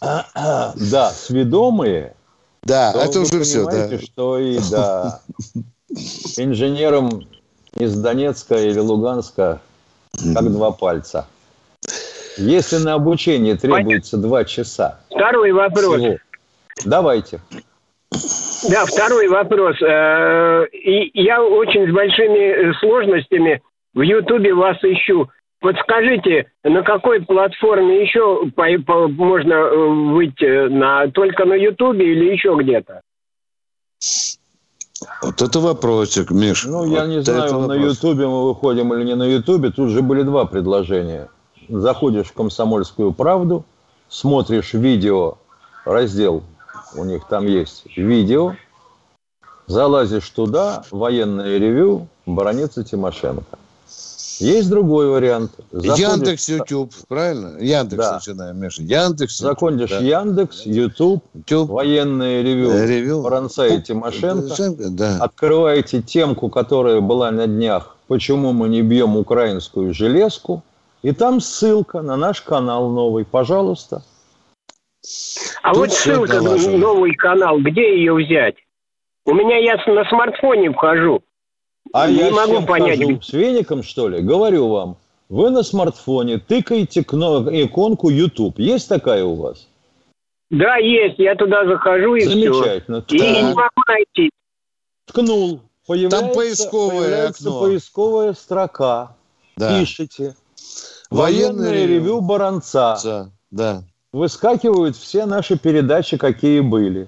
Да, 0.01 1.11
сведомые. 1.11 2.13
Да, 2.63 2.93
это 2.93 3.21
уже 3.21 3.41
все, 3.41 3.65
да. 3.65 3.97
что 3.99 4.39
и 4.39 4.59
да, 4.69 5.21
инженерам 6.37 7.27
из 7.75 7.95
Донецка 7.95 8.55
или 8.55 8.79
Луганска 8.79 9.61
как 10.33 10.51
два 10.51 10.71
пальца. 10.71 11.27
Если 12.37 12.77
на 12.77 12.93
обучение 12.93 13.55
требуется 13.55 14.17
два 14.17 14.43
часа. 14.43 14.99
Второй 15.09 15.51
вопрос. 15.53 15.95
Всего, 16.01 16.17
Давайте. 16.85 17.41
Да, 18.69 18.85
второй 18.85 19.27
вопрос. 19.27 19.75
Э, 19.81 20.65
и 20.71 21.11
я 21.21 21.43
очень 21.43 21.89
с 21.89 21.93
большими 21.93 22.73
сложностями 22.79 23.61
в 23.93 24.01
Ютубе 24.01 24.53
вас 24.53 24.77
ищу. 24.83 25.29
Подскажите, 25.59 26.51
на 26.63 26.83
какой 26.83 27.21
платформе 27.21 28.01
еще 28.01 28.43
можно 28.55 29.53
э, 29.53 29.87
выйти? 30.13 30.69
На, 30.69 31.09
только 31.11 31.45
на 31.45 31.53
Ютубе 31.53 32.13
или 32.13 32.31
еще 32.31 32.55
где-то? 32.59 33.01
Вот 35.21 35.41
это 35.41 35.59
вопросик, 35.59 36.31
Миш. 36.31 36.65
Ну, 36.65 36.85
я 36.85 37.01
вот 37.01 37.09
не 37.09 37.21
знаю, 37.21 37.59
на 37.59 37.73
Ютубе 37.73 38.27
мы 38.27 38.47
выходим 38.47 38.93
или 38.93 39.03
не 39.03 39.15
на 39.15 39.23
Ютубе. 39.23 39.71
Тут 39.71 39.89
же 39.89 40.01
были 40.01 40.23
два 40.23 40.45
предложения. 40.45 41.29
Заходишь 41.69 42.27
в 42.27 42.33
«Комсомольскую 42.33 43.11
правду», 43.11 43.65
смотришь 44.07 44.73
видео, 44.73 45.37
раздел 45.85 46.43
у 46.95 47.03
них 47.03 47.25
там 47.27 47.45
есть 47.45 47.83
видео, 47.95 48.55
залазишь 49.67 50.29
туда, 50.29 50.83
военное 50.91 51.57
ревю, 51.57 52.07
баронец 52.25 52.73
Тимошенко. 52.75 53.57
Есть 54.39 54.69
другой 54.69 55.09
вариант. 55.09 55.51
Заходишь... 55.71 55.97
Яндекс, 55.97 56.49
YouTube, 56.49 56.93
правильно? 57.07 57.57
Яндекс 57.59 57.97
да. 57.97 58.13
начинаем, 58.15 58.57
Миша. 58.59 58.83
Яндекс. 58.83 59.37
Заходишь 59.39 59.89
да. 59.89 59.97
Яндекс, 59.97 60.65
YouTube, 60.65 61.23
YouTube, 61.33 61.69
военное 61.69 62.43
ревю, 62.43 62.71
ревю. 62.85 63.23
Баранца 63.23 63.65
и 63.65 63.81
Тимошенко. 63.81 64.75
Да. 64.89 65.17
Открываете 65.21 66.01
темку, 66.03 66.49
которая 66.49 67.01
была 67.01 67.31
на 67.31 67.47
днях 67.47 67.95
«Почему 68.07 68.53
мы 68.53 68.69
не 68.69 68.83
бьем 68.83 69.17
украинскую 69.17 69.93
железку?» 69.93 70.63
И 71.01 71.11
там 71.13 71.41
ссылка 71.41 72.01
на 72.01 72.15
наш 72.15 72.41
канал 72.41 72.89
новый. 72.89 73.25
Пожалуйста. 73.25 74.03
А 75.61 75.69
Тут 75.73 75.77
вот 75.77 75.91
ссылка 75.91 76.41
на 76.41 76.57
новый 76.77 77.13
канал, 77.15 77.59
где 77.59 77.97
ее 77.97 78.13
взять? 78.13 78.55
У 79.25 79.33
меня 79.33 79.57
я 79.57 79.75
на 79.93 80.05
смартфоне 80.09 80.71
вхожу. 80.71 81.21
А 81.93 82.09
не 82.09 82.17
я 82.17 82.31
могу 82.31 82.65
понять. 82.65 82.99
Хожу? 82.99 83.21
С 83.21 83.33
веником, 83.33 83.83
что 83.83 84.09
ли? 84.09 84.21
Говорю 84.21 84.67
вам. 84.69 84.97
Вы 85.29 85.49
на 85.49 85.63
смартфоне 85.63 86.37
тыкаете 86.39 87.01
иконку 87.01 88.09
YouTube. 88.09 88.59
Есть 88.59 88.87
такая 88.87 89.23
у 89.25 89.35
вас? 89.35 89.67
Да, 90.49 90.77
есть. 90.77 91.19
Я 91.19 91.35
туда 91.35 91.65
захожу 91.65 92.15
и 92.15 92.21
Замечательно. 92.21 93.03
все. 93.05 93.17
И 93.17 93.19
не 93.43 93.53
могу 93.53 93.81
найти. 93.87 94.29
Ткнул. 95.05 95.61
Появляется, 95.85 96.19
Там 96.19 96.33
поисковое 96.35 96.99
появляется 96.99 97.47
окно. 97.49 97.61
поисковая 97.61 98.33
строка. 98.33 99.15
Да. 99.55 99.79
Пишите. 99.79 100.35
Военное, 101.09 101.67
Военное 101.69 101.85
ревю 101.87 102.21
Баранца. 102.21 103.31
Да. 103.51 103.83
Выскакивают 104.17 104.95
все 104.95 105.27
наши 105.27 105.59
передачи, 105.59 106.17
какие 106.17 106.61
были 106.61 107.07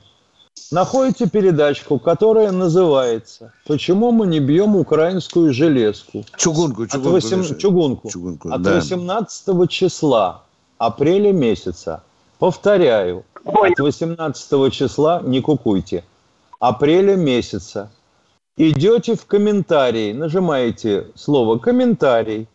находите 0.69 1.27
передачку, 1.27 1.97
которая 1.97 2.51
называется 2.51 3.51
«Почему 3.65 4.11
мы 4.11 4.27
не 4.27 4.39
бьем 4.39 4.75
украинскую 4.75 5.51
железку?» 5.51 6.23
Чугунку, 6.37 6.85
чугунку. 6.85 7.17
От, 7.17 7.23
8... 7.23 7.57
чугунку. 7.57 8.09
чугунку 8.09 8.49
От 8.51 8.61
да. 8.61 8.75
18 8.75 9.69
числа 9.71 10.43
апреля 10.77 11.31
месяца. 11.33 12.03
Повторяю, 12.37 13.23
от 13.43 13.79
18 13.79 14.71
числа 14.71 15.23
не 15.23 15.41
кукуйте. 15.41 16.03
Апреля 16.59 17.15
месяца. 17.15 17.89
Идете 18.55 19.15
в 19.15 19.25
комментарии, 19.25 20.13
нажимаете 20.13 21.07
слово 21.15 21.57
«комментарий», 21.57 22.47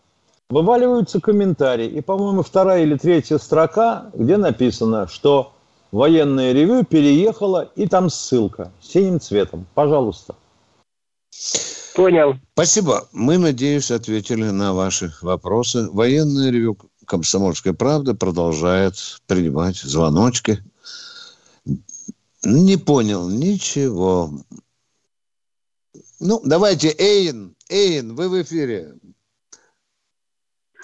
вываливаются 0.51 1.21
комментарии. 1.21 1.87
И, 1.87 2.01
по-моему, 2.01 2.43
вторая 2.43 2.83
или 2.83 2.97
третья 2.97 3.39
строка, 3.39 4.11
где 4.15 4.37
написано, 4.37 5.09
что 5.09 5.53
военное 5.93 6.53
ревю 6.53 6.85
переехала, 6.85 7.71
и 7.77 7.87
там 7.87 8.11
ссылка 8.11 8.73
синим 8.81 9.21
цветом. 9.21 9.67
Пожалуйста. 9.75 10.35
Понял. 11.95 12.35
Спасибо. 12.55 13.09
Мы, 13.13 13.39
надеюсь, 13.39 13.91
ответили 13.91 14.51
на 14.51 14.75
ваши 14.75 15.13
вопросы. 15.23 15.89
Военное 15.91 16.51
ревю 16.51 16.77
«Комсомольская 17.07 17.73
правда» 17.73 18.15
продолжает 18.15 18.95
принимать 19.27 19.77
звоночки. 19.77 20.59
Не 22.45 22.77
понял 22.77 23.29
ничего. 23.29 24.33
Ну, 26.19 26.41
давайте, 26.45 26.95
Эйн, 26.99 27.55
Эйн, 27.69 28.15
вы 28.15 28.29
в 28.29 28.43
эфире. 28.43 28.95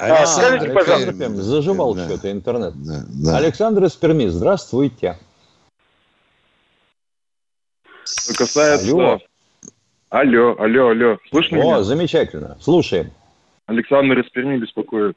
А, 0.01 0.26
скажите, 0.26 0.72
пожалуйста. 0.72 1.12
Пермь. 1.12 1.34
Заживал 1.34 1.94
да. 1.94 2.07
что-то 2.07 2.32
интернет. 2.32 2.72
Да, 2.76 3.05
да. 3.09 3.36
Александр 3.36 3.84
из 3.84 3.94
Перми, 3.96 4.26
здравствуйте. 4.26 5.18
Что 8.05 8.34
касается... 8.34 8.90
Алло. 8.90 9.18
Алло, 10.09 10.57
алло, 10.59 10.88
алло. 10.88 11.18
Слышно 11.30 11.59
О, 11.59 11.62
меня? 11.62 11.82
замечательно. 11.82 12.57
Слушаем. 12.61 13.11
Александр 13.66 14.18
из 14.18 14.30
Перми 14.30 14.57
беспокоит. 14.57 15.16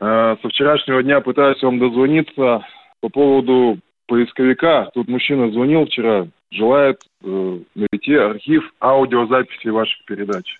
Э, 0.00 0.36
со 0.42 0.48
вчерашнего 0.48 1.02
дня 1.02 1.20
пытаюсь 1.20 1.62
вам 1.62 1.78
дозвониться 1.78 2.66
по 3.00 3.08
поводу 3.08 3.78
поисковика. 4.06 4.90
Тут 4.92 5.08
мужчина 5.08 5.50
звонил 5.50 5.86
вчера, 5.86 6.26
желает 6.50 7.00
э, 7.22 7.58
найти 7.74 8.14
архив 8.14 8.64
аудиозаписи 8.80 9.68
ваших 9.68 10.04
передач. 10.04 10.58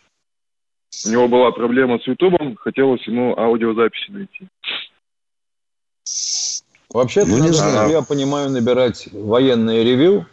У 1.06 1.08
него 1.08 1.28
была 1.28 1.50
проблема 1.50 1.98
с 1.98 2.06
Ютубом, 2.06 2.56
хотелось 2.56 3.06
ему 3.06 3.38
аудиозаписи 3.38 4.10
найти. 4.10 4.48
Вообще-то, 6.90 7.28
ну, 7.28 7.38
надо, 7.38 7.90
я 7.90 8.02
понимаю, 8.02 8.50
набирать 8.50 9.08
военное 9.12 9.82
ревю, 9.82 10.26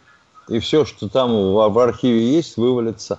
и 0.48 0.58
все, 0.58 0.84
что 0.84 1.08
там 1.08 1.30
в, 1.30 1.68
в 1.68 1.78
архиве 1.78 2.34
есть, 2.34 2.56
вывалится. 2.58 3.18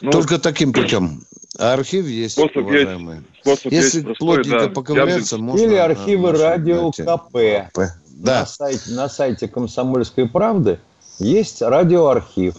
Ну, 0.00 0.10
Только 0.10 0.38
таким 0.38 0.72
путем. 0.72 1.20
А 1.58 1.74
архив 1.74 2.06
есть, 2.06 2.34
способ 2.34 2.64
уважаемые. 2.64 3.18
Есть, 3.18 3.40
способ 3.40 3.72
Если 3.72 3.98
есть 3.98 4.04
простой, 4.04 4.26
плотненько 4.26 4.66
да. 4.66 4.70
поковыряться, 4.70 5.38
можно... 5.38 5.62
Или 5.62 5.74
архивы 5.74 6.32
радио 6.32 6.90
КП. 6.90 7.70
Да. 8.08 8.40
На 8.40 8.46
сайте, 8.46 8.90
на 8.92 9.08
сайте 9.08 9.48
«Комсомольской 9.48 10.28
правды» 10.28 10.78
есть 11.18 11.60
радиоархив. 11.60 12.54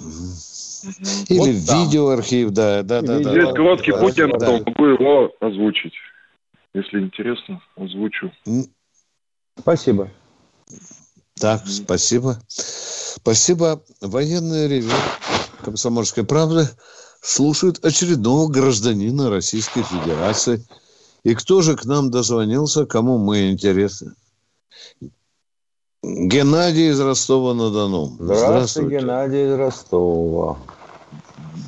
Или 1.29 1.39
вот 1.39 1.47
видеоархив, 1.47 2.51
да, 2.51 2.83
да, 2.83 3.01
да. 3.01 3.15
Есть 3.15 3.33
да, 3.33 3.53
короткий 3.53 3.91
да, 3.91 3.99
путь, 3.99 4.17
я 4.17 4.27
да. 4.27 4.51
могу 4.51 4.85
его 4.85 5.31
озвучить. 5.39 5.93
Если 6.73 6.99
интересно, 6.99 7.61
озвучу. 7.75 8.31
Спасибо. 9.59 10.09
Так, 11.39 11.65
спасибо. 11.65 12.39
Спасибо. 12.47 13.83
Военное 13.99 14.67
ревю 14.67 14.91
Комсомольской 15.63 16.25
правды 16.25 16.67
слушает 17.21 17.83
очередного 17.83 18.47
гражданина 18.47 19.29
Российской 19.29 19.83
Федерации. 19.83 20.63
И 21.23 21.35
кто 21.35 21.61
же 21.61 21.75
к 21.75 21.85
нам 21.85 22.09
дозвонился, 22.09 22.85
кому 22.85 23.17
мы 23.17 23.51
интересны? 23.51 24.13
Геннадий 26.03 26.89
из 26.89 26.99
Ростова-на-Дону. 26.99 28.05
Здравствуйте, 28.17 28.47
Здравствуйте, 28.47 28.97
Геннадий 28.97 29.45
из 29.45 29.53
Ростова. 29.53 30.57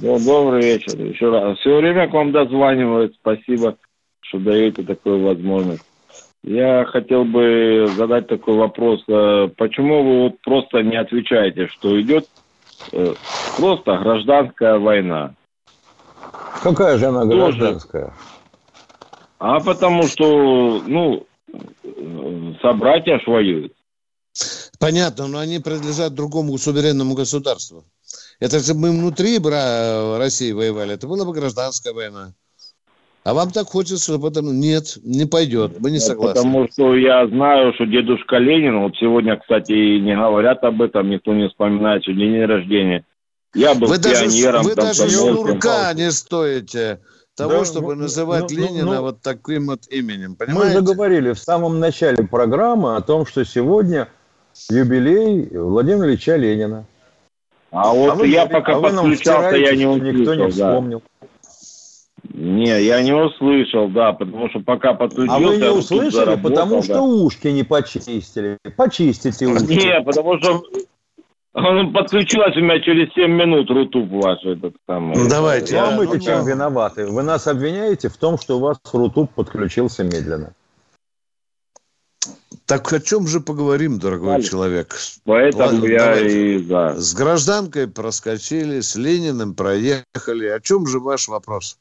Добрый 0.01 0.61
вечер 0.63 0.99
еще 0.99 1.29
раз. 1.29 1.59
Все 1.59 1.77
время 1.77 2.09
к 2.09 2.13
вам 2.13 2.31
дозванивают. 2.31 3.13
Спасибо, 3.13 3.77
что 4.21 4.39
даете 4.39 4.81
такую 4.81 5.23
возможность. 5.23 5.83
Я 6.43 6.83
хотел 6.85 7.25
бы 7.25 7.87
задать 7.95 8.27
такой 8.27 8.57
вопрос. 8.57 9.03
Э, 9.07 9.49
почему 9.55 10.03
вы 10.03 10.23
вот 10.23 10.41
просто 10.41 10.81
не 10.81 10.97
отвечаете, 10.97 11.67
что 11.67 12.01
идет 12.01 12.27
э, 12.91 13.13
просто 13.57 13.97
гражданская 13.99 14.79
война? 14.79 15.35
Какая 16.63 16.97
же 16.97 17.05
она 17.05 17.23
гражданская? 17.25 18.13
А 19.37 19.59
потому 19.59 20.03
что, 20.03 20.81
ну, 20.87 21.27
э, 21.53 22.53
собратья 22.61 23.19
ж 23.19 23.27
воюют. 23.27 23.73
Понятно, 24.83 25.27
но 25.27 25.39
они 25.39 25.59
принадлежат 25.59 26.13
другому 26.13 26.57
суверенному 26.57 27.13
государству. 27.15 27.85
Это 28.41 28.59
же 28.59 28.73
мы 28.73 28.91
внутри 28.91 29.39
России 29.39 30.51
воевали, 30.51 30.95
это 30.95 31.07
была 31.07 31.23
бы 31.23 31.31
гражданская 31.31 31.93
война. 31.93 32.33
А 33.23 33.33
вам 33.33 33.51
так 33.51 33.67
хочется, 33.67 34.03
чтобы 34.03 34.27
это 34.27 34.41
нет, 34.41 34.97
не 35.01 35.25
пойдет, 35.25 35.79
мы 35.79 35.89
не 35.89 35.99
согласны. 35.99 36.41
Потому 36.41 36.67
что 36.67 36.97
я 36.97 37.25
знаю, 37.27 37.73
что 37.75 37.85
дедушка 37.85 38.35
Ленин, 38.37 38.81
вот 38.81 38.97
сегодня, 38.99 39.37
кстати, 39.37 39.71
не 39.71 40.17
говорят 40.17 40.61
об 40.65 40.81
этом, 40.81 41.09
никто 41.09 41.33
не 41.33 41.47
вспоминает, 41.47 42.03
что 42.03 42.11
день 42.11 42.43
рождения. 42.43 43.05
Я 43.55 43.75
был 43.75 43.87
вы 43.87 43.99
пионером. 43.99 44.63
Даже, 44.63 44.69
вы 44.69 44.75
даже 44.75 45.09
шнурка 45.09 45.93
не 45.93 46.11
стоите 46.11 46.99
того, 47.35 47.59
да, 47.59 47.65
чтобы 47.65 47.95
ну, 47.95 48.01
называть 48.01 48.51
ну, 48.51 48.57
Ленина 48.57 48.95
ну, 48.95 49.01
вот 49.01 49.21
таким 49.21 49.67
вот 49.67 49.87
именем, 49.89 50.35
понимаете? 50.35 50.81
Мы 50.81 50.85
заговорили 50.85 51.31
в 51.31 51.39
самом 51.39 51.79
начале 51.79 52.27
программы 52.27 52.97
о 52.97 53.01
том, 53.01 53.25
что 53.25 53.45
сегодня 53.45 54.09
юбилей 54.69 55.49
Владимира 55.57 56.07
Ильича 56.07 56.35
Ленина. 56.35 56.85
А 57.71 57.91
вот 57.91 58.11
а 58.11 58.15
вы, 58.15 58.27
я 58.27 58.45
пока 58.45 58.77
а 58.77 58.81
подключался, 58.81 59.55
я 59.55 59.75
не 59.75 59.87
услышал. 59.87 60.13
Никто 60.13 60.35
не 60.35 60.49
вспомнил. 60.49 60.99
Да. 60.99 61.27
Не, 62.33 62.83
я 62.83 63.01
не 63.01 63.13
услышал, 63.13 63.89
да, 63.89 64.13
потому 64.13 64.49
что 64.49 64.59
пока 64.59 64.93
подключился... 64.93 65.35
А 65.35 65.39
вы 65.39 65.57
не 65.57 65.69
услышали, 65.69 66.39
потому 66.41 66.77
да. 66.77 66.81
что 66.83 67.01
ушки 67.01 67.47
не 67.47 67.63
почистили. 67.63 68.57
Почистите 68.77 69.45
ушки. 69.47 69.73
Не, 69.73 70.01
потому 70.01 70.39
что 70.39 70.63
он 71.53 71.93
подключилась 71.93 72.55
у 72.55 72.61
меня 72.61 72.79
через 72.79 73.13
7 73.13 73.29
минут, 73.29 73.69
Рутуб 73.69 74.09
ваш 74.09 74.43
этот 74.45 74.73
самый. 74.87 75.17
Ну, 75.17 75.29
давайте. 75.29 75.79
Ну, 75.79 75.87
а 75.87 75.91
мы-то 75.91 76.19
чем 76.19 76.45
виноваты? 76.45 77.07
Вы 77.07 77.23
нас 77.23 77.45
обвиняете 77.45 78.09
в 78.09 78.17
том, 78.17 78.39
что 78.39 78.57
у 78.57 78.59
вас 78.59 78.77
Рутуб 78.91 79.31
подключился 79.33 80.03
медленно. 80.03 80.53
Так 82.73 82.91
о 82.91 82.99
чем 82.99 83.27
же 83.27 83.39
поговорим, 83.39 83.99
дорогой 83.99 84.31
Далее. 84.31 84.49
человек? 84.49 84.95
Поэтому 85.25 85.63
Ладно, 85.63 85.85
я 85.85 86.05
давайте. 86.05 86.55
и 86.55 86.59
да. 86.63 86.95
С 86.95 87.13
гражданкой 87.13 87.87
проскочили, 87.87 88.79
с 88.79 88.95
Лениным 88.95 89.53
проехали. 89.53 90.47
О 90.47 90.59
чем 90.59 90.87
же 90.87 90.99
ваш 90.99 91.27
вопрос? 91.27 91.77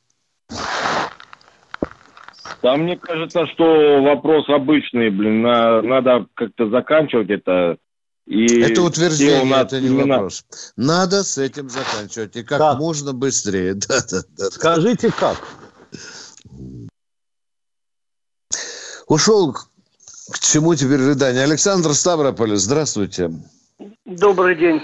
Да, 2.60 2.76
мне 2.76 2.98
кажется, 2.98 3.46
что 3.46 4.02
вопрос 4.02 4.50
обычный, 4.50 5.08
блин, 5.08 5.40
на, 5.40 5.80
надо 5.80 6.26
как-то 6.34 6.68
заканчивать 6.68 7.30
это. 7.30 7.78
И 8.26 8.60
это 8.60 8.82
утверждение, 8.82 9.62
это 9.62 9.80
не 9.80 9.88
имена... 9.88 10.16
вопрос. 10.16 10.44
Надо 10.76 11.24
с 11.24 11.38
этим 11.38 11.70
заканчивать, 11.70 12.36
и 12.36 12.42
как, 12.42 12.58
как? 12.58 12.78
можно 12.78 13.14
быстрее. 13.14 13.72
Да, 13.88 14.00
да, 14.10 14.20
да, 14.36 14.44
Скажите, 14.50 15.10
как? 15.10 15.38
Ушел 19.06 19.56
к, 20.32 20.38
чему 20.38 20.74
теперь 20.74 20.98
рыдание. 20.98 21.44
Александр 21.44 21.90
Ставрополь, 21.90 22.56
здравствуйте. 22.56 23.30
Добрый 24.04 24.56
день. 24.56 24.82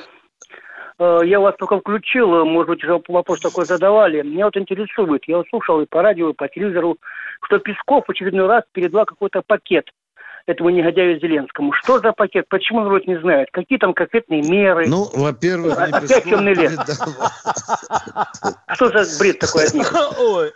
Э, 0.99 1.21
Я 1.25 1.41
вас 1.41 1.55
только 1.59 1.79
включил, 1.81 2.35
э, 2.35 2.45
может 2.45 2.69
быть, 2.69 2.85
уже 2.85 3.01
вопрос 3.09 3.41
такой 3.41 3.65
задавали. 3.65 4.23
Меня 4.23 4.47
вот 4.47 4.57
интересует, 4.57 5.23
я 5.27 5.43
слушал 5.51 5.81
и 5.81 5.87
по 5.87 6.03
радио, 6.03 6.31
и 6.31 6.35
по 6.35 6.49
телевизору, 6.49 6.99
что 7.45 7.59
Песков 7.59 8.05
в 8.07 8.11
очередной 8.11 8.47
раз 8.47 8.65
передал 8.73 9.05
какой-то 9.05 9.43
пакет 9.47 9.87
этому 10.47 10.71
негодяю 10.71 11.21
Зеленскому. 11.21 11.73
Что 11.73 12.01
за 12.01 12.13
пакет? 12.13 12.47
Почему 12.49 12.81
народ 12.81 13.07
не 13.07 13.21
знает? 13.21 13.49
Какие 13.53 13.79
там 13.79 13.93
конкретные 13.93 14.43
меры? 14.43 14.89
Ну, 14.89 15.07
во-первых, 15.15 15.77
не 15.77 15.85
Опять 15.85 16.09
Песков 16.09 16.25
темный 16.25 16.55
лес. 16.55 16.73
Что 18.75 18.89
за 18.89 19.19
бред 19.19 19.39
такой 19.39 19.65
от 19.65 19.75
них? 19.75 19.93
Ой, 20.19 20.53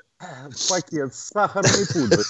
пакет 0.69 1.15
с 1.15 1.29
сахарной 1.29 1.87
пудрой. 1.93 2.25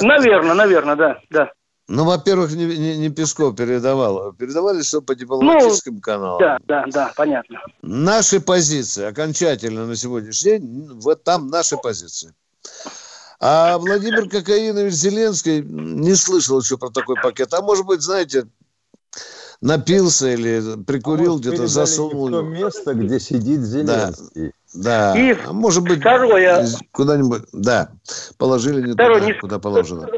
Ну. 0.00 0.06
Наверное, 0.06 0.54
наверное, 0.54 0.96
да, 0.96 1.20
да. 1.30 1.50
Ну, 1.86 2.04
во-первых, 2.04 2.52
не, 2.54 2.64
не- 2.64 2.96
не 2.96 3.10
Песков 3.10 3.56
передавал. 3.56 4.32
Передавали 4.32 4.80
все 4.82 5.02
по 5.02 5.14
дипломатическим 5.14 6.00
каналам. 6.00 6.38
Да, 6.40 6.58
да, 6.66 6.84
да, 6.90 7.12
понятно. 7.14 7.60
Наши 7.82 8.40
позиции 8.40 9.04
окончательно 9.04 9.86
на 9.86 9.94
сегодняшний 9.94 10.52
день, 10.52 10.88
вот 10.94 11.24
там 11.24 11.48
наши 11.48 11.76
позиции. 11.76 12.32
А 13.38 13.76
Владимир 13.76 14.28
Кокаинович 14.30 14.94
Зеленский 14.94 15.60
не 15.62 16.14
слышал 16.14 16.60
еще 16.60 16.78
про 16.78 16.88
такой 16.88 17.16
пакет. 17.16 17.52
А 17.52 17.60
может 17.60 17.84
быть, 17.84 18.00
знаете, 18.00 18.46
напился 19.60 20.28
или 20.32 20.82
прикурил, 20.84 21.34
где-то 21.38 21.56
Передали 21.56 21.68
засунул. 21.68 22.28
не 22.30 22.36
в 22.36 22.38
то 22.38 22.42
место, 22.42 22.94
где 22.94 23.20
сидит 23.20 23.60
Зеленский. 23.60 24.52
Да, 24.72 25.14
И 25.18 25.32
а 25.46 25.52
может 25.52 25.82
быть, 25.84 26.00
второе. 26.00 26.66
куда-нибудь, 26.92 27.42
да, 27.52 27.90
положили 28.38 28.80
не 28.86 28.92
Второе, 28.94 29.20
туда, 29.20 29.26
не- 29.32 29.38
куда 29.38 29.58
положено. 29.58 30.08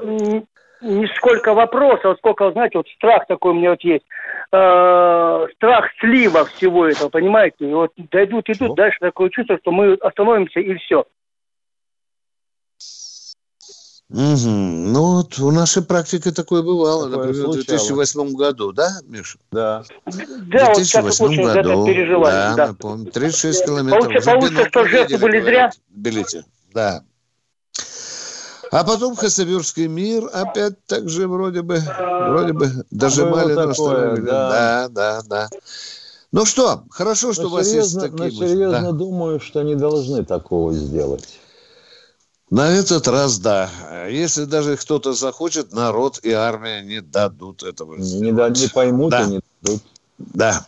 Не 0.83 1.07
сколько 1.17 1.55
вопросов, 1.55 2.19
сколько, 2.19 2.51
знаете, 2.53 2.79
вот 2.79 2.89
страх 2.97 3.27
такой 3.27 3.53
у 3.53 3.55
меня 3.55 3.71
вот 3.71 3.81
есть. 3.83 4.05
Э, 4.53 5.47
страх 5.57 5.87
слива 6.01 6.45
всего 6.45 6.87
этого, 6.87 7.09
понимаете? 7.09 7.69
И 7.69 7.73
вот 7.73 7.93
дойдут, 7.97 8.49
идут, 8.51 8.77
дальше 8.77 8.99
такое 9.01 9.31
чувство, 9.31 9.59
что 9.59 9.71
мы 9.71 9.95
остановимся 9.95 10.61
и 10.61 10.75
все. 10.77 11.05
Мгм. 14.09 14.93
Ну, 14.93 15.17
вот 15.17 15.37
в 15.37 15.51
нашей 15.53 15.83
практике 15.83 16.31
такое 16.31 16.63
бывало, 16.63 17.11
Такое 17.11 17.27
например, 17.27 17.49
в 17.49 17.53
случалось. 17.55 17.89
2008 17.89 18.37
году, 18.37 18.73
да, 18.73 18.89
Миша? 19.09 19.39
Да. 19.51 19.83
Да, 20.07 20.67
В 20.67 20.69
вот 20.69 20.85
сейчас 20.85 21.03
2008 21.05 21.25
очень 21.25 21.45
за 21.45 21.51
это 21.59 21.69
году, 21.69 21.87
переживали. 21.87 22.33
да, 22.33 22.55
Да, 22.55 22.67
мы 22.69 22.75
помним, 22.77 23.11
36 23.11 23.65
километров. 23.65 24.05
Получается, 24.05 24.31
Уже 24.31 24.39
получится, 24.39 24.69
что 24.69 24.85
жертвы 24.87 25.19
были 25.19 25.41
зря? 25.41 25.71
Белите, 25.89 26.45
да. 26.73 27.03
А 28.73 28.85
потом 28.85 29.17
Хасавюрский 29.17 29.87
мир 29.87 30.29
опять 30.33 30.75
так 30.87 31.09
же 31.09 31.29
вроде 31.29 31.63
бы, 31.63 31.81
вроде 32.29 32.53
бы 32.53 32.71
дожимали 32.91 33.55
нас. 33.55 33.77
такое, 33.77 34.17
да. 34.17 34.89
да, 34.89 34.89
да, 34.89 35.23
да. 35.29 35.49
Ну 36.33 36.45
что, 36.45 36.83
хорошо, 36.91 37.33
что 37.33 37.45
Но 37.45 37.49
у 37.49 37.53
вас 37.53 37.67
есть 37.69 37.91
серьезно, 37.93 38.01
такие 38.03 38.17
но 38.19 38.25
мысли. 38.25 38.47
серьезно 38.55 38.81
Да. 38.83 38.93
думаю, 38.93 39.41
что 39.41 39.63
не 39.63 39.75
должны 39.77 40.25
такого 40.25 40.73
сделать. 40.73 41.39
На 42.51 42.71
этот 42.71 43.09
раз 43.09 43.39
да. 43.39 43.71
Если 44.09 44.45
даже 44.45 44.77
кто-то 44.77 45.13
захочет, 45.15 45.73
народ 45.73 46.21
и 46.23 46.31
армия 46.33 46.83
не 46.83 47.01
дадут 47.01 47.63
этого 47.63 47.97
Не, 47.97 48.31
не 48.31 48.69
поймут 48.69 49.11
Да. 49.11 49.23
и 49.23 49.27
не 49.27 49.41
дадут. 49.63 49.83
Да. 50.19 50.67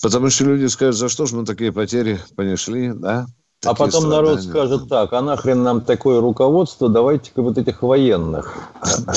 Потому 0.00 0.30
что 0.30 0.44
люди 0.44 0.66
скажут, 0.66 0.96
за 0.96 1.08
что 1.08 1.26
же 1.26 1.36
мы 1.36 1.44
такие 1.44 1.72
потери 1.72 2.20
понесли, 2.34 2.92
да? 2.92 3.26
А 3.64 3.74
потом 3.74 4.08
народ 4.08 4.40
страдания. 4.40 4.50
скажет 4.50 4.88
так, 4.88 5.12
а 5.12 5.22
нахрен 5.22 5.62
нам 5.62 5.82
такое 5.82 6.20
руководство, 6.20 6.88
давайте-ка 6.88 7.42
вот 7.42 7.58
этих 7.58 7.82
военных 7.82 8.58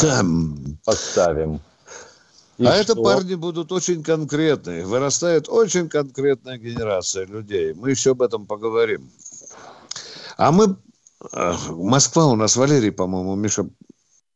Да. 0.01 0.21
поставим. 0.85 1.59
И 2.57 2.65
а 2.65 2.73
это 2.73 2.93
что? 2.93 3.03
парни 3.03 3.35
будут 3.35 3.71
очень 3.71 4.03
конкретные. 4.03 4.85
Вырастает 4.85 5.49
очень 5.49 5.89
конкретная 5.89 6.57
генерация 6.57 7.25
людей. 7.25 7.73
Мы 7.73 7.89
еще 7.89 8.11
об 8.11 8.21
этом 8.21 8.45
поговорим. 8.45 9.09
А 10.37 10.51
мы... 10.51 10.75
э, 11.33 11.53
Москва 11.69 12.27
у 12.27 12.35
нас, 12.35 12.55
Валерий, 12.55 12.91
по-моему, 12.91 13.35
Миша... 13.35 13.65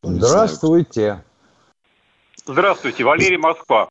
Здравствуйте. 0.01 1.23
Здравствуйте, 2.45 3.03
Валерий 3.03 3.37
Москва. 3.37 3.89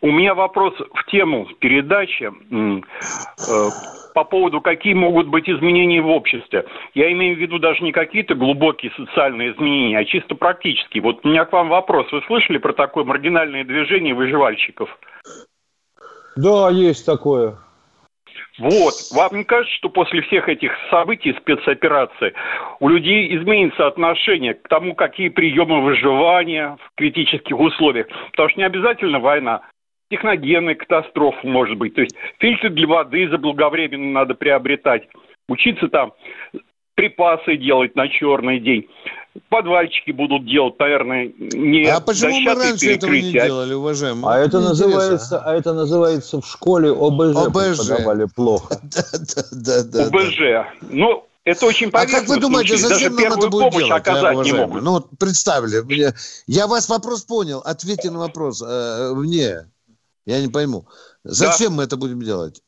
У 0.00 0.10
меня 0.10 0.34
вопрос 0.34 0.74
в 0.78 1.10
тему 1.10 1.48
передачи 1.60 2.30
э, 2.30 3.70
по 4.18 4.24
поводу, 4.24 4.60
какие 4.60 4.94
могут 4.94 5.28
быть 5.28 5.48
изменения 5.48 6.00
в 6.00 6.08
обществе. 6.08 6.64
Я 6.92 7.12
имею 7.12 7.36
в 7.36 7.38
виду 7.38 7.60
даже 7.60 7.84
не 7.84 7.92
какие-то 7.92 8.34
глубокие 8.34 8.90
социальные 8.96 9.52
изменения, 9.52 9.96
а 9.96 10.04
чисто 10.04 10.34
практические. 10.34 11.04
Вот 11.04 11.24
у 11.24 11.28
меня 11.28 11.44
к 11.44 11.52
вам 11.52 11.68
вопрос. 11.68 12.10
Вы 12.10 12.20
слышали 12.22 12.58
про 12.58 12.72
такое 12.72 13.04
маргинальное 13.04 13.62
движение 13.62 14.14
выживальщиков? 14.14 14.88
Да, 16.34 16.68
есть 16.70 17.06
такое. 17.06 17.58
Вот. 18.58 18.94
Вам 19.12 19.38
не 19.38 19.44
кажется, 19.44 19.72
что 19.76 19.88
после 19.88 20.22
всех 20.22 20.48
этих 20.48 20.72
событий, 20.90 21.32
спецопераций, 21.40 22.32
у 22.80 22.88
людей 22.88 23.36
изменится 23.36 23.86
отношение 23.86 24.54
к 24.54 24.66
тому, 24.66 24.96
какие 24.96 25.28
приемы 25.28 25.84
выживания 25.84 26.76
в 26.86 26.96
критических 26.96 27.56
условиях? 27.56 28.08
Потому 28.32 28.48
что 28.48 28.58
не 28.58 28.66
обязательно 28.66 29.20
война. 29.20 29.60
Техногенная 30.10 30.74
катастрофа 30.74 31.46
может 31.46 31.76
быть. 31.76 31.94
То 31.94 32.00
есть 32.00 32.14
фильтры 32.38 32.70
для 32.70 32.86
воды 32.86 33.28
заблаговременно 33.28 34.12
надо 34.12 34.34
приобретать. 34.34 35.08
Учиться 35.48 35.88
там 35.88 36.12
припасы 36.94 37.56
делать 37.56 37.94
на 37.94 38.08
черный 38.08 38.58
день. 38.58 38.88
Подвальчики 39.50 40.10
будут 40.10 40.46
делать, 40.46 40.78
наверное, 40.80 41.30
не 41.38 41.84
А 41.84 42.00
почему 42.00 42.40
мы 42.40 42.54
раньше 42.54 42.94
этого 42.94 43.12
не 43.12 43.20
перекрытия, 43.20 43.42
а 43.42 43.46
делали, 43.46 43.74
уважаемые? 43.74 44.34
А 44.34 44.38
это 44.38 44.60
называется, 44.60 45.40
а 45.44 45.54
это 45.54 45.74
называется 45.74 46.40
в 46.40 46.46
школе 46.46 46.90
ОБЖ, 46.90 47.36
ОБЖ. 47.36 47.78
преподавали 47.78 48.26
плохо. 48.34 48.80
Да, 49.52 49.82
да, 49.84 50.06
ОБЖ. 50.06 50.40
Ну, 50.90 51.24
это 51.44 51.66
очень 51.66 51.88
А 51.92 52.06
как 52.06 52.26
вы 52.26 52.40
думаете, 52.40 52.74
учили. 52.74 52.88
зачем 52.88 53.14
Даже 53.14 53.28
нам 53.28 53.38
это 53.38 53.48
будет 53.48 53.72
делать, 53.72 54.02
а, 54.06 54.12
не 54.12 54.20
уважаемые? 54.32 54.66
могут. 54.66 54.82
Ну 54.82 54.90
вот 54.92 55.06
представили, 55.18 56.12
я 56.46 56.66
вас 56.66 56.88
вопрос 56.88 57.22
понял, 57.22 57.60
ответьте 57.64 58.10
на 58.10 58.18
вопрос 58.18 58.62
э, 58.66 59.12
мне, 59.14 59.66
я 60.28 60.42
не 60.42 60.48
пойму. 60.48 60.84
Зачем 61.24 61.72
мы 61.72 61.84
это 61.84 61.96
будем 61.96 62.20
делать? 62.20 62.62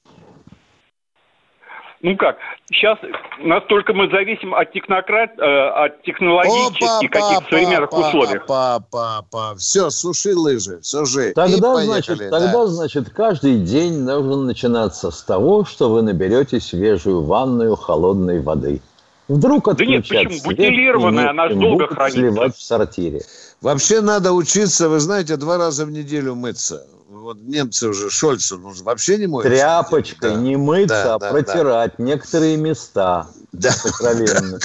Ну 2.02 2.16
как, 2.16 2.38
сейчас 2.70 2.96
настолько 3.40 3.92
мы 3.92 4.08
зависим 4.08 4.54
от 4.54 4.72
технократ, 4.72 5.32
э, 5.38 5.42
от 5.42 6.02
технологических 6.02 7.10
каких-то 7.10 7.44
современных 7.50 7.92
условиях. 7.92 8.46
Папа, 8.46 8.86
папа, 9.30 9.54
все, 9.58 9.90
суши 9.90 10.34
лыжи, 10.34 10.80
все 10.80 11.04
же. 11.04 11.34
Тогда, 11.34 11.56
И 11.56 11.60
поехали, 11.60 11.84
значит, 11.84 12.18
да. 12.18 12.30
тогда, 12.30 12.66
значит, 12.68 13.10
каждый 13.10 13.58
день 13.58 14.06
должен 14.06 14.46
начинаться 14.46 15.10
с 15.10 15.22
того, 15.22 15.66
что 15.66 15.90
вы 15.90 16.00
наберете 16.00 16.58
свежую 16.58 17.24
ванную 17.24 17.76
холодной 17.76 18.40
воды. 18.40 18.80
Вдруг 19.28 19.66
Да 19.76 19.84
нет, 19.84 20.00
отключат 20.00 20.24
почему? 20.28 20.44
Бутилированная, 20.44 21.30
она 21.30 21.48
ж 21.48 21.52
им 21.52 21.60
долго 21.60 21.86
хранится. 21.86 22.18
сливать 22.18 22.56
в 22.56 22.62
сортире. 22.62 23.20
Вообще 23.60 24.00
надо 24.00 24.32
учиться, 24.32 24.88
вы 24.88 25.00
знаете, 25.00 25.36
два 25.36 25.58
раза 25.58 25.84
в 25.84 25.90
неделю 25.90 26.34
мыться. 26.34 26.86
Вот 27.20 27.38
немцы 27.40 27.88
уже, 27.88 28.10
Шольцу, 28.10 28.58
ну, 28.58 28.72
вообще 28.82 29.18
не 29.18 29.26
моются. 29.26 29.50
Тряпочкой 29.50 30.36
не 30.36 30.56
мыться, 30.56 31.04
Да, 31.04 31.14
а 31.14 31.18
да, 31.18 31.30
протирать 31.30 31.98
некоторые 31.98 32.56
места 32.56 33.28
сокровенные. 33.60 34.58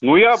Ну, 0.00 0.16
я 0.16 0.38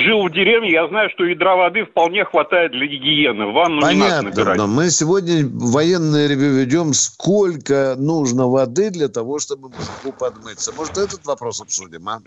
жил 0.00 0.26
в 0.26 0.32
деревне, 0.32 0.70
я 0.70 0.88
знаю, 0.88 1.10
что 1.10 1.24
ведра 1.24 1.56
воды 1.56 1.84
вполне 1.84 2.24
хватает 2.24 2.72
для 2.72 2.86
гигиены. 2.86 3.46
Ванну 3.46 3.76
не 3.76 3.80
надо 3.80 4.22
Понятно, 4.22 4.30
набирать. 4.30 4.56
но 4.58 4.66
мы 4.66 4.90
сегодня 4.90 5.48
военное 5.48 6.28
ревю 6.28 6.54
ведем, 6.54 6.92
сколько 6.92 7.94
нужно 7.98 8.46
воды 8.46 8.90
для 8.90 9.08
того, 9.08 9.38
чтобы 9.38 9.68
мужику 9.68 10.12
подмыться. 10.18 10.72
Может, 10.76 10.98
этот 10.98 11.24
вопрос 11.26 11.60
обсудим, 11.60 12.08
а? 12.08 12.20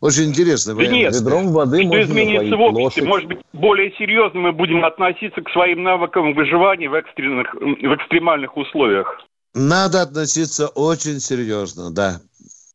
Очень 0.00 0.24
интересный 0.30 0.74
Да 0.74 0.86
нет, 0.86 1.14
воды 1.20 1.84
что 1.84 2.02
изменится 2.02 2.56
в 2.56 2.60
обществе? 2.60 3.04
Может 3.04 3.28
быть, 3.28 3.38
более 3.52 3.92
серьезно 3.92 4.40
мы 4.40 4.52
будем 4.52 4.84
относиться 4.84 5.40
к 5.42 5.50
своим 5.50 5.82
навыкам 5.82 6.34
выживания 6.34 6.88
в, 6.88 6.94
экстренных, 6.94 7.54
в 7.54 7.94
экстремальных 7.94 8.56
условиях. 8.56 9.20
Надо 9.54 10.02
относиться 10.02 10.68
очень 10.68 11.18
серьезно, 11.18 11.90
да. 11.90 12.20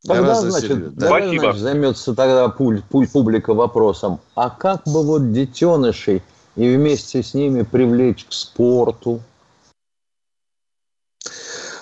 Тогда, 0.06 0.42
значит, 0.42 0.70
тогда, 0.98 1.08
значит, 1.08 1.58
займется 1.58 2.14
тогда 2.14 2.46
пуль- 2.48 2.84
пуль- 2.90 3.08
публика 3.08 3.54
вопросом, 3.54 4.20
а 4.36 4.50
как 4.50 4.84
бы 4.86 5.04
вот 5.04 5.32
детенышей 5.32 6.22
и 6.56 6.76
вместе 6.76 7.24
с 7.24 7.34
ними 7.34 7.64
привлечь 7.64 8.26
к 8.26 8.34
спорту? 8.34 9.22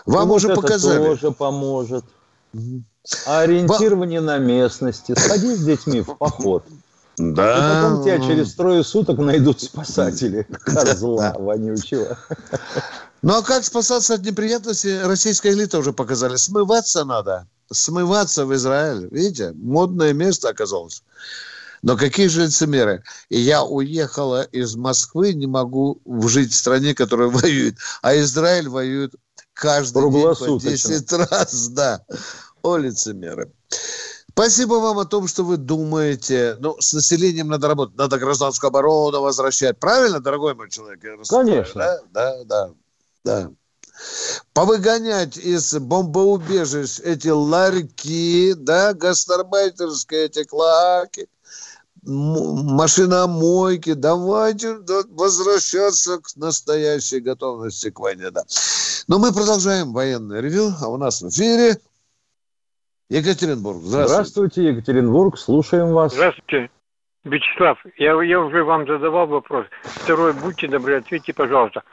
Вам 0.06 0.30
Ну, 0.30 0.34
уже 0.36 0.48
вот 0.50 0.54
это 0.54 0.62
показали. 0.62 1.04
тоже 1.04 1.32
поможет. 1.32 2.06
А 3.26 3.40
ориентирование 3.42 4.22
на 4.22 4.38
местности. 4.38 5.14
Сходи 5.18 5.56
с 5.56 5.64
детьми 5.64 6.02
в 6.02 6.16
поход. 6.16 6.64
Да. 7.18 7.58
И 7.58 7.84
потом 7.84 8.04
тебя 8.04 8.20
через 8.20 8.54
трое 8.56 8.84
суток 8.84 9.20
найдут 9.20 9.62
спасатели. 9.62 10.48
Козла 10.66 11.36
вонючего. 11.38 12.18
Ну 13.22 13.38
а 13.38 13.42
как 13.44 13.64
спасаться 13.64 14.16
от 14.16 14.22
неприятностей, 14.22 15.02
российская 15.04 15.52
элита 15.52 15.78
уже 15.78 15.94
показали. 15.94 16.36
Смываться 16.38 17.06
надо. 17.06 17.48
Смываться 17.74 18.46
в 18.46 18.54
Израиль. 18.56 19.08
Видите, 19.12 19.52
модное 19.54 20.14
место 20.14 20.50
оказалось. 20.50 21.04
Но 21.82 21.98
какие 21.98 22.28
же 22.28 22.46
лицемеры? 22.46 23.04
И 23.30 23.40
я 23.40 23.64
уехала 23.64 24.44
из 24.44 24.76
Москвы, 24.76 25.34
не 25.34 25.48
могу 25.48 26.02
жить 26.26 26.54
в 26.54 26.56
стране, 26.56 26.96
которая 26.96 27.28
воюет. 27.30 27.76
А 28.02 28.18
Израиль 28.18 28.70
воюет 28.70 29.14
каждый 29.54 30.10
день 30.12 30.36
по 30.36 30.60
10 30.60 31.12
раз. 31.14 31.70
Да. 31.74 32.06
О, 32.62 32.78
лицемеры. 32.78 33.52
Спасибо 34.30 34.76
вам 34.76 34.98
о 34.98 35.06
том, 35.06 35.28
что 35.28 35.44
вы 35.44 35.58
думаете. 35.58 36.56
Ну, 36.60 36.78
с 36.80 36.94
населением 36.94 37.50
надо 37.50 37.68
работать. 37.68 37.98
Надо 37.98 38.18
гражданскую 38.18 38.70
оборону 38.70 39.22
возвращать. 39.22 39.78
Правильно, 39.80 40.22
дорогой 40.22 40.56
мой 40.56 40.70
человек? 40.72 41.02
Конечно. 41.30 41.82
Да, 41.82 42.00
да, 42.12 42.44
да. 42.46 42.70
да. 43.24 43.52
Повыгонять 44.54 45.38
из 45.38 45.74
бомбоубежищ 45.74 47.00
эти 47.04 47.30
ларьки, 47.30 48.54
да, 48.54 48.94
гастарбайтерские 48.94 50.26
эти 50.26 50.44
клаки, 50.44 51.28
машиномойки. 52.04 53.94
Давайте 53.94 54.78
возвращаться 55.10 56.20
к 56.20 56.36
настоящей 56.36 57.20
готовности 57.20 57.90
к 57.90 58.00
войне, 58.00 58.30
да. 58.32 58.44
Но 59.08 59.20
мы 59.20 59.34
продолжаем 59.34 59.94
военное 59.94 60.42
ревю, 60.42 60.72
а 60.82 60.88
у 60.90 60.98
нас 60.98 61.22
в 61.22 61.30
эфире 61.30 61.78
Екатеринбург. 63.10 63.78
Здравствуйте. 63.84 64.14
Здравствуйте, 64.14 64.64
Екатеринбург. 64.70 65.38
Слушаем 65.38 65.94
вас. 65.94 66.14
Здравствуйте. 66.14 66.70
Вячеслав, 67.24 67.78
я, 67.98 68.22
я 68.22 68.40
уже 68.40 68.64
вам 68.64 68.86
задавал 68.86 69.28
вопрос. 69.28 69.66
Второй, 69.84 70.34
будьте 70.34 70.68
добры, 70.68 70.98
ответьте, 70.98 71.34
пожалуйста. 71.34 71.84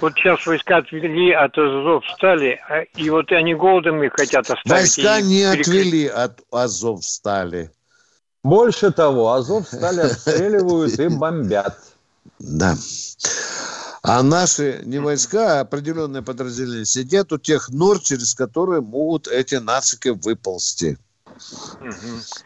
Вот 0.00 0.14
сейчас 0.14 0.46
войска 0.46 0.78
отвели 0.78 1.32
от 1.32 1.56
Азов 1.58 2.04
стали, 2.14 2.60
а, 2.68 2.82
и 2.96 3.10
вот 3.10 3.30
они 3.32 3.54
голодом 3.54 4.02
их 4.02 4.12
хотят 4.12 4.50
оставить. 4.50 4.66
Войска 4.66 5.20
не 5.20 5.42
отвели 5.42 6.06
от 6.06 6.40
Азов 6.50 7.04
стали. 7.04 7.70
Больше 8.42 8.90
того, 8.90 9.32
Азов 9.32 9.66
стали 9.66 10.00
отстреливают 10.00 10.98
и 10.98 11.08
бомбят. 11.08 11.76
Да. 12.38 12.74
А 14.02 14.22
наши 14.22 14.80
не 14.84 14.98
войска, 14.98 15.58
а 15.58 15.60
определенные 15.60 16.22
подразделения 16.22 16.86
сидят 16.86 17.32
у 17.32 17.38
тех 17.38 17.68
нор, 17.68 18.00
через 18.00 18.34
которые 18.34 18.80
могут 18.80 19.28
эти 19.28 19.56
нацики 19.56 20.08
выползти. 20.08 20.98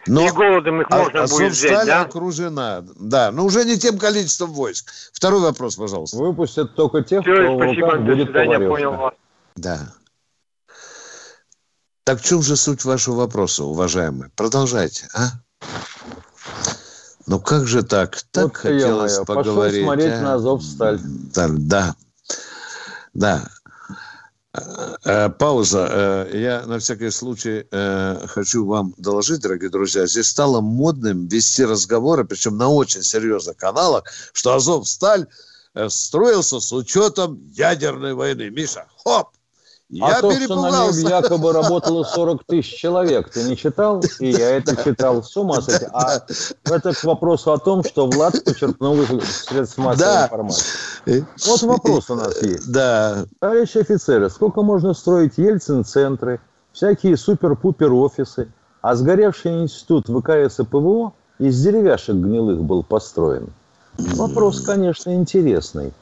Но 0.06 0.26
и 0.26 0.30
голодом 0.30 0.82
их 0.82 0.90
можно 0.90 1.26
будет 1.26 1.52
взять, 1.52 1.86
да? 1.86 2.02
окружена. 2.02 2.84
Да, 2.96 3.32
но 3.32 3.44
уже 3.44 3.64
не 3.64 3.78
тем 3.78 3.98
количеством 3.98 4.52
войск. 4.52 4.92
Второй 5.12 5.40
вопрос, 5.40 5.76
пожалуйста. 5.76 6.16
Выпустят 6.16 6.74
только 6.74 7.02
тех, 7.02 7.22
Все, 7.22 7.34
кто 7.34 7.56
спасибо, 7.56 7.96
будет 7.98 8.28
свидания, 8.28 8.68
понял 8.68 8.92
вас. 8.92 9.14
Да. 9.56 9.94
Так 12.04 12.20
в 12.20 12.24
чем 12.24 12.42
же 12.42 12.56
суть 12.56 12.84
вашего 12.84 13.16
вопроса, 13.16 13.64
уважаемые? 13.64 14.30
Продолжайте, 14.36 15.08
а? 15.14 15.30
Ну 17.26 17.40
как 17.40 17.66
же 17.66 17.82
так? 17.82 18.18
Так 18.30 18.44
вот 18.44 18.56
хотелось 18.56 19.14
моя. 19.14 19.24
поговорить. 19.24 19.84
Пошел 19.84 19.84
смотреть 19.84 20.12
а? 20.12 20.20
на 20.20 20.34
Азовсталь. 20.34 20.98
Да, 21.02 21.48
да. 21.48 21.94
Да. 23.14 23.48
Э, 24.54 25.30
пауза. 25.30 25.88
Э, 25.90 26.38
я 26.38 26.66
на 26.66 26.78
всякий 26.78 27.10
случай 27.10 27.66
э, 27.70 28.26
хочу 28.28 28.64
вам 28.64 28.94
доложить, 28.98 29.40
дорогие 29.40 29.68
друзья, 29.68 30.06
здесь 30.06 30.28
стало 30.28 30.60
модным 30.60 31.26
вести 31.26 31.64
разговоры, 31.64 32.24
причем 32.24 32.56
на 32.56 32.68
очень 32.68 33.02
серьезных 33.02 33.56
каналах, 33.56 34.04
что 34.32 34.54
Азовсталь 34.54 35.26
строился 35.88 36.60
с 36.60 36.72
учетом 36.72 37.50
ядерной 37.52 38.14
войны. 38.14 38.48
Миша, 38.50 38.86
хоп! 39.02 39.33
Я 39.90 40.16
а 40.16 40.20
то, 40.20 40.32
что 40.32 40.60
на 40.60 40.70
нем 40.70 41.08
якобы 41.08 41.52
работало 41.52 42.04
40 42.14 42.44
тысяч 42.44 42.76
человек, 42.76 43.30
ты 43.30 43.44
не 43.44 43.56
читал? 43.56 44.02
И 44.18 44.30
я 44.30 44.56
это 44.56 44.76
читал. 44.82 45.22
С 45.22 45.36
ума 45.36 45.60
сойти. 45.60 45.86
А 45.92 46.20
это 46.64 46.94
к 46.94 47.04
вопросу 47.04 47.52
о 47.52 47.58
том, 47.58 47.84
что 47.84 48.06
Влад 48.06 48.42
почерпнул 48.44 49.00
из 49.02 49.44
средств 49.44 49.78
массовой 49.78 50.12
да. 50.12 50.24
информации. 50.24 51.26
Вот 51.46 51.62
вопрос 51.62 52.10
у 52.10 52.14
нас 52.14 52.42
есть. 52.42 52.72
Да. 52.72 53.26
Товарищи 53.40 53.78
офицеры, 53.78 54.30
сколько 54.30 54.62
можно 54.62 54.94
строить 54.94 55.36
Ельцин-центры, 55.36 56.40
всякие 56.72 57.16
супер-пупер 57.16 57.92
офисы, 57.92 58.48
а 58.80 58.96
сгоревший 58.96 59.62
институт 59.62 60.08
ВКС 60.08 60.60
и 60.60 60.64
ПВО 60.64 61.12
из 61.38 61.62
деревяшек 61.62 62.16
гнилых 62.16 62.62
был 62.62 62.82
построен? 62.82 63.52
Вопрос, 63.98 64.60
конечно, 64.60 65.14
интересный. 65.14 65.92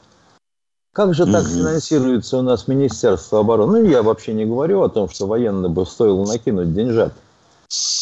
Как 0.93 1.15
же 1.15 1.25
так 1.25 1.47
финансируется 1.47 2.37
у 2.37 2.41
нас 2.43 2.67
Министерство 2.67 3.39
обороны? 3.39 3.81
Ну, 3.81 3.89
я 3.89 4.03
вообще 4.03 4.31
не 4.33 4.45
говорю 4.45 4.83
о 4.83 4.89
том, 4.89 5.09
что 5.09 5.25
военный 5.25 5.69
бы 5.69 5.87
стоило 5.87 6.23
накинуть 6.23 6.73
деньжат. 6.75 7.13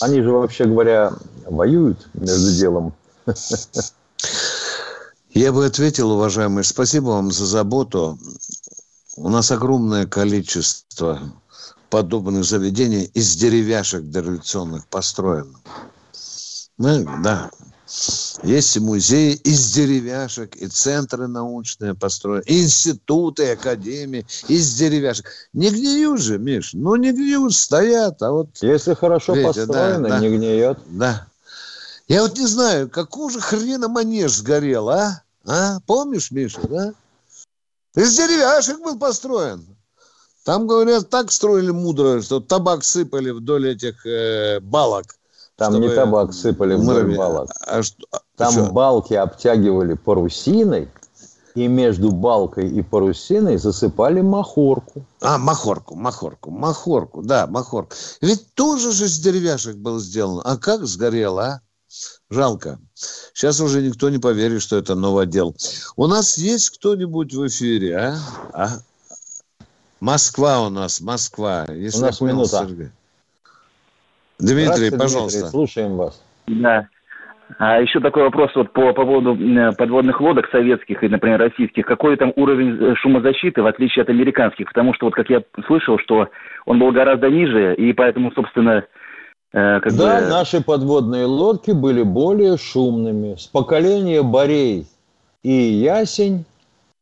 Они 0.01 0.21
же, 0.21 0.29
вообще 0.31 0.65
говоря, 0.65 1.13
воюют 1.45 2.09
между 2.13 2.51
делом. 2.51 2.93
Я 5.29 5.53
бы 5.53 5.65
ответил, 5.65 6.11
уважаемый, 6.11 6.65
спасибо 6.65 7.11
вам 7.11 7.31
за 7.31 7.45
заботу. 7.45 8.19
У 9.15 9.29
нас 9.29 9.51
огромное 9.51 10.05
количество 10.05 11.21
подобных 11.89 12.43
заведений 12.43 13.09
из 13.13 13.37
деревяшек 13.37 14.03
дореволюционных 14.03 14.85
построено. 14.87 15.57
Ну, 16.77 17.07
да, 17.23 17.49
есть 18.43 18.75
и 18.75 18.79
музеи 18.79 19.33
из 19.33 19.73
деревяшек, 19.73 20.55
и 20.55 20.67
центры 20.67 21.27
научные 21.27 21.93
построены, 21.93 22.43
и 22.45 22.63
институты, 22.63 23.43
и 23.43 23.49
академии 23.49 24.25
из 24.47 24.73
деревяшек. 24.75 25.25
Не 25.53 25.69
гниют 25.69 26.21
же, 26.21 26.37
Миш, 26.37 26.73
ну 26.73 26.95
не 26.95 27.11
гниют, 27.11 27.53
стоят. 27.53 28.21
А 28.21 28.31
вот, 28.31 28.49
Если 28.61 28.93
хорошо 28.93 29.33
видите, 29.33 29.65
построено, 29.65 30.09
да, 30.09 30.19
не 30.19 30.29
да, 30.29 30.35
гниет. 30.35 30.79
Да. 30.87 31.27
Я 32.07 32.23
вот 32.23 32.37
не 32.37 32.47
знаю, 32.47 32.89
какого 32.89 33.29
же 33.29 33.39
хрена 33.39 33.87
манеж 33.87 34.33
сгорел, 34.33 34.89
а? 34.89 35.23
А? 35.45 35.79
Помнишь, 35.85 36.31
Миша, 36.31 36.61
да? 36.67 36.93
Из 37.95 38.15
деревяшек 38.15 38.79
был 38.79 38.97
построен. 38.97 39.65
Там, 40.43 40.65
говорят, 40.65 41.09
так 41.09 41.31
строили 41.31 41.71
мудро, 41.71 42.21
что 42.21 42.39
табак 42.39 42.83
сыпали 42.83 43.29
вдоль 43.29 43.69
этих 43.69 44.05
э, 44.05 44.59
балок. 44.59 45.15
Там 45.61 45.73
чтобы... 45.73 45.87
не 45.89 45.93
табак 45.95 46.33
сыпали 46.33 46.73
в 46.73 47.15
балок. 47.15 47.51
А 47.67 47.83
что... 47.83 48.07
А 48.11 48.17
Там 48.35 48.51
что? 48.51 48.71
балки 48.71 49.13
обтягивали 49.13 49.93
парусиной, 49.93 50.89
и 51.53 51.67
между 51.67 52.11
балкой 52.11 52.67
и 52.67 52.81
парусиной 52.81 53.57
засыпали 53.57 54.21
махорку. 54.21 55.05
А, 55.19 55.37
махорку, 55.37 55.93
махорку, 55.95 56.49
махорку, 56.49 57.21
да, 57.21 57.45
махорку. 57.45 57.93
Ведь 58.21 58.55
тоже 58.55 58.91
же 58.91 59.07
с 59.07 59.19
деревяшек 59.19 59.75
было 59.75 59.99
сделано. 59.99 60.41
А 60.45 60.57
как 60.57 60.83
сгорело, 60.87 61.43
а? 61.43 61.61
Жалко. 62.31 62.79
Сейчас 63.35 63.59
уже 63.59 63.83
никто 63.83 64.09
не 64.09 64.17
поверит, 64.17 64.63
что 64.63 64.77
это 64.77 64.95
новодел. 64.95 65.55
У 65.95 66.07
нас 66.07 66.39
есть 66.39 66.71
кто-нибудь 66.71 67.35
в 67.35 67.45
эфире, 67.45 67.97
а? 67.97 68.17
а? 68.53 68.69
Москва 69.99 70.61
у 70.61 70.69
нас, 70.71 71.01
Москва. 71.01 71.67
Если 71.69 71.99
у 71.99 72.01
нас 72.01 72.19
минута. 72.19 72.65
Сергей. 72.67 72.89
Дмитрий, 74.41 74.91
пожалуйста. 74.91 75.39
Дмитрий, 75.39 75.49
слушаем 75.49 75.97
вас. 75.97 76.21
Да. 76.47 76.87
А 77.57 77.81
еще 77.81 77.99
такой 77.99 78.23
вопрос 78.23 78.51
вот 78.55 78.71
по, 78.71 78.93
по 78.93 79.05
поводу 79.05 79.37
подводных 79.77 80.21
лодок 80.21 80.49
советских 80.51 81.03
и, 81.03 81.09
например, 81.09 81.39
российских. 81.39 81.85
Какой 81.85 82.15
там 82.17 82.31
уровень 82.35 82.77
э, 82.79 82.95
шумозащиты, 82.95 83.61
в 83.61 83.67
отличие 83.67 84.03
от 84.03 84.09
американских? 84.09 84.67
Потому 84.67 84.93
что, 84.93 85.05
вот 85.07 85.15
как 85.15 85.29
я 85.29 85.43
слышал, 85.67 85.97
что 85.99 86.29
он 86.65 86.79
был 86.79 86.91
гораздо 86.91 87.29
ниже, 87.29 87.75
и 87.75 87.93
поэтому, 87.93 88.31
собственно, 88.31 88.85
э, 89.53 89.79
как 89.79 89.93
да, 89.95 90.21
бы... 90.21 90.27
наши 90.27 90.63
подводные 90.63 91.25
лодки 91.25 91.71
были 91.71 92.03
более 92.03 92.57
шумными. 92.57 93.35
С 93.35 93.47
поколения 93.47 94.21
Борей 94.21 94.87
и 95.43 95.51
Ясень 95.51 96.45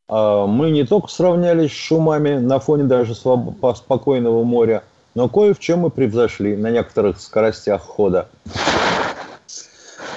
э, 0.09 0.45
мы 0.47 0.71
не 0.71 0.85
только 0.85 1.09
сравнялись 1.09 1.71
с 1.71 1.75
шумами 1.75 2.37
на 2.37 2.59
фоне 2.59 2.85
даже 2.85 3.13
спокойного 3.13 4.43
моря, 4.43 4.83
но 5.15 5.29
кое 5.29 5.53
в 5.53 5.59
чем 5.59 5.79
мы 5.79 5.89
превзошли 5.89 6.55
на 6.55 6.71
некоторых 6.71 7.19
скоростях 7.19 7.81
хода. 7.81 8.27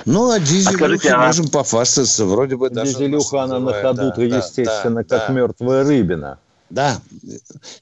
Ну, 0.04 0.30
а 0.30 0.40
дизелюхи 0.40 1.08
а 1.08 1.26
можем 1.26 1.48
пофастаться, 1.48 2.24
вроде 2.24 2.56
бы 2.56 2.70
даже... 2.70 2.92
Дизелюха, 2.92 3.42
она 3.42 3.60
на 3.60 3.72
ходу-то, 3.72 4.16
да, 4.16 4.36
естественно, 4.38 5.04
да, 5.04 5.18
как 5.18 5.28
да. 5.28 5.32
мертвая 5.32 5.84
рыбина. 5.84 6.38
Да, 6.72 7.02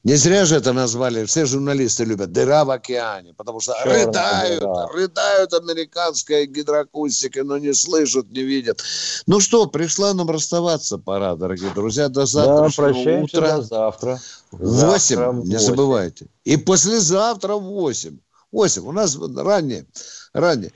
не 0.02 0.16
зря 0.16 0.44
же 0.44 0.56
это 0.56 0.72
назвали, 0.72 1.24
все 1.24 1.46
журналисты 1.46 2.04
любят, 2.04 2.32
дыра 2.32 2.64
в 2.64 2.70
океане, 2.70 3.34
потому 3.34 3.60
что 3.60 3.72
Черная 3.84 4.06
рыдают, 4.06 4.60
дыра. 4.60 4.88
рыдают 4.88 5.54
американская 5.54 6.44
гидроакустика, 6.46 7.44
но 7.44 7.56
не 7.58 7.72
слышат, 7.72 8.28
не 8.32 8.42
видят. 8.42 8.82
Ну 9.28 9.38
что, 9.38 9.68
пришла 9.68 10.12
нам 10.12 10.28
расставаться 10.28 10.98
пора, 10.98 11.36
дорогие 11.36 11.72
друзья, 11.72 12.08
до 12.08 12.26
завтрашнего 12.26 13.04
да, 13.04 13.22
утра. 13.22 13.56
до 13.58 13.62
завтра. 13.62 14.20
Восемь, 14.50 15.44
не 15.44 15.60
забывайте. 15.60 16.26
И 16.42 16.56
послезавтра 16.56 17.54
в 17.54 17.62
восемь. 17.62 18.18
Восемь, 18.50 18.88
у 18.88 18.90
нас 18.90 19.16
ранее. 19.16 19.86
Ранее. 20.32 20.72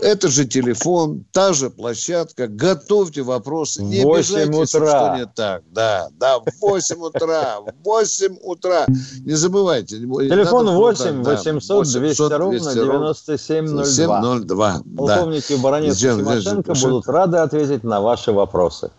Это 0.00 0.28
же 0.28 0.44
телефон, 0.44 1.24
та 1.32 1.52
же 1.52 1.70
площадка. 1.70 2.48
Готовьте 2.48 3.22
вопросы. 3.22 3.82
Не 3.82 4.04
8 4.04 4.36
обижайтесь, 4.36 4.74
утра. 4.74 4.88
что 4.88 5.16
не 5.18 5.26
так. 5.26 5.62
Да, 5.70 6.08
да, 6.12 6.38
в 6.38 6.44
8 6.60 7.00
утра. 7.00 7.60
В 7.60 7.72
8 7.84 8.36
утра. 8.42 8.86
Не 9.24 9.34
забывайте. 9.34 9.98
Телефон 9.98 10.70
8 10.70 11.22
800 11.22 11.92
200 11.92 12.22
ровно 12.32 12.74
9702. 12.74 14.82
Полковники 14.96 15.54
Баранец 15.54 15.96
и 15.96 16.00
Тимошенко 16.00 16.74
будут 16.74 17.08
рады 17.08 17.38
ответить 17.38 17.84
на 17.84 18.00
ваши 18.00 18.32
вопросы. 18.32 18.90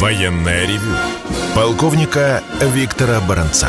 Военная 0.00 0.66
ревю. 0.66 0.96
Полковника 1.54 2.42
Виктора 2.60 3.20
Баранца. 3.20 3.68